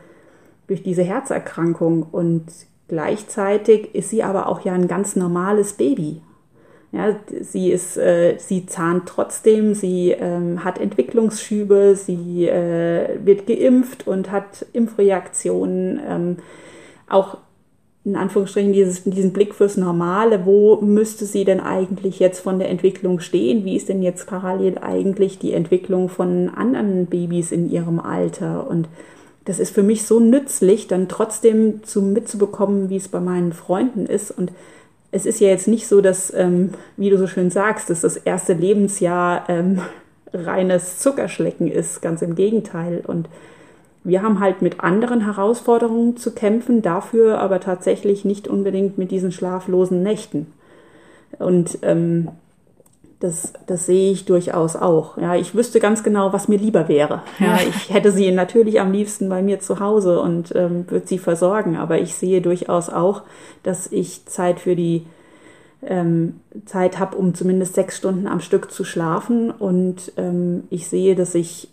durch 0.66 0.82
diese 0.82 1.02
Herzerkrankung 1.02 2.02
und 2.02 2.46
gleichzeitig 2.88 3.94
ist 3.94 4.10
sie 4.10 4.22
aber 4.22 4.48
auch 4.48 4.64
ja 4.64 4.72
ein 4.72 4.88
ganz 4.88 5.16
normales 5.16 5.74
Baby. 5.74 6.20
Ja, 6.92 7.16
sie 7.40 7.72
ist, 7.72 7.96
äh, 7.96 8.36
sie 8.38 8.66
zahnt 8.66 9.08
trotzdem, 9.08 9.74
sie 9.74 10.12
ähm, 10.12 10.62
hat 10.62 10.80
Entwicklungsschübe, 10.80 11.96
sie 11.96 12.46
äh, 12.46 13.18
wird 13.24 13.48
geimpft 13.48 14.06
und 14.06 14.30
hat 14.30 14.64
Impfreaktionen. 14.72 16.00
Ähm, 16.08 16.36
auch 17.08 17.38
in 18.04 18.16
Anführungsstrichen 18.16 18.72
dieses, 18.72 19.02
diesen 19.02 19.32
Blick 19.32 19.54
fürs 19.54 19.76
Normale, 19.76 20.44
wo 20.44 20.76
müsste 20.76 21.24
sie 21.24 21.44
denn 21.44 21.60
eigentlich 21.60 22.18
jetzt 22.18 22.40
von 22.40 22.58
der 22.58 22.68
Entwicklung 22.68 23.18
stehen? 23.20 23.64
Wie 23.64 23.76
ist 23.76 23.88
denn 23.88 24.02
jetzt 24.02 24.26
parallel 24.26 24.78
eigentlich 24.78 25.38
die 25.38 25.54
Entwicklung 25.54 26.10
von 26.10 26.50
anderen 26.50 27.06
Babys 27.06 27.50
in 27.50 27.70
ihrem 27.70 27.98
Alter? 27.98 28.68
Und 28.68 28.88
das 29.44 29.58
ist 29.58 29.74
für 29.74 29.82
mich 29.82 30.06
so 30.06 30.20
nützlich, 30.20 30.86
dann 30.88 31.08
trotzdem 31.08 31.84
zu, 31.84 32.02
mitzubekommen, 32.02 32.88
wie 32.88 32.96
es 32.96 33.08
bei 33.08 33.20
meinen 33.20 33.52
Freunden 33.52 34.06
ist. 34.06 34.30
Und 34.30 34.52
es 35.10 35.26
ist 35.26 35.40
ja 35.40 35.48
jetzt 35.48 35.68
nicht 35.68 35.86
so, 35.86 36.00
dass, 36.00 36.32
ähm, 36.34 36.70
wie 36.96 37.10
du 37.10 37.18
so 37.18 37.26
schön 37.26 37.50
sagst, 37.50 37.90
dass 37.90 38.00
das 38.00 38.16
erste 38.16 38.54
Lebensjahr 38.54 39.48
ähm, 39.48 39.80
reines 40.32 40.98
Zuckerschlecken 40.98 41.70
ist. 41.70 42.00
Ganz 42.00 42.22
im 42.22 42.34
Gegenteil. 42.34 43.02
Und 43.06 43.28
wir 44.02 44.22
haben 44.22 44.40
halt 44.40 44.62
mit 44.62 44.80
anderen 44.80 45.24
Herausforderungen 45.24 46.16
zu 46.16 46.32
kämpfen, 46.32 46.82
dafür 46.82 47.38
aber 47.38 47.60
tatsächlich 47.60 48.24
nicht 48.24 48.48
unbedingt 48.48 48.98
mit 48.98 49.10
diesen 49.10 49.30
schlaflosen 49.30 50.02
Nächten. 50.02 50.46
Und 51.38 51.78
ähm, 51.82 52.28
das, 53.24 53.54
das 53.66 53.86
sehe 53.86 54.12
ich 54.12 54.26
durchaus 54.26 54.76
auch. 54.76 55.16
Ja, 55.16 55.34
ich 55.34 55.54
wüsste 55.54 55.80
ganz 55.80 56.02
genau, 56.02 56.34
was 56.34 56.46
mir 56.46 56.58
lieber 56.58 56.88
wäre. 56.88 57.22
Ja, 57.40 57.58
ich 57.66 57.88
hätte 57.92 58.12
sie 58.12 58.30
natürlich 58.30 58.80
am 58.80 58.92
liebsten 58.92 59.30
bei 59.30 59.40
mir 59.40 59.60
zu 59.60 59.80
Hause 59.80 60.20
und 60.20 60.54
ähm, 60.54 60.84
würde 60.90 61.06
sie 61.06 61.16
versorgen. 61.16 61.76
Aber 61.76 61.98
ich 61.98 62.14
sehe 62.14 62.42
durchaus 62.42 62.90
auch, 62.90 63.22
dass 63.62 63.90
ich 63.90 64.26
Zeit 64.26 64.60
für 64.60 64.76
die 64.76 65.06
ähm, 65.82 66.40
Zeit 66.66 66.98
habe, 66.98 67.16
um 67.16 67.34
zumindest 67.34 67.74
sechs 67.74 67.96
Stunden 67.96 68.26
am 68.26 68.40
Stück 68.40 68.70
zu 68.70 68.84
schlafen. 68.84 69.50
Und 69.50 70.12
ähm, 70.18 70.64
ich 70.68 70.86
sehe, 70.86 71.14
dass 71.14 71.34
ich 71.34 71.68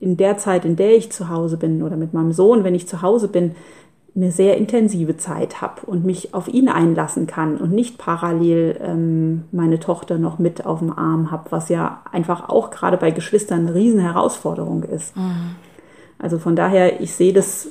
in 0.00 0.18
der 0.18 0.36
Zeit, 0.36 0.66
in 0.66 0.76
der 0.76 0.94
ich 0.96 1.10
zu 1.10 1.30
Hause 1.30 1.56
bin 1.56 1.82
oder 1.82 1.96
mit 1.96 2.12
meinem 2.12 2.32
Sohn, 2.32 2.62
wenn 2.62 2.74
ich 2.74 2.86
zu 2.86 3.00
Hause 3.00 3.28
bin, 3.28 3.52
eine 4.16 4.32
sehr 4.32 4.56
intensive 4.56 5.16
Zeit 5.16 5.60
habe 5.60 5.82
und 5.86 6.04
mich 6.04 6.34
auf 6.34 6.48
ihn 6.48 6.68
einlassen 6.68 7.26
kann 7.26 7.56
und 7.58 7.72
nicht 7.72 7.98
parallel 7.98 8.78
ähm, 8.82 9.44
meine 9.52 9.78
Tochter 9.78 10.18
noch 10.18 10.38
mit 10.38 10.66
auf 10.66 10.80
dem 10.80 10.96
Arm 10.96 11.30
habe, 11.30 11.50
was 11.50 11.68
ja 11.68 12.02
einfach 12.10 12.48
auch 12.48 12.70
gerade 12.70 12.96
bei 12.96 13.10
Geschwistern 13.10 13.66
eine 13.66 13.74
riesen 13.74 14.00
Herausforderung 14.00 14.82
ist. 14.82 15.16
Mhm. 15.16 15.56
Also 16.18 16.38
von 16.38 16.56
daher, 16.56 17.00
ich 17.00 17.14
sehe 17.14 17.32
das, 17.32 17.68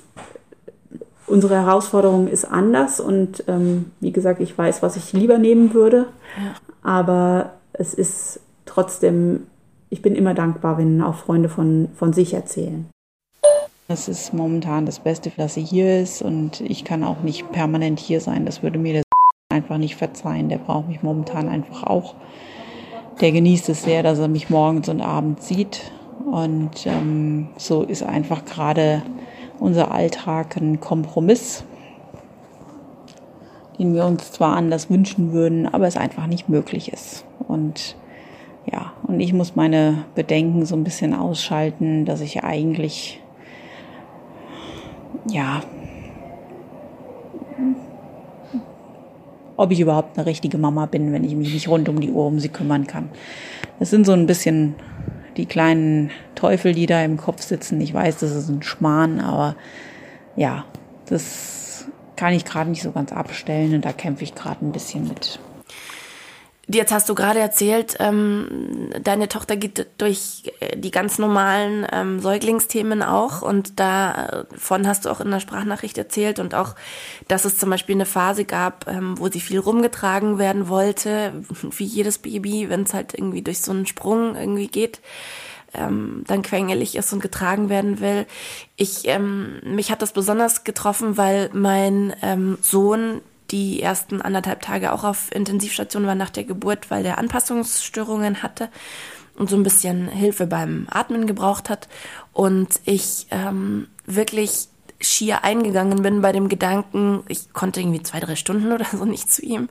unsere 1.27 1.55
Herausforderung 1.55 2.27
ist 2.27 2.45
anders 2.45 2.99
und 2.99 3.43
ähm, 3.47 3.91
wie 3.99 4.11
gesagt, 4.11 4.39
ich 4.39 4.57
weiß, 4.57 4.81
was 4.81 4.95
ich 4.95 5.13
lieber 5.13 5.37
nehmen 5.37 5.73
würde, 5.73 6.07
ja. 6.37 6.53
aber 6.81 7.53
es 7.73 7.93
ist 7.93 8.39
trotzdem, 8.65 9.47
ich 9.89 10.01
bin 10.01 10.15
immer 10.15 10.33
dankbar, 10.33 10.77
wenn 10.77 11.01
auch 11.01 11.15
Freunde 11.15 11.49
von, 11.49 11.89
von 11.95 12.13
sich 12.13 12.33
erzählen. 12.33 12.87
Das 13.89 14.07
ist 14.07 14.35
momentan 14.35 14.85
das 14.85 14.99
Beste, 14.99 15.31
dass 15.35 15.55
sie 15.55 15.63
hier 15.63 15.99
ist 15.99 16.21
und 16.21 16.61
ich 16.61 16.83
kann 16.83 17.03
auch 17.03 17.23
nicht 17.23 17.51
permanent 17.51 17.99
hier 17.99 18.21
sein. 18.21 18.45
Das 18.45 18.61
würde 18.61 18.77
mir 18.77 18.93
der 18.93 19.03
einfach 19.49 19.79
nicht 19.79 19.95
verzeihen. 19.95 20.47
Der 20.47 20.59
braucht 20.59 20.87
mich 20.87 21.01
momentan 21.01 21.49
einfach 21.49 21.81
auch. 21.85 22.13
Der 23.19 23.31
genießt 23.31 23.67
es 23.69 23.81
sehr, 23.81 24.03
dass 24.03 24.19
er 24.19 24.27
mich 24.27 24.51
morgens 24.51 24.89
und 24.89 25.01
abends 25.01 25.47
sieht. 25.47 25.91
Und 26.23 26.85
ähm, 26.85 27.47
so 27.57 27.81
ist 27.81 28.03
einfach 28.03 28.45
gerade 28.45 29.01
unser 29.57 29.89
Alltag 29.89 30.55
ein 30.57 30.79
Kompromiss, 30.79 31.63
den 33.79 33.95
wir 33.95 34.05
uns 34.05 34.31
zwar 34.31 34.55
anders 34.55 34.91
wünschen 34.91 35.31
würden, 35.31 35.65
aber 35.65 35.87
es 35.87 35.97
einfach 35.97 36.27
nicht 36.27 36.47
möglich 36.47 36.93
ist. 36.93 37.25
Und 37.47 37.97
ja, 38.71 38.93
und 39.07 39.19
ich 39.19 39.33
muss 39.33 39.55
meine 39.55 40.05
Bedenken 40.13 40.67
so 40.67 40.75
ein 40.75 40.83
bisschen 40.83 41.15
ausschalten, 41.15 42.05
dass 42.05 42.21
ich 42.21 42.43
eigentlich 42.43 43.19
ja, 45.27 45.61
ob 49.57 49.71
ich 49.71 49.79
überhaupt 49.81 50.17
eine 50.17 50.25
richtige 50.25 50.57
Mama 50.57 50.85
bin, 50.85 51.11
wenn 51.11 51.25
ich 51.25 51.35
mich 51.35 51.53
nicht 51.53 51.67
rund 51.67 51.89
um 51.89 51.99
die 51.99 52.11
Uhr 52.11 52.25
um 52.25 52.39
sie 52.39 52.49
kümmern 52.49 52.87
kann. 52.87 53.09
Das 53.79 53.89
sind 53.89 54.05
so 54.05 54.13
ein 54.13 54.25
bisschen 54.25 54.75
die 55.35 55.45
kleinen 55.45 56.11
Teufel, 56.35 56.73
die 56.73 56.85
da 56.85 57.03
im 57.03 57.17
Kopf 57.17 57.41
sitzen. 57.41 57.81
Ich 57.81 57.93
weiß, 57.93 58.19
das 58.19 58.31
ist 58.31 58.49
ein 58.49 58.63
Schmarrn, 58.63 59.19
aber 59.19 59.55
ja, 60.35 60.65
das 61.07 61.87
kann 62.15 62.33
ich 62.33 62.45
gerade 62.45 62.69
nicht 62.69 62.83
so 62.83 62.91
ganz 62.91 63.11
abstellen 63.11 63.75
und 63.75 63.85
da 63.85 63.91
kämpfe 63.91 64.23
ich 64.23 64.33
gerade 64.33 64.65
ein 64.65 64.71
bisschen 64.71 65.07
mit. 65.07 65.39
Jetzt 66.71 66.91
hast 66.91 67.09
du 67.09 67.15
gerade 67.15 67.39
erzählt, 67.39 67.95
ähm, 67.97 68.91
deine 69.01 69.27
Tochter 69.27 69.57
geht 69.57 69.87
durch 69.97 70.43
äh, 70.59 70.77
die 70.77 70.91
ganz 70.91 71.17
normalen 71.17 71.87
ähm, 71.91 72.19
Säuglingsthemen 72.19 73.01
auch 73.01 73.41
und 73.41 73.79
davon 73.79 74.87
hast 74.87 75.05
du 75.05 75.09
auch 75.09 75.19
in 75.19 75.31
der 75.31 75.39
Sprachnachricht 75.39 75.97
erzählt 75.97 76.37
und 76.37 76.53
auch, 76.53 76.75
dass 77.27 77.45
es 77.45 77.57
zum 77.57 77.71
Beispiel 77.71 77.95
eine 77.95 78.05
Phase 78.05 78.45
gab, 78.45 78.87
ähm, 78.87 79.17
wo 79.17 79.29
sie 79.29 79.39
viel 79.39 79.57
rumgetragen 79.57 80.37
werden 80.37 80.69
wollte, 80.69 81.43
wie 81.77 81.85
jedes 81.85 82.19
Baby, 82.19 82.69
wenn 82.69 82.83
es 82.83 82.93
halt 82.93 83.15
irgendwie 83.15 83.41
durch 83.41 83.61
so 83.61 83.71
einen 83.71 83.87
Sprung 83.87 84.35
irgendwie 84.35 84.67
geht. 84.67 85.01
Ähm, 85.73 86.23
dann 86.27 86.41
quengelig 86.41 86.95
ist 86.95 87.13
und 87.13 87.21
getragen 87.21 87.69
werden 87.69 87.99
will. 87.99 88.25
Ich, 88.75 89.07
ähm, 89.07 89.59
mich 89.63 89.91
hat 89.91 90.01
das 90.01 90.13
besonders 90.13 90.63
getroffen, 90.63 91.15
weil 91.15 91.49
mein 91.53 92.13
ähm, 92.23 92.57
Sohn 92.61 93.21
die 93.51 93.81
ersten 93.81 94.21
anderthalb 94.21 94.61
Tage 94.61 94.93
auch 94.93 95.03
auf 95.03 95.33
Intensivstation 95.33 96.05
war 96.05 96.15
nach 96.15 96.29
der 96.29 96.43
Geburt, 96.43 96.91
weil 96.91 97.03
der 97.03 97.17
Anpassungsstörungen 97.17 98.43
hatte 98.43 98.69
und 99.35 99.49
so 99.49 99.55
ein 99.55 99.63
bisschen 99.63 100.07
Hilfe 100.09 100.47
beim 100.47 100.87
Atmen 100.89 101.25
gebraucht 101.25 101.69
hat. 101.69 101.87
Und 102.33 102.79
ich 102.85 103.27
ähm, 103.31 103.87
wirklich 104.05 104.67
schier 105.01 105.43
eingegangen 105.43 106.01
bin 106.01 106.21
bei 106.21 106.31
dem 106.31 106.49
Gedanken, 106.49 107.23
ich 107.27 107.53
konnte 107.53 107.79
irgendwie 107.79 108.03
zwei, 108.03 108.19
drei 108.19 108.35
Stunden 108.35 108.71
oder 108.73 108.85
so 108.85 109.05
nicht 109.05 109.31
zu 109.31 109.41
ihm. 109.43 109.69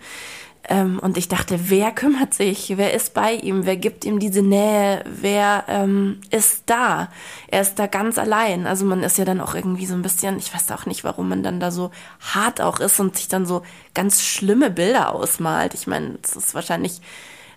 Ähm, 0.68 0.98
und 0.98 1.16
ich 1.16 1.28
dachte, 1.28 1.70
wer 1.70 1.92
kümmert 1.92 2.35
sich? 2.35 2.76
Wer 2.76 2.92
ist 2.92 3.14
bei 3.14 3.33
ihm? 3.33 3.64
Wer 3.64 3.76
gibt 3.76 4.04
ihm 4.04 4.18
diese 4.18 4.42
Nähe? 4.42 5.02
Wer 5.07 5.64
ähm, 5.66 6.20
ist 6.31 6.64
da? 6.66 7.09
Er 7.48 7.62
ist 7.62 7.78
da 7.78 7.87
ganz 7.87 8.18
allein. 8.18 8.66
Also 8.66 8.85
man 8.85 9.02
ist 9.02 9.16
ja 9.16 9.24
dann 9.24 9.40
auch 9.40 9.54
irgendwie 9.54 9.87
so 9.87 9.94
ein 9.94 10.02
bisschen, 10.02 10.37
ich 10.37 10.52
weiß 10.54 10.70
auch 10.72 10.85
nicht, 10.85 11.04
warum 11.04 11.31
man 11.31 11.42
dann 11.42 11.59
da 11.59 11.70
so 11.70 11.90
hart 12.20 12.61
auch 12.61 12.81
ist 12.81 13.00
und 13.00 13.16
sich 13.16 13.28
dann 13.28 13.46
so 13.46 13.62
ganz 13.94 14.22
schlimme 14.22 14.70
Bilder 14.70 15.14
ausmalt. 15.14 15.72
Ich 15.72 15.87
meine, 15.87 16.18
es 16.22 16.37
ist 16.37 16.54
wahrscheinlich 16.54 17.00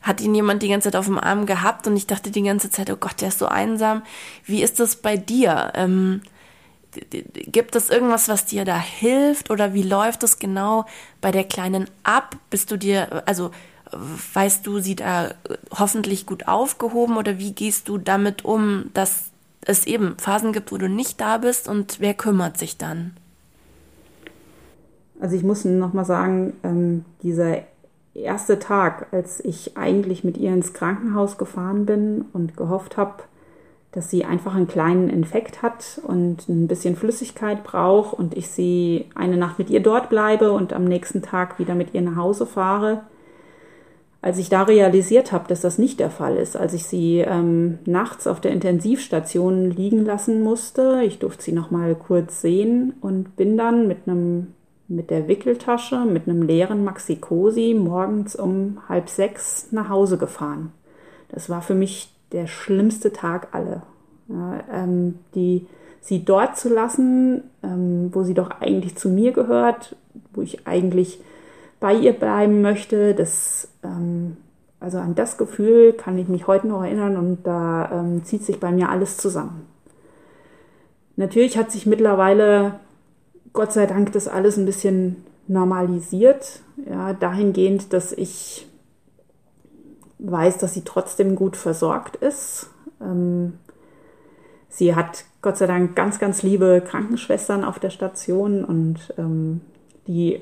hat 0.02 0.20
ihn 0.20 0.34
jemand 0.34 0.64
die 0.64 0.70
ganze 0.70 0.90
Zeit 0.90 0.96
auf 0.96 1.06
dem 1.06 1.20
Arm 1.20 1.46
gehabt 1.46 1.86
und 1.86 1.96
ich 1.96 2.08
dachte 2.08 2.32
die 2.32 2.42
ganze 2.42 2.72
Zeit, 2.72 2.90
oh 2.90 2.96
Gott, 2.96 3.22
der 3.22 3.28
ist 3.28 3.38
so 3.40 3.46
einsam. 3.46 4.02
Wie 4.46 4.64
ist 4.64 4.80
das 4.80 4.96
bei 4.96 5.16
dir? 5.16 5.74
Ähm, 5.76 6.22
gibt 6.92 7.76
es 7.76 7.90
irgendwas, 7.90 8.28
was 8.28 8.46
dir 8.46 8.66
da 8.66 8.78
hilft 8.78 9.50
oder 9.50 9.74
wie 9.74 9.84
läuft 9.84 10.24
es 10.24 10.40
genau 10.40 10.86
bei 11.22 11.32
der 11.32 11.44
Kleinen 11.44 11.90
ab? 12.04 12.36
Bist 12.50 12.72
du 12.72 12.78
dir, 12.78 13.24
also 13.26 13.52
weißt 13.92 14.66
du 14.66 14.80
sie 14.80 14.96
da 14.96 15.34
hoffentlich 15.78 16.26
gut 16.26 16.48
aufgehoben 16.48 17.18
oder 17.18 17.40
wie 17.40 17.54
gehst 17.54 17.90
du 17.90 17.98
damit 17.98 18.46
um, 18.46 18.90
dass 18.94 19.32
es 19.66 19.86
eben 19.86 20.18
Phasen 20.18 20.54
gibt, 20.54 20.72
wo 20.72 20.78
du 20.78 20.90
nicht 20.90 21.22
da 21.22 21.38
bist 21.38 21.68
und 21.68 22.00
wer 22.00 22.14
kümmert 22.14 22.58
sich 22.58 22.78
dann? 22.78 23.16
Also 25.20 25.36
ich 25.36 25.44
muss 25.44 25.66
nochmal 25.66 26.06
sagen, 26.06 26.54
ähm, 26.64 27.06
dieser 27.22 27.60
erste 28.14 28.60
Tag, 28.60 29.08
als 29.12 29.40
ich 29.44 29.78
eigentlich 29.78 30.24
mit 30.24 30.38
ihr 30.38 30.52
ins 30.52 30.74
Krankenhaus 30.74 31.38
gefahren 31.38 31.86
bin 31.86 32.26
und 32.34 32.58
gehofft 32.58 32.98
habe, 32.98 33.24
dass 33.92 34.10
sie 34.10 34.24
einfach 34.24 34.56
einen 34.56 34.68
kleinen 34.68 35.10
Infekt 35.10 35.62
hat 35.62 36.02
und 36.08 36.48
ein 36.48 36.68
bisschen 36.68 36.96
Flüssigkeit 36.96 37.64
braucht 37.64 38.14
und 38.14 38.38
ich 38.38 38.48
sie 38.48 39.06
eine 39.16 39.36
Nacht 39.36 39.60
mit 39.60 39.70
ihr 39.70 39.82
dort 39.82 40.10
bleibe 40.10 40.54
und 40.54 40.72
am 40.72 40.86
nächsten 40.86 41.22
Tag 41.22 41.60
wieder 41.60 41.76
mit 41.76 41.94
ihr 41.94 42.02
nach 42.02 42.16
Hause 42.16 42.46
fahre. 42.46 43.04
Als 44.22 44.38
ich 44.38 44.50
da 44.50 44.64
realisiert 44.64 45.32
habe, 45.32 45.48
dass 45.48 45.62
das 45.62 45.78
nicht 45.78 46.00
der 46.00 46.12
Fall 46.12 46.38
ist, 46.38 46.56
als 46.56 46.74
ich 46.74 46.86
sie 46.86 47.20
ähm, 47.20 47.80
nachts 47.86 48.28
auf 48.28 48.40
der 48.40 48.52
Intensivstation 48.52 49.72
liegen 49.72 50.06
lassen 50.06 50.42
musste, 50.42 51.02
ich 51.04 51.20
durfte 51.20 51.44
sie 51.44 51.54
noch 51.54 51.72
mal 51.72 51.96
kurz 51.96 52.40
sehen 52.40 52.94
und 53.02 53.36
bin 53.36 53.58
dann 53.58 53.88
mit 53.88 54.08
einem 54.08 54.54
mit 54.88 55.10
der 55.10 55.30
Wickeltasche, 55.30 56.04
mit 56.06 56.28
einem 56.28 56.42
leeren 56.44 56.84
Maxi-Cosi 56.84 57.74
morgens 57.74 58.36
um 58.36 58.78
halb 58.90 59.08
sechs 59.08 59.72
nach 59.72 59.88
Hause 59.88 60.18
gefahren. 60.18 60.74
Das 61.30 61.50
war 61.50 61.62
für 61.62 61.76
mich 61.76 62.14
der 62.32 62.48
schlimmste 62.48 63.14
Tag 63.14 63.50
alle. 63.52 63.84
Ja, 64.28 64.64
ähm, 64.72 65.20
die, 65.36 65.68
sie 66.00 66.24
dort 66.24 66.58
zu 66.58 66.74
lassen, 66.74 67.44
ähm, 67.64 68.10
wo 68.14 68.24
sie 68.24 68.34
doch 68.34 68.50
eigentlich 68.62 68.96
zu 68.96 69.10
mir 69.10 69.34
gehört, 69.34 69.96
wo 70.34 70.42
ich 70.42 70.68
eigentlich 70.68 71.20
bei 71.80 71.94
ihr 71.94 72.14
bleiben 72.14 72.62
möchte, 72.62 73.14
das, 73.14 73.68
ähm, 73.84 74.38
also 74.80 75.00
an 75.00 75.16
das 75.16 75.38
Gefühl 75.38 75.94
kann 75.94 76.18
ich 76.18 76.28
mich 76.28 76.48
heute 76.48 76.68
noch 76.68 76.84
erinnern 76.84 77.18
und 77.18 77.44
da 77.44 77.92
ähm, 77.92 78.24
zieht 78.24 78.46
sich 78.46 78.60
bei 78.60 78.72
mir 78.72 78.90
alles 78.90 79.18
zusammen. 79.18 79.68
Natürlich 81.18 81.58
hat 81.58 81.72
sich 81.72 81.86
mittlerweile, 81.86 82.80
Gott 83.54 83.74
sei 83.74 83.86
Dank, 83.86 84.12
das 84.14 84.28
alles 84.28 84.58
ein 84.58 84.66
bisschen 84.66 85.18
normalisiert, 85.48 86.62
ja, 86.90 87.14
dahingehend, 87.14 87.94
dass 87.94 88.14
ich 88.14 88.68
weiß, 90.22 90.58
dass 90.60 90.74
sie 90.74 90.84
trotzdem 90.84 91.36
gut 91.36 91.58
versorgt 91.58 92.16
ist. 92.16 92.70
Ähm, 93.02 93.54
sie 94.70 94.96
hat 94.96 95.26
Gott 95.42 95.58
sei 95.58 95.68
Dank 95.68 95.96
ganz, 95.96 96.20
ganz 96.20 96.44
liebe 96.44 96.82
Krankenschwestern 96.86 97.64
auf 97.64 97.80
der 97.80 97.90
Station 97.90 98.64
und 98.64 99.14
ähm, 99.18 99.62
die 100.08 100.42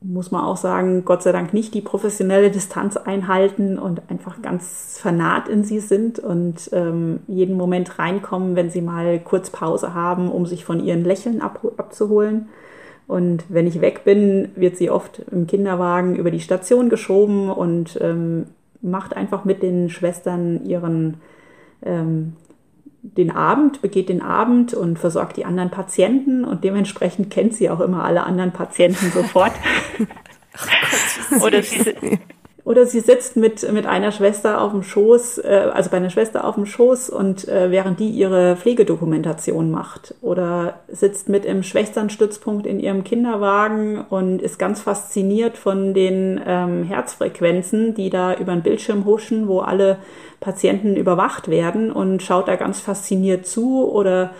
muss 0.00 0.30
man 0.30 0.44
auch 0.44 0.58
sagen, 0.58 1.04
Gott 1.06 1.22
sei 1.22 1.32
Dank 1.32 1.54
nicht 1.54 1.72
die 1.72 1.80
professionelle 1.80 2.50
Distanz 2.50 2.96
einhalten 2.98 3.78
und 3.78 4.02
einfach 4.10 4.42
ganz 4.42 4.98
vernaht 5.00 5.48
in 5.48 5.64
sie 5.64 5.80
sind 5.80 6.18
und 6.18 6.68
ähm, 6.72 7.20
jeden 7.26 7.56
Moment 7.56 7.98
reinkommen, 7.98 8.54
wenn 8.54 8.70
sie 8.70 8.82
mal 8.82 9.18
kurz 9.18 9.48
Pause 9.48 9.94
haben, 9.94 10.30
um 10.30 10.44
sich 10.44 10.64
von 10.64 10.84
ihren 10.84 11.04
Lächeln 11.04 11.40
ab, 11.40 11.60
abzuholen. 11.78 12.48
Und 13.06 13.44
wenn 13.48 13.66
ich 13.66 13.80
weg 13.80 14.04
bin, 14.04 14.50
wird 14.56 14.76
sie 14.76 14.90
oft 14.90 15.20
im 15.30 15.46
Kinderwagen 15.46 16.16
über 16.16 16.30
die 16.30 16.40
Station 16.40 16.90
geschoben 16.90 17.50
und 17.50 17.98
ähm, 18.02 18.46
macht 18.84 19.16
einfach 19.16 19.44
mit 19.44 19.62
den 19.62 19.90
Schwestern 19.90 20.64
ihren 20.64 21.18
ähm, 21.82 22.34
den 23.04 23.30
Abend, 23.30 23.82
begeht 23.82 24.08
den 24.08 24.22
Abend 24.22 24.72
und 24.72 24.98
versorgt 24.98 25.36
die 25.36 25.44
anderen 25.44 25.70
Patienten 25.70 26.44
und 26.44 26.64
dementsprechend 26.64 27.30
kennt 27.30 27.54
sie 27.54 27.68
auch 27.68 27.80
immer 27.80 28.02
alle 28.02 28.24
anderen 28.24 28.52
Patienten 28.52 29.10
sofort. 29.10 29.52
Oder 31.44 31.62
sie, 31.62 32.18
Oder 32.64 32.86
sie 32.86 33.00
sitzt 33.00 33.36
mit, 33.36 33.70
mit 33.72 33.84
einer 33.84 34.10
Schwester 34.10 34.62
auf 34.62 34.72
dem 34.72 34.82
Schoß, 34.82 35.38
äh, 35.38 35.70
also 35.74 35.90
bei 35.90 35.98
einer 35.98 36.08
Schwester 36.08 36.46
auf 36.46 36.54
dem 36.54 36.64
Schoß 36.64 37.10
und 37.10 37.46
äh, 37.46 37.70
während 37.70 38.00
die 38.00 38.08
ihre 38.08 38.56
Pflegedokumentation 38.56 39.70
macht. 39.70 40.14
Oder 40.22 40.80
sitzt 40.88 41.28
mit 41.28 41.44
im 41.44 41.62
Schwesternstützpunkt 41.62 42.66
in 42.66 42.80
ihrem 42.80 43.04
Kinderwagen 43.04 44.00
und 44.08 44.40
ist 44.40 44.58
ganz 44.58 44.80
fasziniert 44.80 45.58
von 45.58 45.92
den 45.92 46.40
ähm, 46.46 46.84
Herzfrequenzen, 46.84 47.94
die 47.94 48.08
da 48.08 48.34
über 48.34 48.52
den 48.52 48.62
Bildschirm 48.62 49.04
huschen, 49.04 49.46
wo 49.46 49.60
alle 49.60 49.98
Patienten 50.40 50.96
überwacht 50.96 51.48
werden 51.48 51.92
und 51.92 52.22
schaut 52.22 52.48
da 52.48 52.56
ganz 52.56 52.80
fasziniert 52.80 53.46
zu 53.46 53.86
oder 53.86 54.30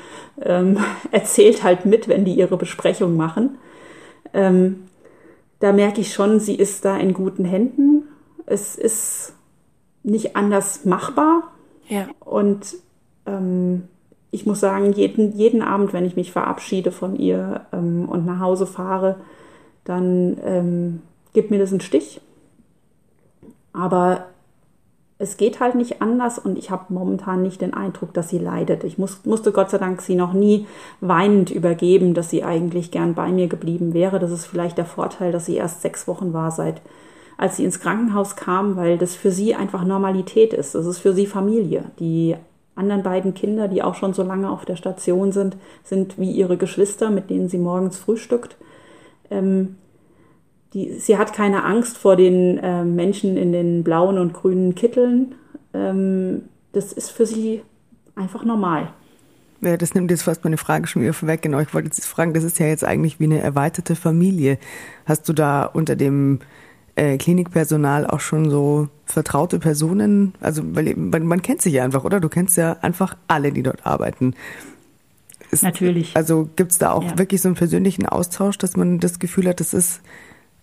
ähm, 0.40 0.78
erzählt 1.10 1.62
halt 1.62 1.84
mit, 1.84 2.08
wenn 2.08 2.24
die 2.24 2.34
ihre 2.34 2.56
Besprechung 2.56 3.18
machen. 3.18 3.58
Ähm, 4.32 4.84
da 5.60 5.72
merke 5.72 6.00
ich 6.00 6.14
schon, 6.14 6.40
sie 6.40 6.54
ist 6.54 6.86
da 6.86 6.96
in 6.96 7.12
guten 7.12 7.44
Händen 7.44 8.04
es 8.46 8.76
ist 8.76 9.34
nicht 10.02 10.36
anders 10.36 10.84
machbar. 10.84 11.52
Ja. 11.88 12.08
Und 12.20 12.76
ähm, 13.26 13.88
ich 14.30 14.46
muss 14.46 14.60
sagen, 14.60 14.92
jeden, 14.92 15.36
jeden 15.36 15.62
Abend, 15.62 15.92
wenn 15.92 16.04
ich 16.04 16.16
mich 16.16 16.32
verabschiede 16.32 16.92
von 16.92 17.16
ihr 17.16 17.66
ähm, 17.72 18.08
und 18.08 18.26
nach 18.26 18.40
Hause 18.40 18.66
fahre, 18.66 19.16
dann 19.84 20.38
ähm, 20.44 21.02
gibt 21.32 21.50
mir 21.50 21.58
das 21.58 21.70
einen 21.70 21.80
Stich. 21.80 22.20
Aber 23.72 24.26
es 25.18 25.36
geht 25.36 25.60
halt 25.60 25.74
nicht 25.74 26.02
anders 26.02 26.38
und 26.38 26.58
ich 26.58 26.70
habe 26.70 26.92
momentan 26.92 27.42
nicht 27.42 27.60
den 27.60 27.74
Eindruck, 27.74 28.12
dass 28.12 28.28
sie 28.28 28.38
leidet. 28.38 28.82
Ich 28.84 28.98
muss, 28.98 29.24
musste 29.24 29.52
Gott 29.52 29.70
sei 29.70 29.78
Dank 29.78 30.02
sie 30.02 30.16
noch 30.16 30.32
nie 30.32 30.66
weinend 31.00 31.50
übergeben, 31.50 32.14
dass 32.14 32.30
sie 32.30 32.42
eigentlich 32.42 32.90
gern 32.90 33.14
bei 33.14 33.30
mir 33.30 33.46
geblieben 33.46 33.94
wäre. 33.94 34.18
Das 34.18 34.32
ist 34.32 34.46
vielleicht 34.46 34.78
der 34.78 34.86
Vorteil, 34.86 35.30
dass 35.30 35.46
sie 35.46 35.56
erst 35.56 35.82
sechs 35.82 36.08
Wochen 36.08 36.32
war 36.32 36.50
seit 36.50 36.82
als 37.36 37.56
sie 37.56 37.64
ins 37.64 37.80
Krankenhaus 37.80 38.36
kam, 38.36 38.76
weil 38.76 38.98
das 38.98 39.14
für 39.14 39.30
sie 39.30 39.54
einfach 39.54 39.84
Normalität 39.84 40.52
ist. 40.52 40.74
Das 40.74 40.86
ist 40.86 40.98
für 40.98 41.12
sie 41.12 41.26
Familie. 41.26 41.90
Die 41.98 42.36
anderen 42.76 43.02
beiden 43.02 43.34
Kinder, 43.34 43.68
die 43.68 43.82
auch 43.82 43.94
schon 43.94 44.14
so 44.14 44.22
lange 44.22 44.50
auf 44.50 44.64
der 44.64 44.76
Station 44.76 45.32
sind, 45.32 45.56
sind 45.82 46.18
wie 46.18 46.30
ihre 46.30 46.56
Geschwister, 46.56 47.10
mit 47.10 47.30
denen 47.30 47.48
sie 47.48 47.58
morgens 47.58 47.98
frühstückt. 47.98 48.56
Ähm, 49.30 49.76
die, 50.72 50.98
sie 50.98 51.18
hat 51.18 51.32
keine 51.32 51.64
Angst 51.64 51.96
vor 51.96 52.16
den 52.16 52.58
äh, 52.58 52.84
Menschen 52.84 53.36
in 53.36 53.52
den 53.52 53.84
blauen 53.84 54.18
und 54.18 54.32
grünen 54.32 54.74
Kitteln. 54.74 55.34
Ähm, 55.72 56.42
das 56.72 56.92
ist 56.92 57.10
für 57.10 57.26
sie 57.26 57.62
einfach 58.16 58.44
normal. 58.44 58.88
Ja, 59.60 59.76
das 59.76 59.94
nimmt 59.94 60.10
jetzt 60.10 60.24
fast 60.24 60.44
meine 60.44 60.58
Frage 60.58 60.86
schon 60.86 61.02
wieder 61.02 61.14
vorweg. 61.14 61.42
Genau, 61.42 61.60
ich 61.60 61.72
wollte 61.72 61.86
jetzt 61.86 62.04
fragen, 62.04 62.34
das 62.34 62.44
ist 62.44 62.58
ja 62.58 62.66
jetzt 62.66 62.84
eigentlich 62.84 63.18
wie 63.20 63.24
eine 63.24 63.40
erweiterte 63.40 63.96
Familie. 63.96 64.58
Hast 65.06 65.28
du 65.28 65.32
da 65.32 65.64
unter 65.64 65.96
dem 65.96 66.40
äh, 66.96 67.16
Klinikpersonal 67.18 68.06
auch 68.06 68.20
schon 68.20 68.50
so 68.50 68.88
vertraute 69.06 69.58
Personen? 69.58 70.34
Also, 70.40 70.62
weil 70.64 70.94
man, 70.96 71.26
man 71.26 71.42
kennt 71.42 71.62
sich 71.62 71.74
ja 71.74 71.84
einfach, 71.84 72.04
oder? 72.04 72.20
Du 72.20 72.28
kennst 72.28 72.56
ja 72.56 72.78
einfach 72.82 73.16
alle, 73.28 73.52
die 73.52 73.62
dort 73.62 73.86
arbeiten. 73.86 74.34
Ist, 75.50 75.62
Natürlich. 75.62 76.16
Also 76.16 76.48
gibt 76.56 76.72
es 76.72 76.78
da 76.78 76.92
auch 76.92 77.04
ja. 77.04 77.18
wirklich 77.18 77.40
so 77.40 77.48
einen 77.48 77.56
persönlichen 77.56 78.06
Austausch, 78.06 78.58
dass 78.58 78.76
man 78.76 78.98
das 78.98 79.18
Gefühl 79.18 79.48
hat, 79.48 79.60
das 79.60 79.72
ist, 79.74 80.00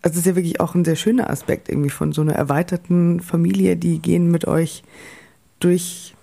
also 0.02 0.14
das 0.14 0.18
ist 0.18 0.26
ja 0.26 0.36
wirklich 0.36 0.60
auch 0.60 0.76
ein 0.76 0.84
sehr 0.84 0.96
schöner 0.98 1.30
Aspekt 1.30 1.70
irgendwie 1.70 1.90
von 1.90 2.12
so 2.12 2.22
einer 2.22 2.34
erweiterten 2.34 3.22
Familie, 3.22 3.78
die 3.78 4.00
gehen 4.00 4.30
mit 4.30 4.48
euch 4.48 4.84
durch 5.60 6.16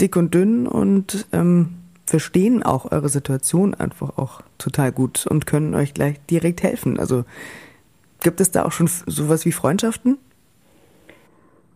dick 0.00 0.16
und 0.16 0.34
dünn 0.34 0.66
und 0.66 1.26
ähm, 1.32 1.76
verstehen 2.04 2.62
auch 2.62 2.90
eure 2.90 3.08
Situation 3.08 3.74
einfach 3.74 4.18
auch 4.18 4.42
total 4.58 4.92
gut 4.92 5.26
und 5.26 5.46
können 5.46 5.74
euch 5.74 5.94
gleich 5.94 6.16
direkt 6.28 6.62
helfen. 6.62 6.98
Also 6.98 7.24
Gibt 8.20 8.40
es 8.40 8.50
da 8.50 8.64
auch 8.64 8.72
schon 8.72 8.88
sowas 9.06 9.44
wie 9.44 9.52
Freundschaften? 9.52 10.18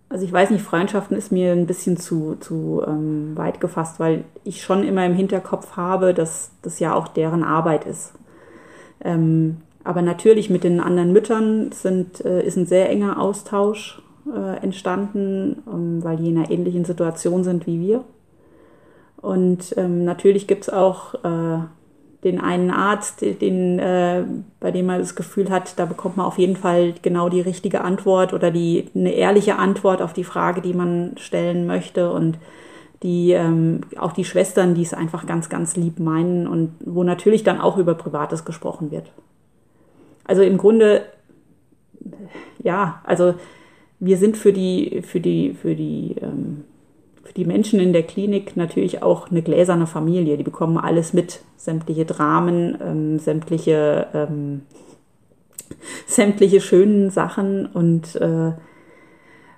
Also 0.08 0.24
ich 0.24 0.32
weiß 0.32 0.50
nicht, 0.50 0.62
Freundschaften 0.62 1.16
ist 1.16 1.32
mir 1.32 1.52
ein 1.52 1.66
bisschen 1.66 1.96
zu, 1.96 2.36
zu 2.38 2.82
ähm, 2.86 3.36
weit 3.36 3.60
gefasst, 3.60 3.98
weil 3.98 4.24
ich 4.44 4.62
schon 4.62 4.84
immer 4.84 5.04
im 5.04 5.14
Hinterkopf 5.14 5.76
habe, 5.76 6.14
dass 6.14 6.50
das 6.62 6.78
ja 6.78 6.94
auch 6.94 7.08
deren 7.08 7.42
Arbeit 7.42 7.84
ist. 7.84 8.12
Ähm, 9.02 9.56
aber 9.82 10.02
natürlich 10.02 10.50
mit 10.50 10.64
den 10.64 10.80
anderen 10.80 11.12
Müttern 11.12 11.72
sind, 11.72 12.24
äh, 12.24 12.46
ist 12.46 12.56
ein 12.56 12.66
sehr 12.66 12.90
enger 12.90 13.20
Austausch 13.20 14.02
äh, 14.32 14.62
entstanden, 14.62 15.62
ähm, 15.66 16.04
weil 16.04 16.16
die 16.16 16.28
in 16.28 16.38
einer 16.38 16.50
ähnlichen 16.50 16.84
Situation 16.84 17.42
sind 17.44 17.66
wie 17.66 17.80
wir. 17.80 18.04
Und 19.16 19.74
ähm, 19.76 20.04
natürlich 20.04 20.46
gibt 20.46 20.64
es 20.64 20.70
auch 20.70 21.14
äh, 21.24 21.58
den 22.24 22.40
einen 22.40 22.70
Arzt, 22.70 23.20
den, 23.20 23.78
äh, 23.78 24.24
bei 24.58 24.70
dem 24.70 24.86
man 24.86 24.98
das 24.98 25.14
Gefühl 25.14 25.50
hat, 25.50 25.78
da 25.78 25.84
bekommt 25.84 26.16
man 26.16 26.26
auf 26.26 26.38
jeden 26.38 26.56
Fall 26.56 26.94
genau 27.02 27.28
die 27.28 27.42
richtige 27.42 27.82
Antwort 27.82 28.32
oder 28.32 28.50
die 28.50 28.88
eine 28.94 29.12
ehrliche 29.12 29.56
Antwort 29.56 30.00
auf 30.00 30.14
die 30.14 30.24
Frage, 30.24 30.62
die 30.62 30.72
man 30.72 31.16
stellen 31.18 31.66
möchte 31.66 32.10
und 32.10 32.38
die 33.02 33.32
ähm, 33.32 33.82
auch 33.98 34.12
die 34.12 34.24
Schwestern, 34.24 34.74
die 34.74 34.82
es 34.82 34.94
einfach 34.94 35.26
ganz, 35.26 35.50
ganz 35.50 35.76
lieb 35.76 36.00
meinen 36.00 36.48
und 36.48 36.72
wo 36.80 37.04
natürlich 37.04 37.44
dann 37.44 37.60
auch 37.60 37.76
über 37.76 37.94
Privates 37.94 38.46
gesprochen 38.46 38.90
wird. 38.90 39.12
Also 40.24 40.40
im 40.40 40.56
Grunde, 40.56 41.02
ja, 42.62 43.02
also 43.04 43.34
wir 44.00 44.16
sind 44.16 44.38
für 44.38 44.54
die, 44.54 45.02
für 45.02 45.20
die, 45.20 45.52
für 45.52 45.74
die 45.74 46.16
ähm, 46.22 46.64
die 47.36 47.44
Menschen 47.44 47.80
in 47.80 47.92
der 47.92 48.02
Klinik 48.02 48.56
natürlich 48.56 49.02
auch 49.02 49.30
eine 49.30 49.42
gläserne 49.42 49.86
Familie. 49.86 50.36
Die 50.36 50.42
bekommen 50.42 50.78
alles 50.78 51.12
mit, 51.12 51.40
sämtliche 51.56 52.04
Dramen, 52.04 52.78
ähm, 52.80 53.18
sämtliche, 53.18 54.06
ähm, 54.12 54.62
sämtliche 56.06 56.60
schönen 56.60 57.10
Sachen 57.10 57.66
und 57.66 58.16
äh, 58.16 58.52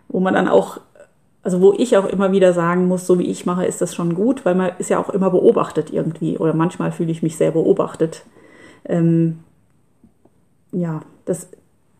wo 0.08 0.20
man 0.20 0.34
dann 0.34 0.48
auch, 0.48 0.78
also 1.42 1.60
wo 1.60 1.72
ich 1.72 1.96
auch 1.96 2.06
immer 2.06 2.32
wieder 2.32 2.52
sagen 2.52 2.86
muss, 2.86 3.06
so 3.06 3.18
wie 3.18 3.26
ich 3.26 3.44
mache, 3.44 3.66
ist 3.66 3.80
das 3.80 3.94
schon 3.94 4.14
gut, 4.14 4.44
weil 4.44 4.54
man 4.54 4.72
ist 4.78 4.90
ja 4.90 4.98
auch 4.98 5.10
immer 5.10 5.30
beobachtet 5.30 5.92
irgendwie 5.92 6.38
oder 6.38 6.54
manchmal 6.54 6.92
fühle 6.92 7.10
ich 7.10 7.22
mich 7.22 7.36
sehr 7.36 7.50
beobachtet. 7.50 8.24
Ähm, 8.84 9.40
ja, 10.72 11.00
das, 11.24 11.48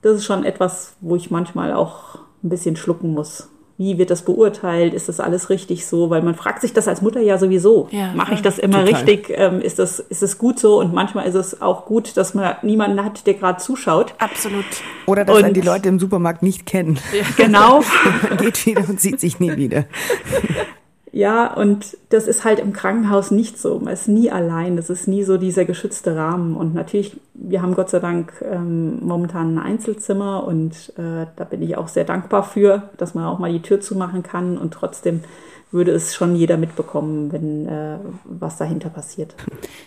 das 0.02 0.16
ist 0.16 0.24
schon 0.24 0.44
etwas, 0.44 0.96
wo 1.00 1.16
ich 1.16 1.31
manchmal 1.31 1.72
auch 1.72 2.20
ein 2.44 2.48
bisschen 2.48 2.76
schlucken 2.76 3.12
muss 3.12 3.48
wie 3.78 3.98
wird 3.98 4.10
das 4.10 4.22
beurteilt? 4.22 4.94
Ist 4.94 5.08
das 5.08 5.20
alles 5.20 5.50
richtig 5.50 5.86
so? 5.86 6.08
Weil 6.08 6.22
man 6.22 6.34
fragt 6.34 6.62
sich 6.62 6.72
das 6.72 6.88
als 6.88 7.02
Mutter 7.02 7.20
ja 7.20 7.36
sowieso. 7.36 7.88
Ja, 7.90 8.12
Mache 8.14 8.34
ich 8.34 8.42
das 8.42 8.58
immer 8.58 8.84
total. 8.84 8.94
richtig? 9.04 9.34
Ähm, 9.36 9.60
ist, 9.60 9.78
das, 9.78 10.00
ist 10.00 10.22
das 10.22 10.38
gut 10.38 10.58
so? 10.58 10.80
Und 10.80 10.94
manchmal 10.94 11.26
ist 11.26 11.34
es 11.34 11.60
auch 11.60 11.84
gut, 11.84 12.16
dass 12.16 12.34
man 12.34 12.56
niemanden 12.62 13.04
hat, 13.04 13.26
der 13.26 13.34
gerade 13.34 13.58
zuschaut. 13.60 14.14
Absolut. 14.18 14.64
Oder 15.06 15.24
dass 15.24 15.42
und, 15.42 15.54
die 15.54 15.60
Leute 15.60 15.88
im 15.88 15.98
Supermarkt 15.98 16.42
nicht 16.42 16.64
kennen. 16.64 16.98
Ja. 17.12 17.24
Genau. 17.36 17.82
Geht 18.38 18.64
wieder 18.64 18.88
und 18.88 19.00
sieht 19.00 19.20
sich 19.20 19.40
nie 19.40 19.56
wieder. 19.56 19.84
Ja, 21.16 21.50
und 21.50 21.96
das 22.11 22.26
ist 22.26 22.44
halt 22.44 22.59
im 22.59 22.74
Krankenhaus 22.74 23.31
nicht 23.31 23.59
so. 23.59 23.79
Man 23.79 23.94
ist 23.94 24.07
nie 24.07 24.31
allein. 24.31 24.76
Das 24.76 24.90
ist 24.90 25.09
nie 25.09 25.22
so 25.22 25.38
dieser 25.38 25.64
geschützte 25.64 26.14
Rahmen. 26.14 26.55
Und 26.55 26.74
natürlich, 26.74 27.18
wir 27.33 27.62
haben 27.62 27.74
Gott 27.74 27.88
sei 27.88 28.00
Dank 28.00 28.35
ähm, 28.42 28.98
momentan 29.00 29.55
ein 29.55 29.59
Einzelzimmer 29.59 30.44
und 30.44 30.92
äh, 30.98 31.24
da 31.35 31.44
bin 31.48 31.62
ich 31.62 31.79
auch 31.79 31.88
sehr 31.88 32.05
dankbar 32.05 32.42
für, 32.42 32.90
dass 32.98 33.14
man 33.14 33.24
auch 33.24 33.38
mal 33.38 33.50
die 33.50 33.62
Tür 33.62 33.81
zumachen 33.81 34.22
kann 34.22 34.59
und 34.59 34.74
trotzdem 34.74 35.22
würde 35.70 35.92
es 35.92 36.14
schon 36.14 36.37
jeder 36.37 36.59
mitbekommen, 36.59 37.33
wenn 37.33 37.66
äh, 37.66 37.96
was 38.24 38.59
dahinter 38.59 38.90
passiert. 38.90 39.35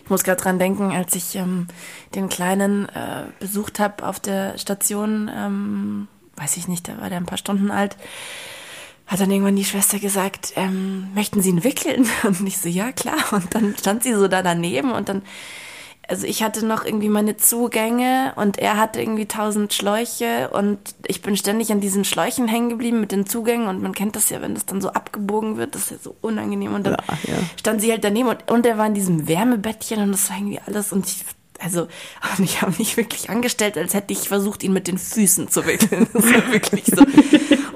Ich 0.03 0.09
muss 0.09 0.23
gerade 0.23 0.41
dran 0.41 0.57
denken, 0.57 0.91
als 0.91 1.13
ich 1.13 1.35
ähm, 1.35 1.67
den 2.15 2.29
Kleinen 2.29 2.89
äh, 2.89 3.25
besucht 3.39 3.79
habe 3.79 4.03
auf 4.03 4.19
der 4.19 4.57
Station, 4.57 5.29
ähm, 5.31 6.07
weiß 6.37 6.57
ich 6.57 6.67
nicht, 6.67 6.87
da 6.87 6.99
war 6.99 7.09
der 7.09 7.19
ein 7.19 7.27
paar 7.27 7.37
Stunden 7.37 7.69
alt 7.69 7.97
hat 9.09 9.19
dann 9.19 9.31
irgendwann 9.31 9.55
die 9.55 9.65
Schwester 9.65 9.97
gesagt, 9.97 10.53
ähm, 10.55 11.07
möchten 11.15 11.41
Sie 11.41 11.49
ihn 11.49 11.63
wickeln? 11.63 12.07
Und 12.23 12.47
ich 12.47 12.59
so, 12.59 12.69
ja 12.69 12.91
klar. 12.91 13.17
Und 13.31 13.53
dann 13.55 13.75
stand 13.77 14.03
sie 14.03 14.13
so 14.13 14.27
da 14.27 14.43
daneben 14.43 14.91
und 14.91 15.09
dann, 15.09 15.23
also 16.07 16.27
ich 16.27 16.43
hatte 16.43 16.63
noch 16.65 16.85
irgendwie 16.85 17.09
meine 17.09 17.35
Zugänge 17.35 18.33
und 18.35 18.59
er 18.59 18.77
hatte 18.77 19.01
irgendwie 19.01 19.25
tausend 19.25 19.73
Schläuche 19.73 20.49
und 20.51 20.77
ich 21.07 21.21
bin 21.23 21.35
ständig 21.35 21.71
an 21.71 21.81
diesen 21.81 22.05
Schläuchen 22.05 22.47
hängen 22.47 22.69
geblieben 22.69 22.99
mit 22.99 23.11
den 23.11 23.25
Zugängen 23.25 23.67
und 23.67 23.81
man 23.81 23.93
kennt 23.93 24.15
das 24.15 24.29
ja, 24.29 24.41
wenn 24.41 24.53
das 24.53 24.65
dann 24.65 24.81
so 24.81 24.89
abgebogen 24.89 25.57
wird, 25.57 25.75
das 25.75 25.83
ist 25.83 25.91
ja 25.91 25.97
so 26.01 26.15
unangenehm 26.21 26.73
und 26.73 26.85
dann 26.85 26.97
ja, 27.23 27.33
ja. 27.33 27.39
stand 27.59 27.81
sie 27.81 27.91
halt 27.91 28.03
daneben 28.03 28.29
und, 28.29 28.49
und 28.49 28.65
er 28.65 28.77
war 28.77 28.87
in 28.87 28.93
diesem 28.93 29.27
Wärmebettchen 29.27 30.01
und 30.01 30.11
das 30.11 30.29
war 30.29 30.37
irgendwie 30.37 30.59
alles 30.65 30.91
und 30.91 31.07
ich 31.07 31.25
also, 31.59 31.81
und 32.37 32.43
ich 32.43 32.61
habe 32.61 32.73
mich 32.77 32.97
wirklich 32.97 33.29
angestellt, 33.29 33.77
als 33.77 33.93
hätte 33.93 34.13
ich 34.13 34.27
versucht, 34.27 34.63
ihn 34.63 34.73
mit 34.73 34.87
den 34.87 34.97
Füßen 34.97 35.49
zu 35.49 35.65
wickeln. 35.65 36.07
Das 36.13 36.23
war 36.23 36.51
wirklich 36.51 36.85
so. 36.85 37.03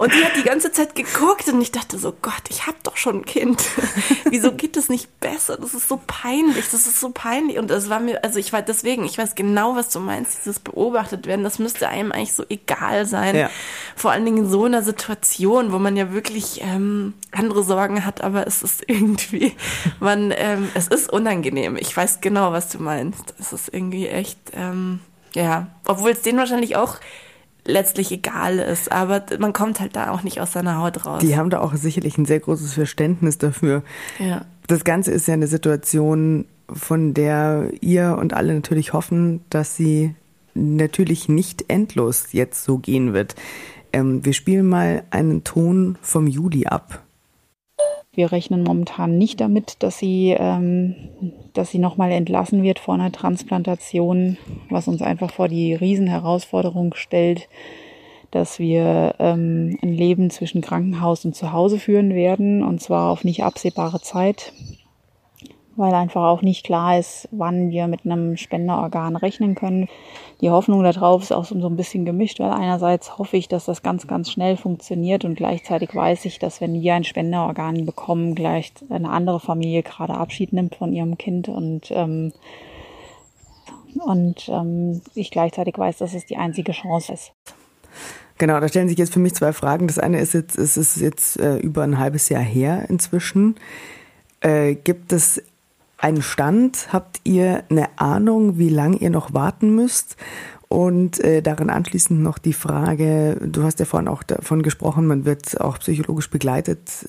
Und 0.04 0.14
die 0.14 0.26
hat 0.26 0.36
die 0.36 0.44
ganze 0.44 0.70
Zeit 0.74 0.96
geguckt 0.96 1.48
und 1.48 1.62
ich 1.62 1.72
dachte 1.72 1.98
so, 1.98 2.14
Gott, 2.22 2.44
ich 2.50 2.68
habe 2.68 2.76
doch 2.84 2.98
schon 2.98 3.20
ein 3.22 3.26
Kind. 3.26 3.64
Wieso 4.30 4.52
geht 4.52 4.76
das 4.76 4.90
nicht 4.90 5.22
besser? 5.22 5.56
Das 5.56 5.74
ist 5.74 5.88
so 5.88 5.98
peinlich, 6.06 6.66
das 6.70 6.88
ist 6.88 7.00
so 7.00 7.12
peinlich. 7.12 7.58
Und 7.58 7.70
das 7.70 7.90
war 7.90 8.02
mir, 8.02 8.22
also 8.22 8.38
ich 8.38 8.52
war 8.52 8.62
deswegen, 8.62 9.06
ich 9.06 9.18
weiß 9.18 9.36
genau, 9.36 9.78
was 9.78 9.88
du 9.88 10.02
meinst, 10.02 10.40
dieses 10.40 10.60
beobachtet 10.60 11.26
werden, 11.26 11.46
das 11.46 11.58
müsste 11.58 11.88
einem 11.88 12.12
eigentlich 12.12 12.34
so 12.34 12.44
egal 12.50 13.06
sein. 13.06 13.34
Ja. 13.34 13.50
Vor 13.96 14.12
allen 14.12 14.26
Dingen 14.26 14.40
in 14.40 14.50
so 14.50 14.66
einer 14.66 14.84
Situation, 14.84 15.72
wo 15.72 15.80
man 15.80 15.96
ja 15.96 16.12
wirklich 16.12 16.60
ähm, 16.62 17.14
andere 17.32 17.64
Sorgen 17.64 18.06
hat, 18.06 18.20
aber 18.20 18.46
es 18.46 18.62
ist 18.62 18.84
irgendwie, 18.86 19.56
man, 20.02 20.34
ähm, 20.36 20.68
es 20.74 20.90
ist 20.90 21.14
unangenehm. 21.14 21.78
Ich 21.78 21.96
weiß 21.96 22.20
genau, 22.20 22.52
was 22.52 22.68
du 22.68 22.80
meinst. 22.80 23.36
Es 23.40 23.54
ist 23.54 23.74
irgendwie 23.74 24.10
echt, 24.10 24.38
ähm, 24.52 25.00
ja, 25.34 25.68
obwohl 25.88 26.12
es 26.12 26.24
denen 26.24 26.40
wahrscheinlich 26.40 26.76
auch 26.76 26.98
letztlich 27.66 28.12
egal 28.12 28.60
ist. 28.60 28.92
Aber 28.92 29.24
man 29.40 29.54
kommt 29.54 29.80
halt 29.80 29.96
da 29.96 30.12
auch 30.12 30.24
nicht 30.24 30.42
aus 30.42 30.54
seiner 30.54 30.78
Haut 30.78 31.06
raus. 31.06 31.22
Die 31.22 31.38
haben 31.38 31.50
da 31.50 31.60
auch 31.60 31.76
sicherlich 31.76 32.18
ein 32.18 32.26
sehr 32.26 32.40
großes 32.40 32.74
Verständnis 32.74 33.38
dafür. 33.38 33.84
Ja. 34.20 34.46
Das 34.68 34.84
Ganze 34.84 35.12
ist 35.12 35.28
ja 35.28 35.34
eine 35.34 35.48
Situation, 35.48 36.46
von 36.72 37.14
der 37.14 37.70
ihr 37.82 38.18
und 38.20 38.34
alle 38.34 38.54
natürlich 38.54 38.94
hoffen, 38.94 39.42
dass 39.50 39.76
sie 39.76 40.16
natürlich 40.54 41.30
nicht 41.30 41.66
endlos 41.68 42.28
jetzt 42.32 42.64
so 42.64 42.78
gehen 42.78 43.14
wird. 43.14 43.36
Ähm, 43.92 44.24
wir 44.26 44.34
spielen 44.34 44.68
mal 44.68 45.04
einen 45.10 45.44
Ton 45.44 45.98
vom 46.02 46.28
Juli 46.28 46.66
ab. 46.66 47.04
Wir 48.16 48.32
rechnen 48.32 48.64
momentan 48.64 49.18
nicht 49.18 49.42
damit, 49.42 49.82
dass 49.82 49.98
sie, 49.98 50.36
ähm, 50.38 50.96
dass 51.54 51.72
sie 51.72 51.80
nochmal 51.80 52.12
entlassen 52.12 52.62
wird 52.62 52.78
vor 52.78 52.94
einer 52.94 53.12
Transplantation, 53.12 54.38
was 54.70 54.88
uns 54.88 55.02
einfach 55.02 55.32
vor 55.32 55.48
die 55.48 55.74
Riesenherausforderung 55.74 56.94
stellt, 56.94 57.50
dass 58.30 58.60
wir 58.60 59.16
ähm, 59.20 59.78
ein 59.82 59.94
Leben 59.94 60.30
zwischen 60.30 60.62
Krankenhaus 60.62 61.26
und 61.26 61.36
Zuhause 61.36 61.80
führen 61.80 62.14
werden, 62.14 62.64
und 62.64 62.82
zwar 62.82 63.10
auf 63.12 63.24
nicht 63.24 63.44
absehbare 63.44 64.00
Zeit 64.00 64.54
weil 65.76 65.94
einfach 65.94 66.24
auch 66.24 66.42
nicht 66.42 66.66
klar 66.66 67.00
ist, 67.00 67.28
wann 67.32 67.70
wir 67.70 67.88
mit 67.88 68.06
einem 68.06 68.38
Spenderorgan 68.38 69.16
rechnen 69.16 69.56
können. 69.56 69.88
Die 70.42 70.50
Hoffnung 70.50 70.84
darauf 70.84 71.24
ist 71.24 71.32
auch 71.32 71.46
so 71.46 71.56
ein 71.56 71.76
bisschen 71.76 72.06
gemischt, 72.06 72.40
weil 72.40 72.52
einerseits 72.52 73.18
hoffe 73.18 73.38
ich, 73.38 73.48
dass 73.48 73.66
das 73.66 73.82
ganz, 73.82 74.08
ganz 74.08 74.32
schnell 74.32 74.58
funktioniert 74.58 75.26
und 75.26 75.36
gleichzeitig 75.36 75.96
weiß 75.96 76.26
ich, 76.26 76.40
dass 76.40 76.62
wenn 76.62 76.82
wir 76.82 76.94
ein 76.94 77.04
Spenderorgan 77.04 77.86
bekommen, 77.86 78.36
gleich 78.36 78.74
eine 78.90 79.10
andere 79.10 79.40
Familie 79.40 79.84
gerade 79.84 80.14
Abschied 80.14 80.54
nimmt 80.54 80.76
von 80.76 80.94
ihrem 80.94 81.18
Kind 81.18 81.50
und 81.50 81.92
ähm, 81.92 82.34
und 83.96 84.50
ähm, 84.50 85.02
ich 85.14 85.30
gleichzeitig 85.30 85.78
weiß, 85.78 86.00
dass 86.00 86.16
es 86.16 86.26
die 86.26 86.38
einzige 86.38 86.72
Chance 86.72 87.14
ist. 87.14 87.34
Genau, 88.38 88.60
da 88.60 88.68
stellen 88.68 88.90
sich 88.90 88.98
jetzt 88.98 89.14
für 89.14 89.20
mich 89.20 89.36
zwei 89.36 89.54
Fragen. 89.54 89.88
Das 89.88 90.00
eine 90.00 90.20
ist 90.20 90.34
jetzt, 90.34 90.58
es 90.58 90.78
ist 90.78 90.98
jetzt 90.98 91.40
äh, 91.40 91.58
über 91.58 91.84
ein 91.84 92.00
halbes 92.00 92.30
Jahr 92.30 92.42
her 92.42 92.86
inzwischen. 92.90 93.56
Äh, 94.42 94.76
gibt 94.76 95.14
es 95.14 95.42
einen 96.04 96.22
Stand? 96.22 96.90
Habt 96.92 97.22
ihr 97.24 97.64
eine 97.70 97.98
Ahnung, 97.98 98.58
wie 98.58 98.70
lange 98.70 98.98
ihr 98.98 99.10
noch 99.10 99.34
warten 99.34 99.74
müsst? 99.74 100.18
Und 100.68 101.20
äh, 101.20 101.42
daran 101.42 101.70
anschließend 101.70 102.20
noch 102.22 102.40
die 102.40 102.54
Frage, 102.54 103.38
du 103.46 103.64
hast 103.64 103.80
ja 103.80 103.86
vorhin 103.86 104.08
auch 104.08 104.24
davon 104.24 104.64
gesprochen, 104.64 105.06
man 105.06 105.24
wird 105.24 105.62
auch 105.62 105.80
psychologisch 105.80 106.30
begleitet. 106.30 107.08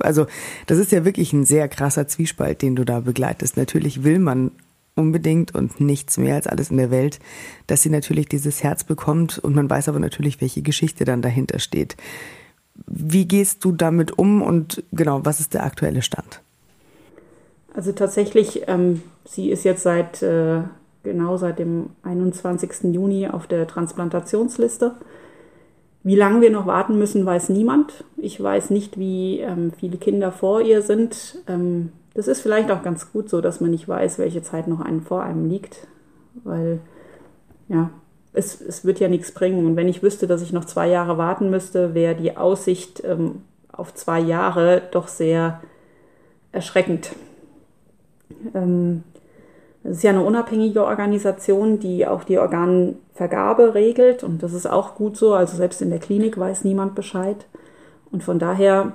Also 0.00 0.26
das 0.66 0.78
ist 0.78 0.90
ja 0.90 1.04
wirklich 1.04 1.32
ein 1.32 1.44
sehr 1.44 1.68
krasser 1.68 2.08
Zwiespalt, 2.08 2.62
den 2.62 2.74
du 2.74 2.84
da 2.84 3.00
begleitest. 3.00 3.56
Natürlich 3.56 4.02
will 4.02 4.18
man 4.18 4.50
unbedingt 4.94 5.54
und 5.54 5.80
nichts 5.80 6.18
mehr 6.18 6.34
als 6.34 6.48
alles 6.48 6.70
in 6.70 6.76
der 6.76 6.90
Welt, 6.90 7.20
dass 7.68 7.82
sie 7.82 7.90
natürlich 7.90 8.28
dieses 8.28 8.62
Herz 8.62 8.84
bekommt 8.84 9.38
und 9.38 9.54
man 9.54 9.70
weiß 9.70 9.88
aber 9.88 10.00
natürlich, 10.00 10.40
welche 10.40 10.62
Geschichte 10.62 11.04
dann 11.04 11.22
dahinter 11.22 11.60
steht. 11.60 11.96
Wie 12.86 13.26
gehst 13.26 13.64
du 13.64 13.72
damit 13.72 14.18
um 14.18 14.42
und 14.42 14.82
genau, 14.92 15.24
was 15.24 15.40
ist 15.40 15.54
der 15.54 15.64
aktuelle 15.64 16.02
Stand? 16.02 16.42
Also 17.74 17.92
tatsächlich, 17.92 18.64
ähm, 18.66 19.02
sie 19.24 19.50
ist 19.50 19.64
jetzt 19.64 19.82
seit 19.82 20.22
äh, 20.22 20.62
genau 21.02 21.36
seit 21.36 21.58
dem 21.58 21.90
21. 22.02 22.94
Juni 22.94 23.28
auf 23.28 23.46
der 23.46 23.66
Transplantationsliste. 23.66 24.94
Wie 26.04 26.16
lange 26.16 26.40
wir 26.40 26.50
noch 26.50 26.66
warten 26.66 26.98
müssen, 26.98 27.24
weiß 27.24 27.48
niemand. 27.48 28.04
Ich 28.16 28.42
weiß 28.42 28.70
nicht, 28.70 28.98
wie 28.98 29.38
ähm, 29.40 29.72
viele 29.78 29.96
Kinder 29.96 30.32
vor 30.32 30.60
ihr 30.60 30.82
sind. 30.82 31.38
Ähm, 31.46 31.92
das 32.14 32.28
ist 32.28 32.40
vielleicht 32.40 32.70
auch 32.70 32.82
ganz 32.82 33.12
gut 33.12 33.30
so, 33.30 33.40
dass 33.40 33.60
man 33.60 33.70
nicht 33.70 33.88
weiß, 33.88 34.18
welche 34.18 34.42
Zeit 34.42 34.68
noch 34.68 34.80
einen 34.80 35.00
vor 35.00 35.22
einem 35.22 35.48
liegt, 35.48 35.86
weil 36.44 36.80
ja, 37.68 37.90
es, 38.32 38.60
es 38.60 38.84
wird 38.84 39.00
ja 39.00 39.08
nichts 39.08 39.32
bringen. 39.32 39.64
Und 39.64 39.76
wenn 39.76 39.88
ich 39.88 40.02
wüsste, 40.02 40.26
dass 40.26 40.42
ich 40.42 40.52
noch 40.52 40.64
zwei 40.64 40.88
Jahre 40.88 41.18
warten 41.18 41.50
müsste, 41.50 41.94
wäre 41.94 42.16
die 42.16 42.36
Aussicht 42.36 43.02
ähm, 43.04 43.42
auf 43.70 43.94
zwei 43.94 44.20
Jahre 44.20 44.82
doch 44.90 45.08
sehr 45.08 45.62
erschreckend. 46.50 47.12
Ähm, 48.54 49.02
das 49.82 49.96
ist 49.96 50.02
ja 50.04 50.10
eine 50.10 50.22
unabhängige 50.22 50.84
Organisation, 50.84 51.80
die 51.80 52.06
auch 52.06 52.22
die 52.22 52.38
Organvergabe 52.38 53.74
regelt 53.74 54.22
und 54.22 54.42
das 54.42 54.52
ist 54.52 54.66
auch 54.66 54.94
gut 54.94 55.16
so. 55.16 55.34
Also 55.34 55.56
selbst 55.56 55.82
in 55.82 55.90
der 55.90 55.98
Klinik 55.98 56.38
weiß 56.38 56.64
niemand 56.64 56.94
Bescheid. 56.94 57.46
Und 58.12 58.22
von 58.22 58.38
daher, 58.38 58.92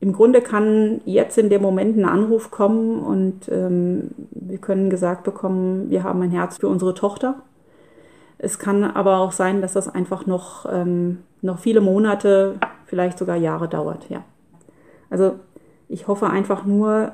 im 0.00 0.12
Grunde 0.12 0.42
kann 0.42 1.00
jetzt 1.06 1.38
in 1.38 1.48
dem 1.48 1.62
Moment 1.62 1.96
ein 1.96 2.04
Anruf 2.04 2.50
kommen 2.50 3.00
und 3.00 3.48
ähm, 3.48 4.10
wir 4.32 4.58
können 4.58 4.90
gesagt 4.90 5.24
bekommen, 5.24 5.88
wir 5.90 6.02
haben 6.02 6.20
ein 6.22 6.30
Herz 6.30 6.58
für 6.58 6.68
unsere 6.68 6.92
Tochter. 6.92 7.36
Es 8.36 8.58
kann 8.58 8.84
aber 8.84 9.18
auch 9.18 9.32
sein, 9.32 9.62
dass 9.62 9.72
das 9.72 9.88
einfach 9.88 10.26
noch, 10.26 10.66
ähm, 10.70 11.18
noch 11.40 11.60
viele 11.60 11.80
Monate, 11.80 12.56
vielleicht 12.84 13.16
sogar 13.16 13.36
Jahre 13.36 13.68
dauert. 13.68 14.10
Ja. 14.10 14.24
Also 15.08 15.36
ich 15.88 16.08
hoffe 16.08 16.28
einfach 16.28 16.64
nur, 16.64 17.12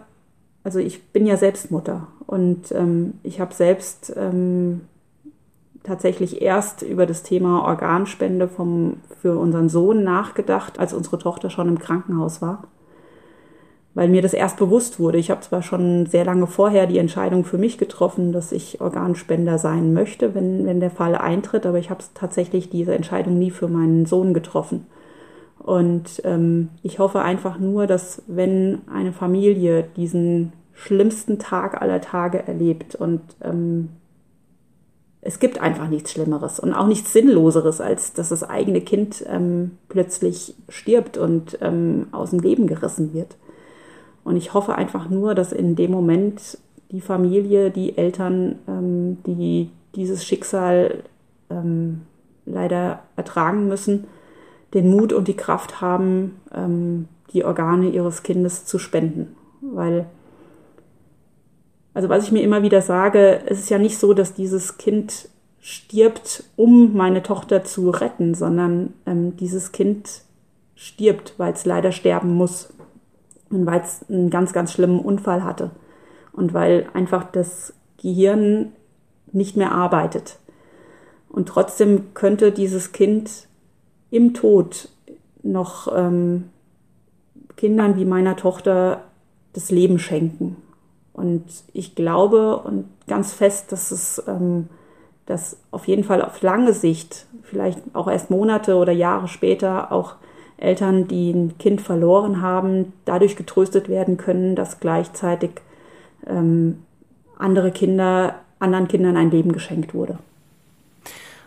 also 0.69 0.81
ich 0.81 1.13
bin 1.15 1.25
ja 1.25 1.39
selbst 1.39 1.71
Mutter 1.71 2.09
und 2.27 2.73
ähm, 2.73 3.15
ich 3.23 3.41
habe 3.41 3.55
selbst 3.55 4.13
ähm, 4.19 4.83
tatsächlich 5.83 6.43
erst 6.43 6.83
über 6.83 7.07
das 7.07 7.23
Thema 7.23 7.65
Organspende 7.65 8.49
vom, 8.49 8.99
für 9.19 9.39
unseren 9.39 9.71
Sohn 9.71 10.05
nachgedacht, 10.05 10.79
als 10.79 10.93
unsere 10.93 11.19
Tochter 11.19 11.49
schon 11.49 11.69
im 11.69 11.79
Krankenhaus 11.79 12.43
war. 12.43 12.65
Weil 13.95 14.11
mir 14.11 14.21
das 14.21 14.35
erst 14.35 14.59
bewusst 14.59 15.01
wurde. 15.01 15.17
Ich 15.17 15.31
habe 15.31 15.41
zwar 15.41 15.63
schon 15.63 16.05
sehr 16.05 16.27
lange 16.27 16.47
vorher 16.47 16.87
die 16.87 16.99
Entscheidung 16.99 17.47
für 17.47 17.57
mich 17.57 17.79
getroffen, 17.79 18.33
dass 18.33 18.53
ich 18.53 18.83
Organspender 18.83 19.57
sein 19.57 19.95
möchte, 19.95 20.35
wenn, 20.35 20.67
wenn 20.67 20.81
der 20.81 20.91
Fall 20.91 21.15
eintritt, 21.15 21.65
aber 21.65 21.79
ich 21.79 21.89
habe 21.89 22.05
tatsächlich 22.13 22.69
diese 22.69 22.95
Entscheidung 22.95 23.39
nie 23.39 23.51
für 23.51 23.69
meinen 23.69 24.05
Sohn 24.05 24.35
getroffen. 24.35 24.85
Und 25.59 26.23
ähm, 26.25 26.71
ich 26.83 26.99
hoffe 26.99 27.21
einfach 27.21 27.59
nur, 27.59 27.87
dass 27.87 28.23
wenn 28.27 28.81
eine 28.91 29.13
Familie 29.13 29.85
diesen 29.97 30.53
schlimmsten 30.79 31.41
Tag 31.41 31.83
aller 31.83 32.01
Tage 32.01 32.47
erlebt 32.47 32.95
und 32.95 33.21
ähm, 33.43 33.89
es 35.21 35.41
gibt 35.41 35.61
einfach 35.61 35.89
nichts 35.89 36.13
Schlimmeres 36.13 36.61
und 36.61 36.73
auch 36.73 36.87
nichts 36.87 37.13
Sinnloseres, 37.13 37.81
als 37.81 38.13
dass 38.13 38.29
das 38.29 38.45
eigene 38.45 38.81
Kind 38.81 39.25
ähm, 39.29 39.73
plötzlich 39.89 40.55
stirbt 40.69 41.19
und 41.19 41.59
ähm, 41.61 42.07
aus 42.13 42.31
dem 42.31 42.39
Leben 42.39 42.69
gerissen 42.69 43.13
wird. 43.13 43.37
Und 44.23 44.37
ich 44.37 44.55
hoffe 44.55 44.77
einfach 44.77 45.11
nur, 45.11 45.35
dass 45.35 45.53
in 45.53 45.75
dem 45.75 45.91
Moment 45.91 46.59
die 46.93 47.01
Familie, 47.01 47.71
die 47.71 47.99
Eltern, 47.99 48.61
ähm, 48.69 49.19
die 49.27 49.71
dieses 49.97 50.25
Schicksal 50.25 51.03
ähm, 51.51 52.03
leider 52.47 53.01
ertragen 53.17 53.67
müssen, 53.67 54.05
den 54.75 54.89
Mut 54.91 55.13
und 55.13 55.27
die 55.27 55.37
Kraft 55.37 55.81
haben, 55.81 56.37
ähm, 56.55 57.09
die 57.33 57.45
Organe 57.45 57.91
ihres 57.91 58.23
Kindes 58.23 58.65
zu 58.65 58.79
spenden. 58.79 59.35
Weil 59.61 60.07
also 61.95 62.09
was 62.09 62.25
ich 62.25 62.33
mir 62.33 62.43
immer 62.43 62.63
wieder 62.63 62.83
sage, 62.83 63.41
es 63.47 63.59
ist 63.59 63.71
ja 63.71 63.79
nicht 63.79 63.99
so, 63.99 64.15
dass 64.15 64.35
dieses 64.35 64.79
Kind 64.79 65.29
stirbt, 65.61 66.45
um 66.57 66.97
meine 66.97 67.23
Tochter 67.23 67.65
zu 67.65 67.91
retten, 67.91 68.35
sondern 68.35 68.95
ähm, 69.07 69.37
dieses 69.37 69.73
Kind 69.73 70.23
stirbt, 70.75 71.35
weil 71.39 71.53
es 71.53 71.65
leider 71.65 71.93
sterben 71.93 72.35
muss 72.35 72.73
und 73.51 73.67
weil 73.67 73.81
es 73.81 74.05
einen 74.09 74.31
ganz, 74.31 74.53
ganz 74.53 74.73
schlimmen 74.73 75.01
Unfall 75.01 75.43
hatte 75.43 75.71
und 76.33 76.55
weil 76.55 76.87
einfach 76.95 77.25
das 77.25 77.75
Gehirn 78.01 78.73
nicht 79.33 79.57
mehr 79.57 79.73
arbeitet. 79.73 80.39
Und 81.29 81.49
trotzdem 81.49 82.15
könnte 82.15 82.53
dieses 82.53 82.93
Kind 82.93 83.49
im 84.11 84.35
Tod 84.35 84.89
noch 85.43 85.93
ähm, 85.95 86.51
Kindern 87.57 87.97
wie 87.97 88.05
meiner 88.05 88.37
Tochter 88.37 89.03
das 89.53 89.71
Leben 89.71 89.99
schenken. 89.99 90.57
Und 91.19 91.45
ich 91.73 91.95
glaube 91.95 92.59
und 92.59 92.87
ganz 93.07 93.33
fest, 93.33 93.73
dass 93.73 93.91
es 93.91 94.23
ähm, 94.27 94.69
dass 95.29 95.59
auf 95.73 95.87
jeden 95.87 96.05
Fall 96.05 96.23
auf 96.23 96.41
lange 96.41 96.73
Sicht, 96.73 97.27
vielleicht 97.43 97.79
auch 97.93 98.09
erst 98.09 98.31
Monate 98.31 98.77
oder 98.77 98.93
Jahre 98.93 99.29
später, 99.29 99.93
auch 99.93 100.15
Eltern, 100.57 101.07
die 101.07 101.31
ein 101.31 101.59
Kind 101.59 101.83
verloren 101.83 102.41
haben, 102.41 102.95
dadurch 103.05 103.37
getröstet 103.37 103.91
werden 103.91 104.17
können, 104.17 104.57
dass 104.57 104.81
gleichzeitig 104.81 105.51
ähm, 106.27 106.83
andere 107.37 107.71
Kinder, 107.73 108.37
anderen 108.59 108.89
Kindern 108.89 109.19
ein 109.19 109.31
Leben 109.31 109.53
geschenkt 109.53 109.93
wurde. 109.93 110.19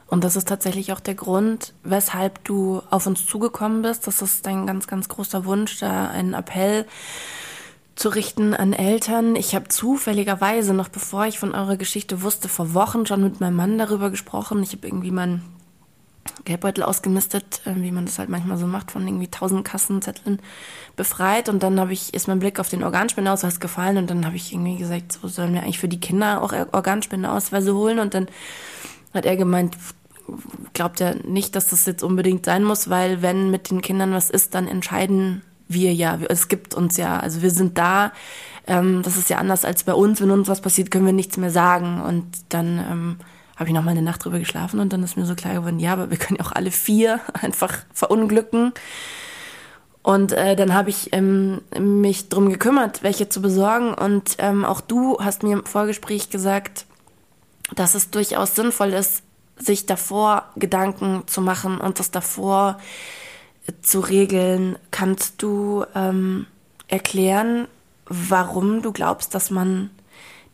Und 0.08 0.24
das 0.24 0.36
ist 0.36 0.48
tatsächlich 0.48 0.94
auch 0.94 1.00
der 1.00 1.16
Grund, 1.16 1.74
weshalb 1.84 2.44
du 2.44 2.82
auf 2.92 3.08
uns 3.08 3.26
zugekommen 3.26 3.82
bist. 3.82 4.06
Das 4.06 4.22
ist 4.22 4.46
dein 4.46 4.68
ganz, 4.68 4.86
ganz 4.86 5.10
großer 5.10 5.46
Wunsch, 5.46 5.80
da 5.80 6.08
einen 6.08 6.36
Appell 6.36 6.86
zu 8.02 8.10
richten 8.10 8.56
an 8.56 8.74
Eltern. 8.74 9.36
Ich 9.36 9.54
habe 9.54 9.68
zufälligerweise, 9.68 10.74
noch 10.74 10.90
bevor 10.90 11.28
ich 11.28 11.38
von 11.38 11.54
eurer 11.54 11.78
Geschichte 11.78 12.24
wusste, 12.24 12.50
vor 12.50 12.74
Wochen 12.74 13.06
schon 13.06 13.22
mit 13.22 13.40
meinem 13.40 13.56
Mann 13.56 13.78
darüber 13.78 14.10
gesprochen. 14.10 14.64
Ich 14.64 14.72
habe 14.72 14.88
irgendwie 14.88 15.12
meinen 15.12 15.44
Geldbeutel 16.44 16.84
ausgemistet, 16.84 17.62
äh, 17.66 17.76
wie 17.76 17.92
man 17.92 18.08
das 18.08 18.18
halt 18.18 18.30
manchmal 18.30 18.58
so 18.58 18.66
macht, 18.66 18.90
von 18.90 19.08
irgendwie 19.08 19.28
tausend 19.28 19.66
Kassenzetteln 19.66 20.40
befreit. 20.96 21.48
Und 21.48 21.62
dann 21.62 21.80
habe 21.80 21.94
ich, 21.94 22.12
ist 22.16 22.28
mein 22.28 22.40
Blick 22.40 22.60
auf 22.60 22.70
den 22.70 22.84
Organspendeausweis 22.84 23.60
gefallen 23.60 23.98
und 23.98 24.10
dann 24.10 24.26
habe 24.26 24.36
ich 24.36 24.52
irgendwie 24.52 24.78
gesagt, 24.78 25.20
so 25.22 25.28
sollen 25.28 25.54
wir 25.54 25.62
eigentlich 25.62 25.78
für 25.78 25.88
die 25.88 26.00
Kinder 26.00 26.42
auch 26.42 26.54
Organspendeausweise 26.72 27.76
holen. 27.76 28.00
Und 28.00 28.16
dann 28.16 28.26
hat 29.14 29.28
er 29.28 29.38
gemeint, 29.38 29.78
glaubt 30.74 31.00
ja 31.02 31.14
nicht, 31.24 31.56
dass 31.56 31.68
das 31.68 31.86
jetzt 31.86 32.02
unbedingt 32.02 32.46
sein 32.46 32.64
muss, 32.64 32.90
weil 32.90 33.22
wenn 33.22 33.52
mit 33.52 33.70
den 33.70 33.84
Kindern 33.84 34.12
was 34.12 34.32
ist, 34.32 34.56
dann 34.56 34.68
entscheiden 34.68 35.44
wir 35.74 35.94
ja. 35.94 36.18
Es 36.30 36.48
gibt 36.48 36.74
uns 36.74 36.98
ja, 36.98 37.20
also 37.20 37.42
wir 37.42 37.52
sind 37.52 37.78
da. 37.78 38.12
Ähm, 38.68 39.02
das 39.04 39.18
ist 39.18 39.30
ja 39.30 39.38
anders 39.38 39.66
als 39.66 39.84
bei 39.84 39.94
uns. 39.94 40.22
Wenn 40.22 40.32
uns 40.32 40.48
was 40.48 40.62
passiert, 40.62 40.92
können 40.92 41.06
wir 41.06 41.14
nichts 41.14 41.38
mehr 41.38 41.52
sagen. 41.52 42.02
Und 42.02 42.26
dann 42.50 42.78
ähm, 42.78 43.18
habe 43.56 43.70
ich 43.70 43.76
noch 43.76 43.84
mal 43.84 43.92
eine 43.92 44.02
Nacht 44.02 44.26
drüber 44.26 44.40
geschlafen 44.40 44.80
und 44.80 44.92
dann 44.92 45.04
ist 45.04 45.18
mir 45.18 45.26
so 45.26 45.36
klar 45.36 45.54
geworden, 45.54 45.80
ja, 45.80 45.94
aber 45.94 46.10
wir 46.10 46.18
können 46.18 46.40
ja 46.40 46.46
auch 46.46 46.52
alle 46.52 46.72
vier 46.72 47.20
einfach 47.34 47.78
verunglücken. 47.94 48.74
Und 50.04 50.32
äh, 50.32 50.56
dann 50.56 50.74
habe 50.74 50.90
ich 50.90 51.14
ähm, 51.14 51.62
mich 51.78 52.30
drum 52.30 52.50
gekümmert, 52.50 53.04
welche 53.04 53.30
zu 53.30 53.40
besorgen. 53.40 53.94
Und 53.94 54.36
ähm, 54.40 54.66
auch 54.66 54.82
du 54.82 55.20
hast 55.20 55.44
mir 55.44 55.54
im 55.54 55.66
Vorgespräch 55.66 56.32
gesagt, 56.32 56.86
dass 57.76 57.94
es 57.94 58.10
durchaus 58.10 58.56
sinnvoll 58.56 58.94
ist, 58.94 59.22
sich 59.58 59.86
davor 59.86 60.46
Gedanken 60.56 61.24
zu 61.28 61.40
machen 61.40 61.80
und 61.80 62.00
das 62.00 62.10
davor 62.10 62.80
zu 63.82 64.00
regeln. 64.00 64.78
Kannst 64.92 65.42
du 65.42 65.86
ähm, 65.96 66.48
erklären, 66.88 67.68
warum 68.06 68.82
du 68.82 68.92
glaubst, 68.92 69.34
dass 69.36 69.52
man 69.52 69.90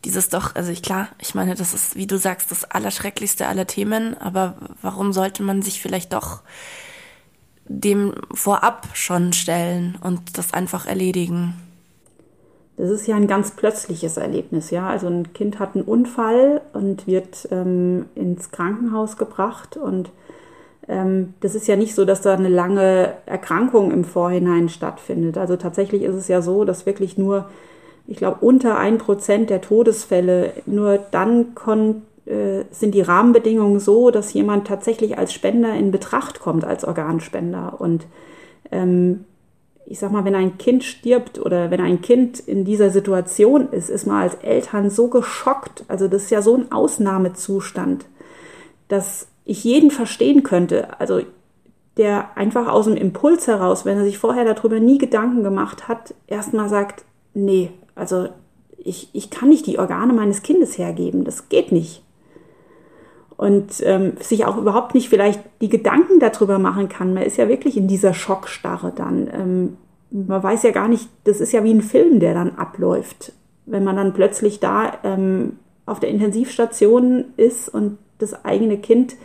dieses 0.04 0.28
doch, 0.28 0.54
also 0.54 0.70
ich 0.70 0.82
klar, 0.82 1.08
ich 1.18 1.34
meine, 1.34 1.54
das 1.54 1.74
ist, 1.74 1.96
wie 1.96 2.06
du 2.06 2.18
sagst, 2.18 2.50
das 2.50 2.64
Allerschrecklichste 2.64 3.46
aller 3.46 3.66
Themen, 3.66 4.16
aber 4.18 4.54
warum 4.80 5.12
sollte 5.12 5.42
man 5.42 5.62
sich 5.62 5.82
vielleicht 5.82 6.12
doch 6.12 6.42
dem 7.64 8.14
vorab 8.32 8.88
schon 8.94 9.32
stellen 9.32 9.98
und 10.00 10.38
das 10.38 10.54
einfach 10.54 10.86
erledigen? 10.86 11.54
Das 12.76 12.90
ist 12.90 13.08
ja 13.08 13.16
ein 13.16 13.26
ganz 13.26 13.50
plötzliches 13.50 14.16
Erlebnis, 14.16 14.70
ja. 14.70 14.88
Also 14.88 15.08
ein 15.08 15.32
Kind 15.32 15.58
hat 15.58 15.74
einen 15.74 15.84
Unfall 15.84 16.62
und 16.72 17.08
wird 17.08 17.48
ähm, 17.50 18.06
ins 18.14 18.52
Krankenhaus 18.52 19.16
gebracht 19.16 19.76
und 19.76 20.10
das 21.40 21.54
ist 21.54 21.68
ja 21.68 21.76
nicht 21.76 21.94
so, 21.94 22.06
dass 22.06 22.22
da 22.22 22.32
eine 22.32 22.48
lange 22.48 23.12
Erkrankung 23.26 23.90
im 23.90 24.04
Vorhinein 24.04 24.70
stattfindet. 24.70 25.36
Also 25.36 25.56
tatsächlich 25.56 26.02
ist 26.02 26.14
es 26.14 26.28
ja 26.28 26.40
so, 26.40 26.64
dass 26.64 26.86
wirklich 26.86 27.18
nur, 27.18 27.50
ich 28.06 28.16
glaube, 28.16 28.38
unter 28.40 28.78
ein 28.78 28.96
Prozent 28.96 29.50
der 29.50 29.60
Todesfälle 29.60 30.54
nur 30.64 30.98
dann 31.10 31.48
äh, 32.24 32.64
sind 32.70 32.94
die 32.94 33.02
Rahmenbedingungen 33.02 33.80
so, 33.80 34.10
dass 34.10 34.32
jemand 34.32 34.66
tatsächlich 34.66 35.18
als 35.18 35.34
Spender 35.34 35.74
in 35.74 35.90
Betracht 35.90 36.40
kommt, 36.40 36.64
als 36.64 36.86
Organspender. 36.86 37.78
Und 37.78 38.06
ähm, 38.72 39.26
ich 39.84 39.98
sag 39.98 40.10
mal, 40.10 40.24
wenn 40.24 40.34
ein 40.34 40.56
Kind 40.56 40.84
stirbt 40.84 41.38
oder 41.38 41.70
wenn 41.70 41.82
ein 41.82 42.00
Kind 42.00 42.40
in 42.40 42.64
dieser 42.64 42.88
Situation 42.88 43.68
ist, 43.72 43.90
ist 43.90 44.06
man 44.06 44.22
als 44.22 44.36
Eltern 44.36 44.88
so 44.88 45.08
geschockt. 45.08 45.84
Also 45.88 46.08
das 46.08 46.24
ist 46.24 46.30
ja 46.30 46.40
so 46.40 46.54
ein 46.54 46.72
Ausnahmezustand, 46.72 48.06
dass 48.88 49.26
ich 49.48 49.64
jeden 49.64 49.90
verstehen 49.90 50.42
könnte. 50.42 51.00
Also 51.00 51.22
der 51.96 52.36
einfach 52.36 52.68
aus 52.68 52.84
dem 52.84 52.96
Impuls 52.96 53.46
heraus, 53.46 53.84
wenn 53.84 53.96
er 53.96 54.04
sich 54.04 54.18
vorher 54.18 54.44
darüber 54.44 54.78
nie 54.78 54.98
Gedanken 54.98 55.42
gemacht 55.42 55.88
hat, 55.88 56.14
erstmal 56.26 56.68
sagt, 56.68 57.04
nee, 57.34 57.70
also 57.94 58.28
ich, 58.76 59.08
ich 59.14 59.30
kann 59.30 59.48
nicht 59.48 59.66
die 59.66 59.78
Organe 59.78 60.12
meines 60.12 60.42
Kindes 60.42 60.76
hergeben, 60.76 61.24
das 61.24 61.48
geht 61.48 61.72
nicht. 61.72 62.04
Und 63.36 63.82
ähm, 63.84 64.12
sich 64.20 64.44
auch 64.44 64.58
überhaupt 64.58 64.94
nicht 64.94 65.08
vielleicht 65.08 65.40
die 65.62 65.68
Gedanken 65.68 66.20
darüber 66.20 66.58
machen 66.58 66.88
kann. 66.88 67.14
Man 67.14 67.22
ist 67.22 67.38
ja 67.38 67.48
wirklich 67.48 67.76
in 67.76 67.88
dieser 67.88 68.12
Schockstarre 68.12 68.92
dann. 68.94 69.30
Ähm, 69.32 69.76
man 70.10 70.42
weiß 70.42 70.62
ja 70.64 70.72
gar 70.72 70.88
nicht, 70.88 71.08
das 71.24 71.40
ist 71.40 71.52
ja 71.52 71.64
wie 71.64 71.72
ein 71.72 71.82
Film, 71.82 72.20
der 72.20 72.34
dann 72.34 72.56
abläuft. 72.56 73.32
Wenn 73.64 73.84
man 73.84 73.96
dann 73.96 74.12
plötzlich 74.12 74.60
da 74.60 74.92
ähm, 75.04 75.56
auf 75.86 76.00
der 76.00 76.10
Intensivstation 76.10 77.26
ist 77.36 77.68
und 77.68 77.98
das 78.18 78.44
eigene 78.44 78.78
Kind 78.78 79.16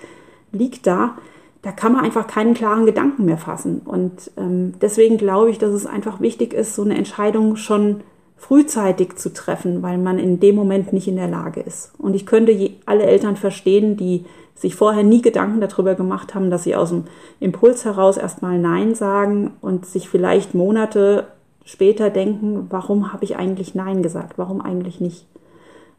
liegt 0.52 0.88
da, 0.88 1.18
da 1.64 1.72
kann 1.72 1.94
man 1.94 2.04
einfach 2.04 2.28
keinen 2.28 2.54
klaren 2.54 2.86
Gedanken 2.86 3.26
mehr 3.26 3.38
fassen. 3.38 3.82
Und 3.86 4.32
ähm, 4.38 4.74
deswegen 4.82 5.18
glaube 5.18 5.50
ich, 5.50 5.58
dass 5.58 5.72
es 5.72 5.86
einfach 5.86 6.20
wichtig 6.20 6.54
ist, 6.54 6.76
so 6.76 6.84
eine 6.84 6.98
Entscheidung 6.98 7.56
schon 7.56 8.02
frühzeitig 8.36 9.16
zu 9.16 9.32
treffen, 9.34 9.82
weil 9.82 9.98
man 9.98 10.20
in 10.20 10.42
dem 10.42 10.56
Moment 10.56 10.92
nicht 10.92 11.08
in 11.08 11.16
der 11.16 11.30
Lage 11.30 11.62
ist. 11.62 11.94
Und 11.98 12.14
ich 12.14 12.26
könnte 12.26 12.72
alle 12.86 13.04
Eltern 13.04 13.38
verstehen, 13.38 13.96
die 13.96 14.26
sich 14.54 14.76
vorher 14.76 15.04
nie 15.04 15.22
Gedanken 15.22 15.62
darüber 15.62 15.96
gemacht 15.96 16.36
haben, 16.36 16.50
dass 16.50 16.64
sie 16.64 16.76
aus 16.76 16.90
dem 16.90 17.06
Impuls 17.40 17.86
heraus 17.86 18.18
erstmal 18.18 18.60
Nein 18.60 18.96
sagen 18.96 19.54
und 19.62 19.86
sich 19.86 20.10
vielleicht 20.10 20.54
Monate 20.54 21.28
später 21.64 22.10
denken, 22.10 22.68
warum 22.70 23.14
habe 23.14 23.24
ich 23.24 23.38
eigentlich 23.38 23.74
Nein 23.74 24.04
gesagt, 24.04 24.38
warum 24.38 24.60
eigentlich 24.60 25.00
nicht. 25.00 25.26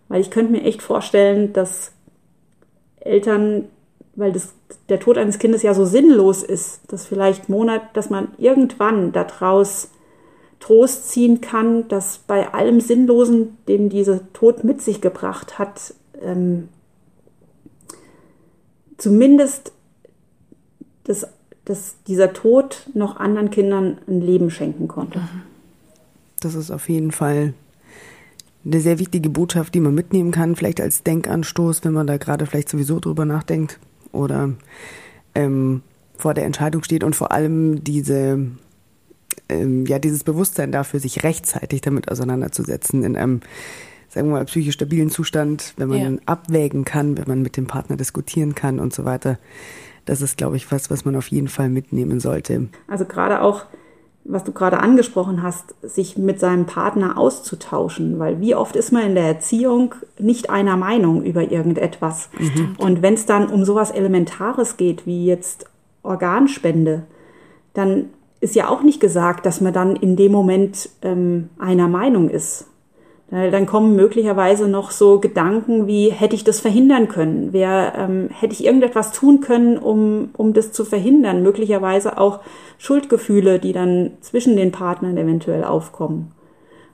Weil 0.09 0.21
ich 0.21 0.31
könnte 0.31 0.53
mir 0.53 0.63
echt 0.63 0.83
vorstellen, 0.83 1.55
dass 1.55 1.94
Eltern, 3.05 3.67
weil 4.17 4.33
das, 4.33 4.55
der 4.89 5.01
Tod 5.01 5.19
eines 5.19 5.39
Kindes 5.39 5.63
ja 5.63 5.75
so 5.75 5.85
sinnlos 5.85 6.43
ist, 6.43 6.81
dass 6.89 7.07
vielleicht 7.07 7.49
Monat, 7.49 7.83
dass 7.95 8.11
man 8.11 8.29
irgendwann 8.39 9.13
daraus 9.13 9.91
Trost 10.61 11.11
ziehen 11.11 11.41
kann, 11.41 11.89
dass 11.89 12.19
bei 12.19 12.55
allem 12.55 12.81
Sinnlosen, 12.81 13.59
den 13.69 13.91
dieser 13.91 14.33
Tod 14.33 14.65
mit 14.65 14.81
sich 14.81 15.01
gebracht 15.01 15.59
hat, 15.59 15.95
ähm, 16.23 16.69
zumindest 18.97 19.73
das, 21.05 21.27
dass 21.67 21.97
dieser 22.07 22.33
Tod 22.33 22.89
noch 22.95 23.17
anderen 23.17 23.51
Kindern 23.51 23.99
ein 24.09 24.23
Leben 24.23 24.51
schenken 24.51 24.89
konnte. 24.89 25.21
Das 26.41 26.55
ist 26.55 26.71
auf 26.71 26.89
jeden 26.89 27.11
Fall 27.11 27.53
eine 28.65 28.81
sehr 28.81 28.99
wichtige 28.99 29.29
Botschaft, 29.29 29.75
die 29.75 29.81
man 29.81 29.95
mitnehmen 29.95 30.31
kann, 30.31 30.57
vielleicht 30.57 30.81
als 30.81 31.03
Denkanstoß, 31.03 31.85
wenn 31.85 31.93
man 31.93 32.07
da 32.07 32.17
gerade 32.17 32.47
vielleicht 32.47 32.69
sowieso 32.69 33.01
drüber 33.01 33.25
nachdenkt 33.25 33.79
oder 34.13 34.51
ähm, 35.35 35.83
vor 36.17 36.35
der 36.35 36.47
Entscheidung 36.47 36.83
steht 36.83 37.05
und 37.05 37.17
vor 37.17 37.33
allem 37.33 37.83
diese 37.85 38.39
ähm, 39.49 39.87
ja 39.87 39.99
dieses 39.99 40.25
Bewusstsein 40.25 40.73
dafür, 40.73 41.01
sich 41.01 41.25
rechtzeitig 41.25 41.81
damit 41.81 42.11
auseinanderzusetzen 42.11 43.05
in 43.05 43.17
einem 43.17 43.41
sagen 44.09 44.29
wir 44.29 44.35
mal 44.35 44.45
psychisch 44.45 44.75
stabilen 44.75 45.11
Zustand, 45.11 45.75
wenn 45.77 45.89
man 45.89 46.15
ja. 46.15 46.21
abwägen 46.27 46.85
kann, 46.85 47.19
wenn 47.19 47.27
man 47.27 47.43
mit 47.43 47.57
dem 47.57 47.67
Partner 47.67 47.97
diskutieren 47.97 48.55
kann 48.55 48.79
und 48.79 48.95
so 48.95 49.05
weiter. 49.05 49.39
Das 50.05 50.23
ist, 50.23 50.37
glaube 50.37 50.57
ich, 50.57 50.71
was, 50.71 50.91
was 50.91 51.05
man 51.05 51.17
auf 51.17 51.29
jeden 51.29 51.49
Fall 51.49 51.69
mitnehmen 51.69 52.21
sollte. 52.21 52.69
Also 52.87 53.07
gerade 53.07 53.41
auch 53.41 53.65
was 54.25 54.45
du 54.45 54.53
gerade 54.53 54.81
angesprochen 54.81 55.43
hast, 55.43 55.75
sich 55.83 56.17
mit 56.17 56.41
seinem 56.41 56.65
Partner 56.65 57.19
auszutauschen, 57.19 58.19
weil 58.19 58.41
wie 58.41 58.55
oft 58.55 58.75
ist 58.75 58.91
man 58.91 59.03
in 59.03 59.15
der 59.15 59.27
Erziehung 59.27 59.95
nicht 60.19 60.49
einer 60.49 60.77
Meinung 60.77 61.23
über 61.23 61.51
irgendetwas. 61.51 62.31
Mhm. 62.39 62.75
Und 62.79 63.03
wenn 63.03 63.15
es 63.15 63.27
dann 63.27 63.49
um 63.49 63.65
sowas 63.65 63.91
Elementares 63.91 64.79
geht, 64.79 65.07
wie 65.07 65.27
jetzt 65.27 65.67
Organspende, 66.03 67.03
dann 67.75 68.07
ist 68.41 68.55
ja 68.55 68.69
auch 68.69 68.83
nicht 68.83 69.01
gesagt, 69.01 69.47
dass 69.47 69.61
man 69.61 69.73
dann 69.73 69.97
in 69.97 70.17
dem 70.17 70.33
Moment 70.33 70.89
ähm, 71.03 71.51
einer 71.59 71.89
Meinung 71.89 72.31
ist. 72.31 72.67
Dann 73.31 73.67
kommen 73.67 73.97
möglicherweise 73.97 74.69
noch 74.69 74.91
so 74.91 75.19
Gedanken 75.19 75.87
wie, 75.87 76.11
hätte 76.11 76.37
ich 76.37 76.45
das 76.45 76.61
verhindern 76.61 77.09
können? 77.09 77.49
Wer, 77.53 77.95
ähm, 77.97 78.29
hätte 78.31 78.53
ich 78.53 78.65
irgendetwas 78.65 79.13
tun 79.13 79.41
können, 79.41 79.79
um, 79.79 80.31
um 80.37 80.53
das 80.53 80.73
zu 80.73 80.85
verhindern? 80.85 81.43
Möglicherweise 81.43 82.19
auch 82.19 82.41
Schuldgefühle, 82.79 83.59
die 83.59 83.73
dann 83.73 84.13
zwischen 84.21 84.57
den 84.57 84.73
Partnern 84.73 85.17
eventuell 85.17 85.65
aufkommen. 85.65 86.33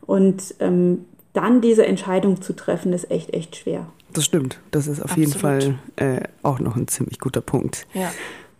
Und 0.06 0.54
ähm, 0.60 1.04
dann 1.32 1.60
diese 1.60 1.84
Entscheidung 1.84 2.40
zu 2.40 2.54
treffen, 2.54 2.92
ist 2.92 3.10
echt, 3.10 3.34
echt 3.34 3.56
schwer. 3.56 3.86
Das 4.12 4.24
stimmt. 4.24 4.60
Das 4.70 4.86
ist 4.86 5.00
auf 5.00 5.12
Absolut. 5.12 5.28
jeden 5.28 5.38
Fall 5.38 5.74
äh, 5.96 6.20
auch 6.42 6.58
noch 6.58 6.76
ein 6.76 6.88
ziemlich 6.88 7.18
guter 7.18 7.40
Punkt. 7.40 7.86
Ja. 7.92 8.10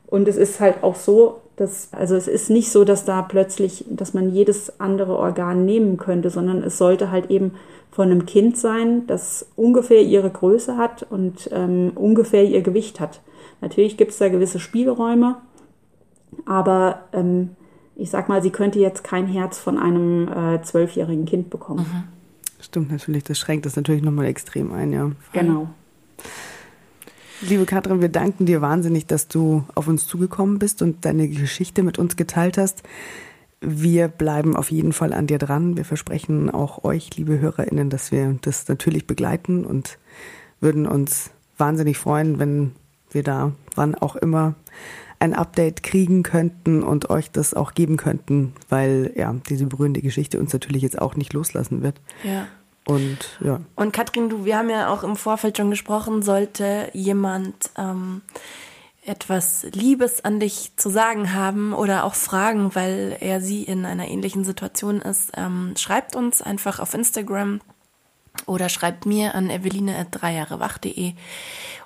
Und 0.07 0.29
es 0.29 0.37
ist 0.37 0.61
halt 0.61 0.83
auch 0.83 0.97
so, 0.97 1.40
dass, 1.61 1.93
also 1.93 2.17
es 2.17 2.27
ist 2.27 2.49
nicht 2.49 2.71
so, 2.73 2.85
dass 2.85 3.05
da 3.05 3.21
plötzlich, 3.21 3.85
dass 3.91 4.15
man 4.15 4.33
jedes 4.33 4.81
andere 4.81 5.15
Organ 5.15 5.67
nehmen 5.67 5.99
könnte, 5.99 6.31
sondern 6.31 6.63
es 6.63 6.79
sollte 6.79 7.11
halt 7.11 7.31
eben 7.31 7.53
von 7.91 8.11
einem 8.11 8.25
Kind 8.25 8.57
sein, 8.57 9.07
das 9.07 9.47
ungefähr 9.57 10.01
ihre 10.01 10.31
Größe 10.31 10.79
hat 10.79 11.03
und 11.11 11.51
ähm, 11.53 11.93
ungefähr 11.97 12.45
ihr 12.45 12.63
Gewicht 12.63 12.99
hat. 12.99 13.21
Natürlich 13.61 13.99
gibt 13.99 14.13
es 14.13 14.17
da 14.17 14.31
gewisse 14.31 14.59
Spielräume, 14.59 15.37
aber 16.47 17.03
ähm, 17.13 17.51
ich 17.95 18.09
sag 18.09 18.31
mal, 18.31 18.41
sie 18.41 18.51
könnte 18.51 18.79
jetzt 18.79 19.05
kein 19.05 19.27
Herz 19.27 19.59
von 19.59 19.77
einem 19.77 20.29
äh, 20.29 20.63
zwölfjährigen 20.63 21.27
Kind 21.27 21.51
bekommen. 21.51 21.81
Mhm. 21.81 22.63
Stimmt 22.63 22.91
natürlich, 22.91 23.25
das 23.25 23.39
schränkt 23.39 23.67
das 23.67 23.77
natürlich 23.77 24.03
nochmal 24.03 24.27
extrem 24.27 24.73
ein, 24.73 24.95
ja. 24.95 25.11
Genau. 25.35 25.69
Liebe 27.43 27.65
Katrin, 27.65 28.03
wir 28.03 28.11
danken 28.11 28.45
dir 28.45 28.61
wahnsinnig, 28.61 29.07
dass 29.07 29.27
du 29.27 29.65
auf 29.75 29.89
uns 29.89 30.07
zugekommen 30.07 30.59
bist 30.59 30.83
und 30.83 31.05
deine 31.07 31.27
Geschichte 31.27 31.83
mit 31.83 31.99
uns 31.99 32.17
geteilt 32.17 32.59
hast. 32.59 32.83
Wir 33.63 34.09
bleiben 34.09 34.57
auf 34.57 34.71
jeden 34.71 34.93
Fall 34.93 35.15
an 35.15 35.27
dir 35.27 35.39
dran. 35.39 35.77
Wir 35.77 35.87
versprechen 35.87 36.51
auch 36.51 36.85
euch, 36.85 37.17
liebe 37.17 37.41
HörerInnen, 37.41 37.89
dass 37.89 38.13
wir 38.13 38.37
das 38.43 38.69
natürlich 38.69 39.07
begleiten 39.07 39.65
und 39.65 39.99
würden 40.61 40.87
uns 40.87 41.31
wahnsinnig 41.57 41.97
freuen, 41.97 42.39
wenn 42.39 42.73
wir 43.11 43.23
da 43.23 43.53
wann 43.75 43.95
auch 43.95 44.17
immer 44.17 44.55
ein 45.19 45.35
Update 45.35 45.83
kriegen 45.83 46.23
könnten 46.23 46.83
und 46.83 47.11
euch 47.11 47.31
das 47.31 47.55
auch 47.55 47.73
geben 47.75 47.97
könnten, 47.97 48.53
weil 48.69 49.13
ja, 49.17 49.35
diese 49.49 49.67
berührende 49.67 50.03
Geschichte 50.03 50.41
uns 50.41 50.53
natürlich 50.53 50.83
jetzt 50.83 51.01
auch 51.01 51.17
nicht 51.17 51.33
loslassen 51.33 51.83
wird. 51.83 52.01
Ja. 52.23 52.47
Und 52.87 53.19
ja. 53.41 53.61
Und 53.77 53.93
Katrin, 53.93 54.29
du, 54.29 54.45
wir 54.45 54.57
haben 54.57 54.71
ja 54.71 54.89
auch 54.89 55.03
im 55.03 55.17
Vorfeld 55.17 55.57
schon 55.57 55.71
gesprochen, 55.71 56.23
sollte 56.23 56.91
jemand 56.93 57.71
ähm, 57.77 58.23
etwas 59.05 59.65
Liebes 59.73 60.25
an 60.25 60.41
dich 60.41 60.73
zu 60.77 60.91
sagen 60.91 61.33
haben 61.35 61.73
oder 61.73 62.05
auch 62.05 62.15
Fragen, 62.15 62.75
weil 62.75 63.17
er 63.21 63.41
sie 63.41 63.63
in 63.63 63.87
einer 63.87 64.09
ähnlichen 64.09 64.45
Situation 64.45 65.01
ist, 65.01 65.33
ähm, 65.37 65.75
schreibt 65.77 66.17
uns 66.17 66.43
einfach 66.43 66.81
auf 66.81 66.95
Instagram 66.95 67.61
oder 68.47 68.69
schreibt 68.69 69.07
mir 69.07 69.35
an 69.35 69.51
eveline.dreijahrewach.de 69.51 71.15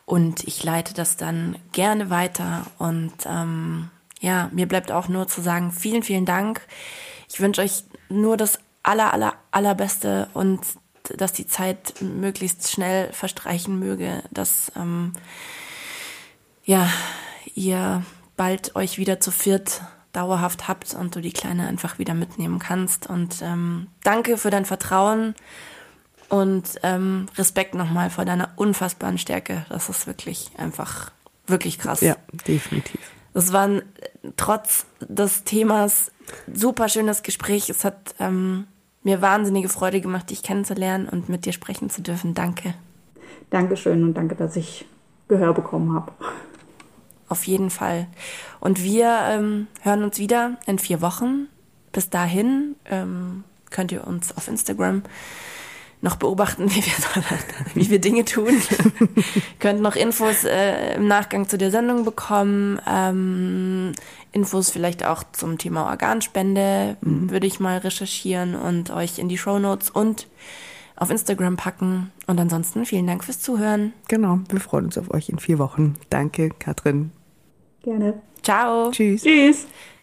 und 0.07 0.45
ich 0.45 0.63
leite 0.63 0.95
das 0.95 1.17
dann 1.17 1.57
gerne 1.73 2.11
weiter. 2.11 2.67
Und 2.79 3.13
ähm, 3.27 3.91
ja, 4.21 4.51
mir 4.53 4.67
bleibt 4.67 4.93
auch 4.93 5.09
nur 5.09 5.29
zu 5.29 5.41
sagen, 5.41 5.73
vielen, 5.73 6.03
vielen 6.03 6.27
Dank. 6.27 6.61
Ich 7.29 7.41
wünsche 7.41 7.63
euch 7.63 7.85
nur 8.09 8.37
das 8.37 8.59
aller, 8.83 9.13
aller, 9.13 9.35
allerbeste 9.51 10.29
und 10.35 10.61
dass 11.17 11.33
die 11.33 11.47
Zeit 11.47 11.95
möglichst 12.01 12.71
schnell 12.71 13.13
verstreichen 13.13 13.79
möge, 13.79 14.23
dass 14.31 14.73
ähm, 14.77 15.13
ja, 16.65 16.89
ihr 17.55 18.03
bald 18.37 18.75
euch 18.77 18.99
wieder 18.99 19.21
zu 19.21 19.31
viert 19.31 19.83
dauerhaft 20.13 20.69
habt 20.69 20.95
und 20.95 21.15
du 21.15 21.21
die 21.21 21.33
Kleine 21.33 21.67
einfach 21.67 21.99
wieder 21.99 22.15
mitnehmen 22.15 22.59
kannst. 22.59 23.09
Und 23.09 23.43
ähm, 23.43 23.89
danke 24.03 24.39
für 24.39 24.51
dein 24.51 24.65
Vertrauen 24.65 25.35
und 26.29 26.79
ähm, 26.83 27.27
Respekt 27.37 27.75
nochmal 27.75 28.11
vor 28.11 28.25
deiner 28.25 28.53
unfassbaren 28.57 29.19
Stärke. 29.19 29.67
Das 29.69 29.89
ist 29.89 30.07
wirklich 30.07 30.51
einfach, 30.57 31.11
wirklich 31.47 31.79
krass. 31.79 32.01
Ja, 32.01 32.17
definitiv. 32.47 33.01
Das 33.35 33.53
war 33.53 33.67
ein, 33.67 33.83
trotz 34.37 34.87
des 35.01 35.43
Themas 35.45 36.13
super 36.53 36.89
schönes 36.89 37.23
Gespräch. 37.23 37.69
Es 37.69 37.85
hat 37.85 38.15
ähm, 38.21 38.67
mir 39.05 39.23
wahnsinnige 39.23 39.69
Freude 39.69 40.01
gemacht, 40.01 40.31
dich 40.31 40.43
kennenzulernen 40.43 41.09
und 41.09 41.29
mit 41.29 41.45
dir 41.45 41.53
sprechen 41.53 41.91
zu 41.91 42.03
dürfen. 42.03 42.35
Danke. 42.35 42.75
Dankeschön 43.51 44.03
und 44.03 44.15
danke, 44.15 44.35
dass 44.35 44.57
ich 44.57 44.87
Gehör 45.29 45.55
bekommen 45.55 45.95
habe. 45.95 46.13
Auf 47.29 47.45
jeden 47.45 47.71
Fall. 47.71 48.07
Und 48.61 48.83
wir 48.83 49.21
ähm, 49.29 49.69
hören 49.83 50.03
uns 50.03 50.19
wieder 50.19 50.59
in 50.67 50.79
vier 50.79 51.01
Wochen. 51.01 51.49
Bis 51.93 52.11
dahin 52.11 52.77
ähm, 52.87 53.45
könnt 53.71 53.93
ihr 53.93 54.07
uns 54.07 54.37
auf 54.37 54.49
Instagram 54.49 55.03
noch 56.01 56.17
beobachten, 56.17 56.71
wie 56.75 56.85
wir, 56.85 56.93
wie 57.75 57.91
wir 57.91 58.01
Dinge 58.01 58.25
tun. 58.25 58.61
Könnt 59.59 59.81
noch 59.81 59.97
Infos 59.97 60.45
äh, 60.45 60.95
im 60.95 61.09
Nachgang 61.09 61.49
zu 61.49 61.59
der 61.59 61.71
Sendung 61.71 62.05
bekommen. 62.05 62.81
Ähm, 62.87 63.93
Infos 64.33 64.71
vielleicht 64.71 65.05
auch 65.05 65.23
zum 65.33 65.59
Thema 65.59 65.87
Organspende 65.87 66.97
mhm. 67.01 67.31
würde 67.31 67.47
ich 67.47 67.61
mal 67.61 67.79
recherchieren 67.79 68.55
und 68.55 68.91
euch 68.91 69.19
in 69.19 69.29
die 69.29 69.39
Show 69.39 69.59
Notes 69.59 69.91
und 69.91 70.27
auf 70.97 71.11
Instagram 71.11 71.57
packen. 71.57 72.13
Und 72.27 72.41
ansonsten 72.41 72.85
vielen 72.85 73.07
Dank 73.07 73.25
fürs 73.25 73.41
Zuhören. 73.41 73.93
Genau, 74.09 74.41
wir 74.49 74.61
freuen 74.61 74.87
uns 74.87 74.99
auf 74.99 75.13
euch 75.13 75.29
in 75.29 75.39
vier 75.39 75.59
Wochen. 75.59 75.97
Danke, 76.11 76.51
Katrin. 76.51 77.11
Gerne. 77.83 78.23
Ciao. 78.43 78.91
Tschüss. 78.91 79.23
Tschüss. 79.23 79.67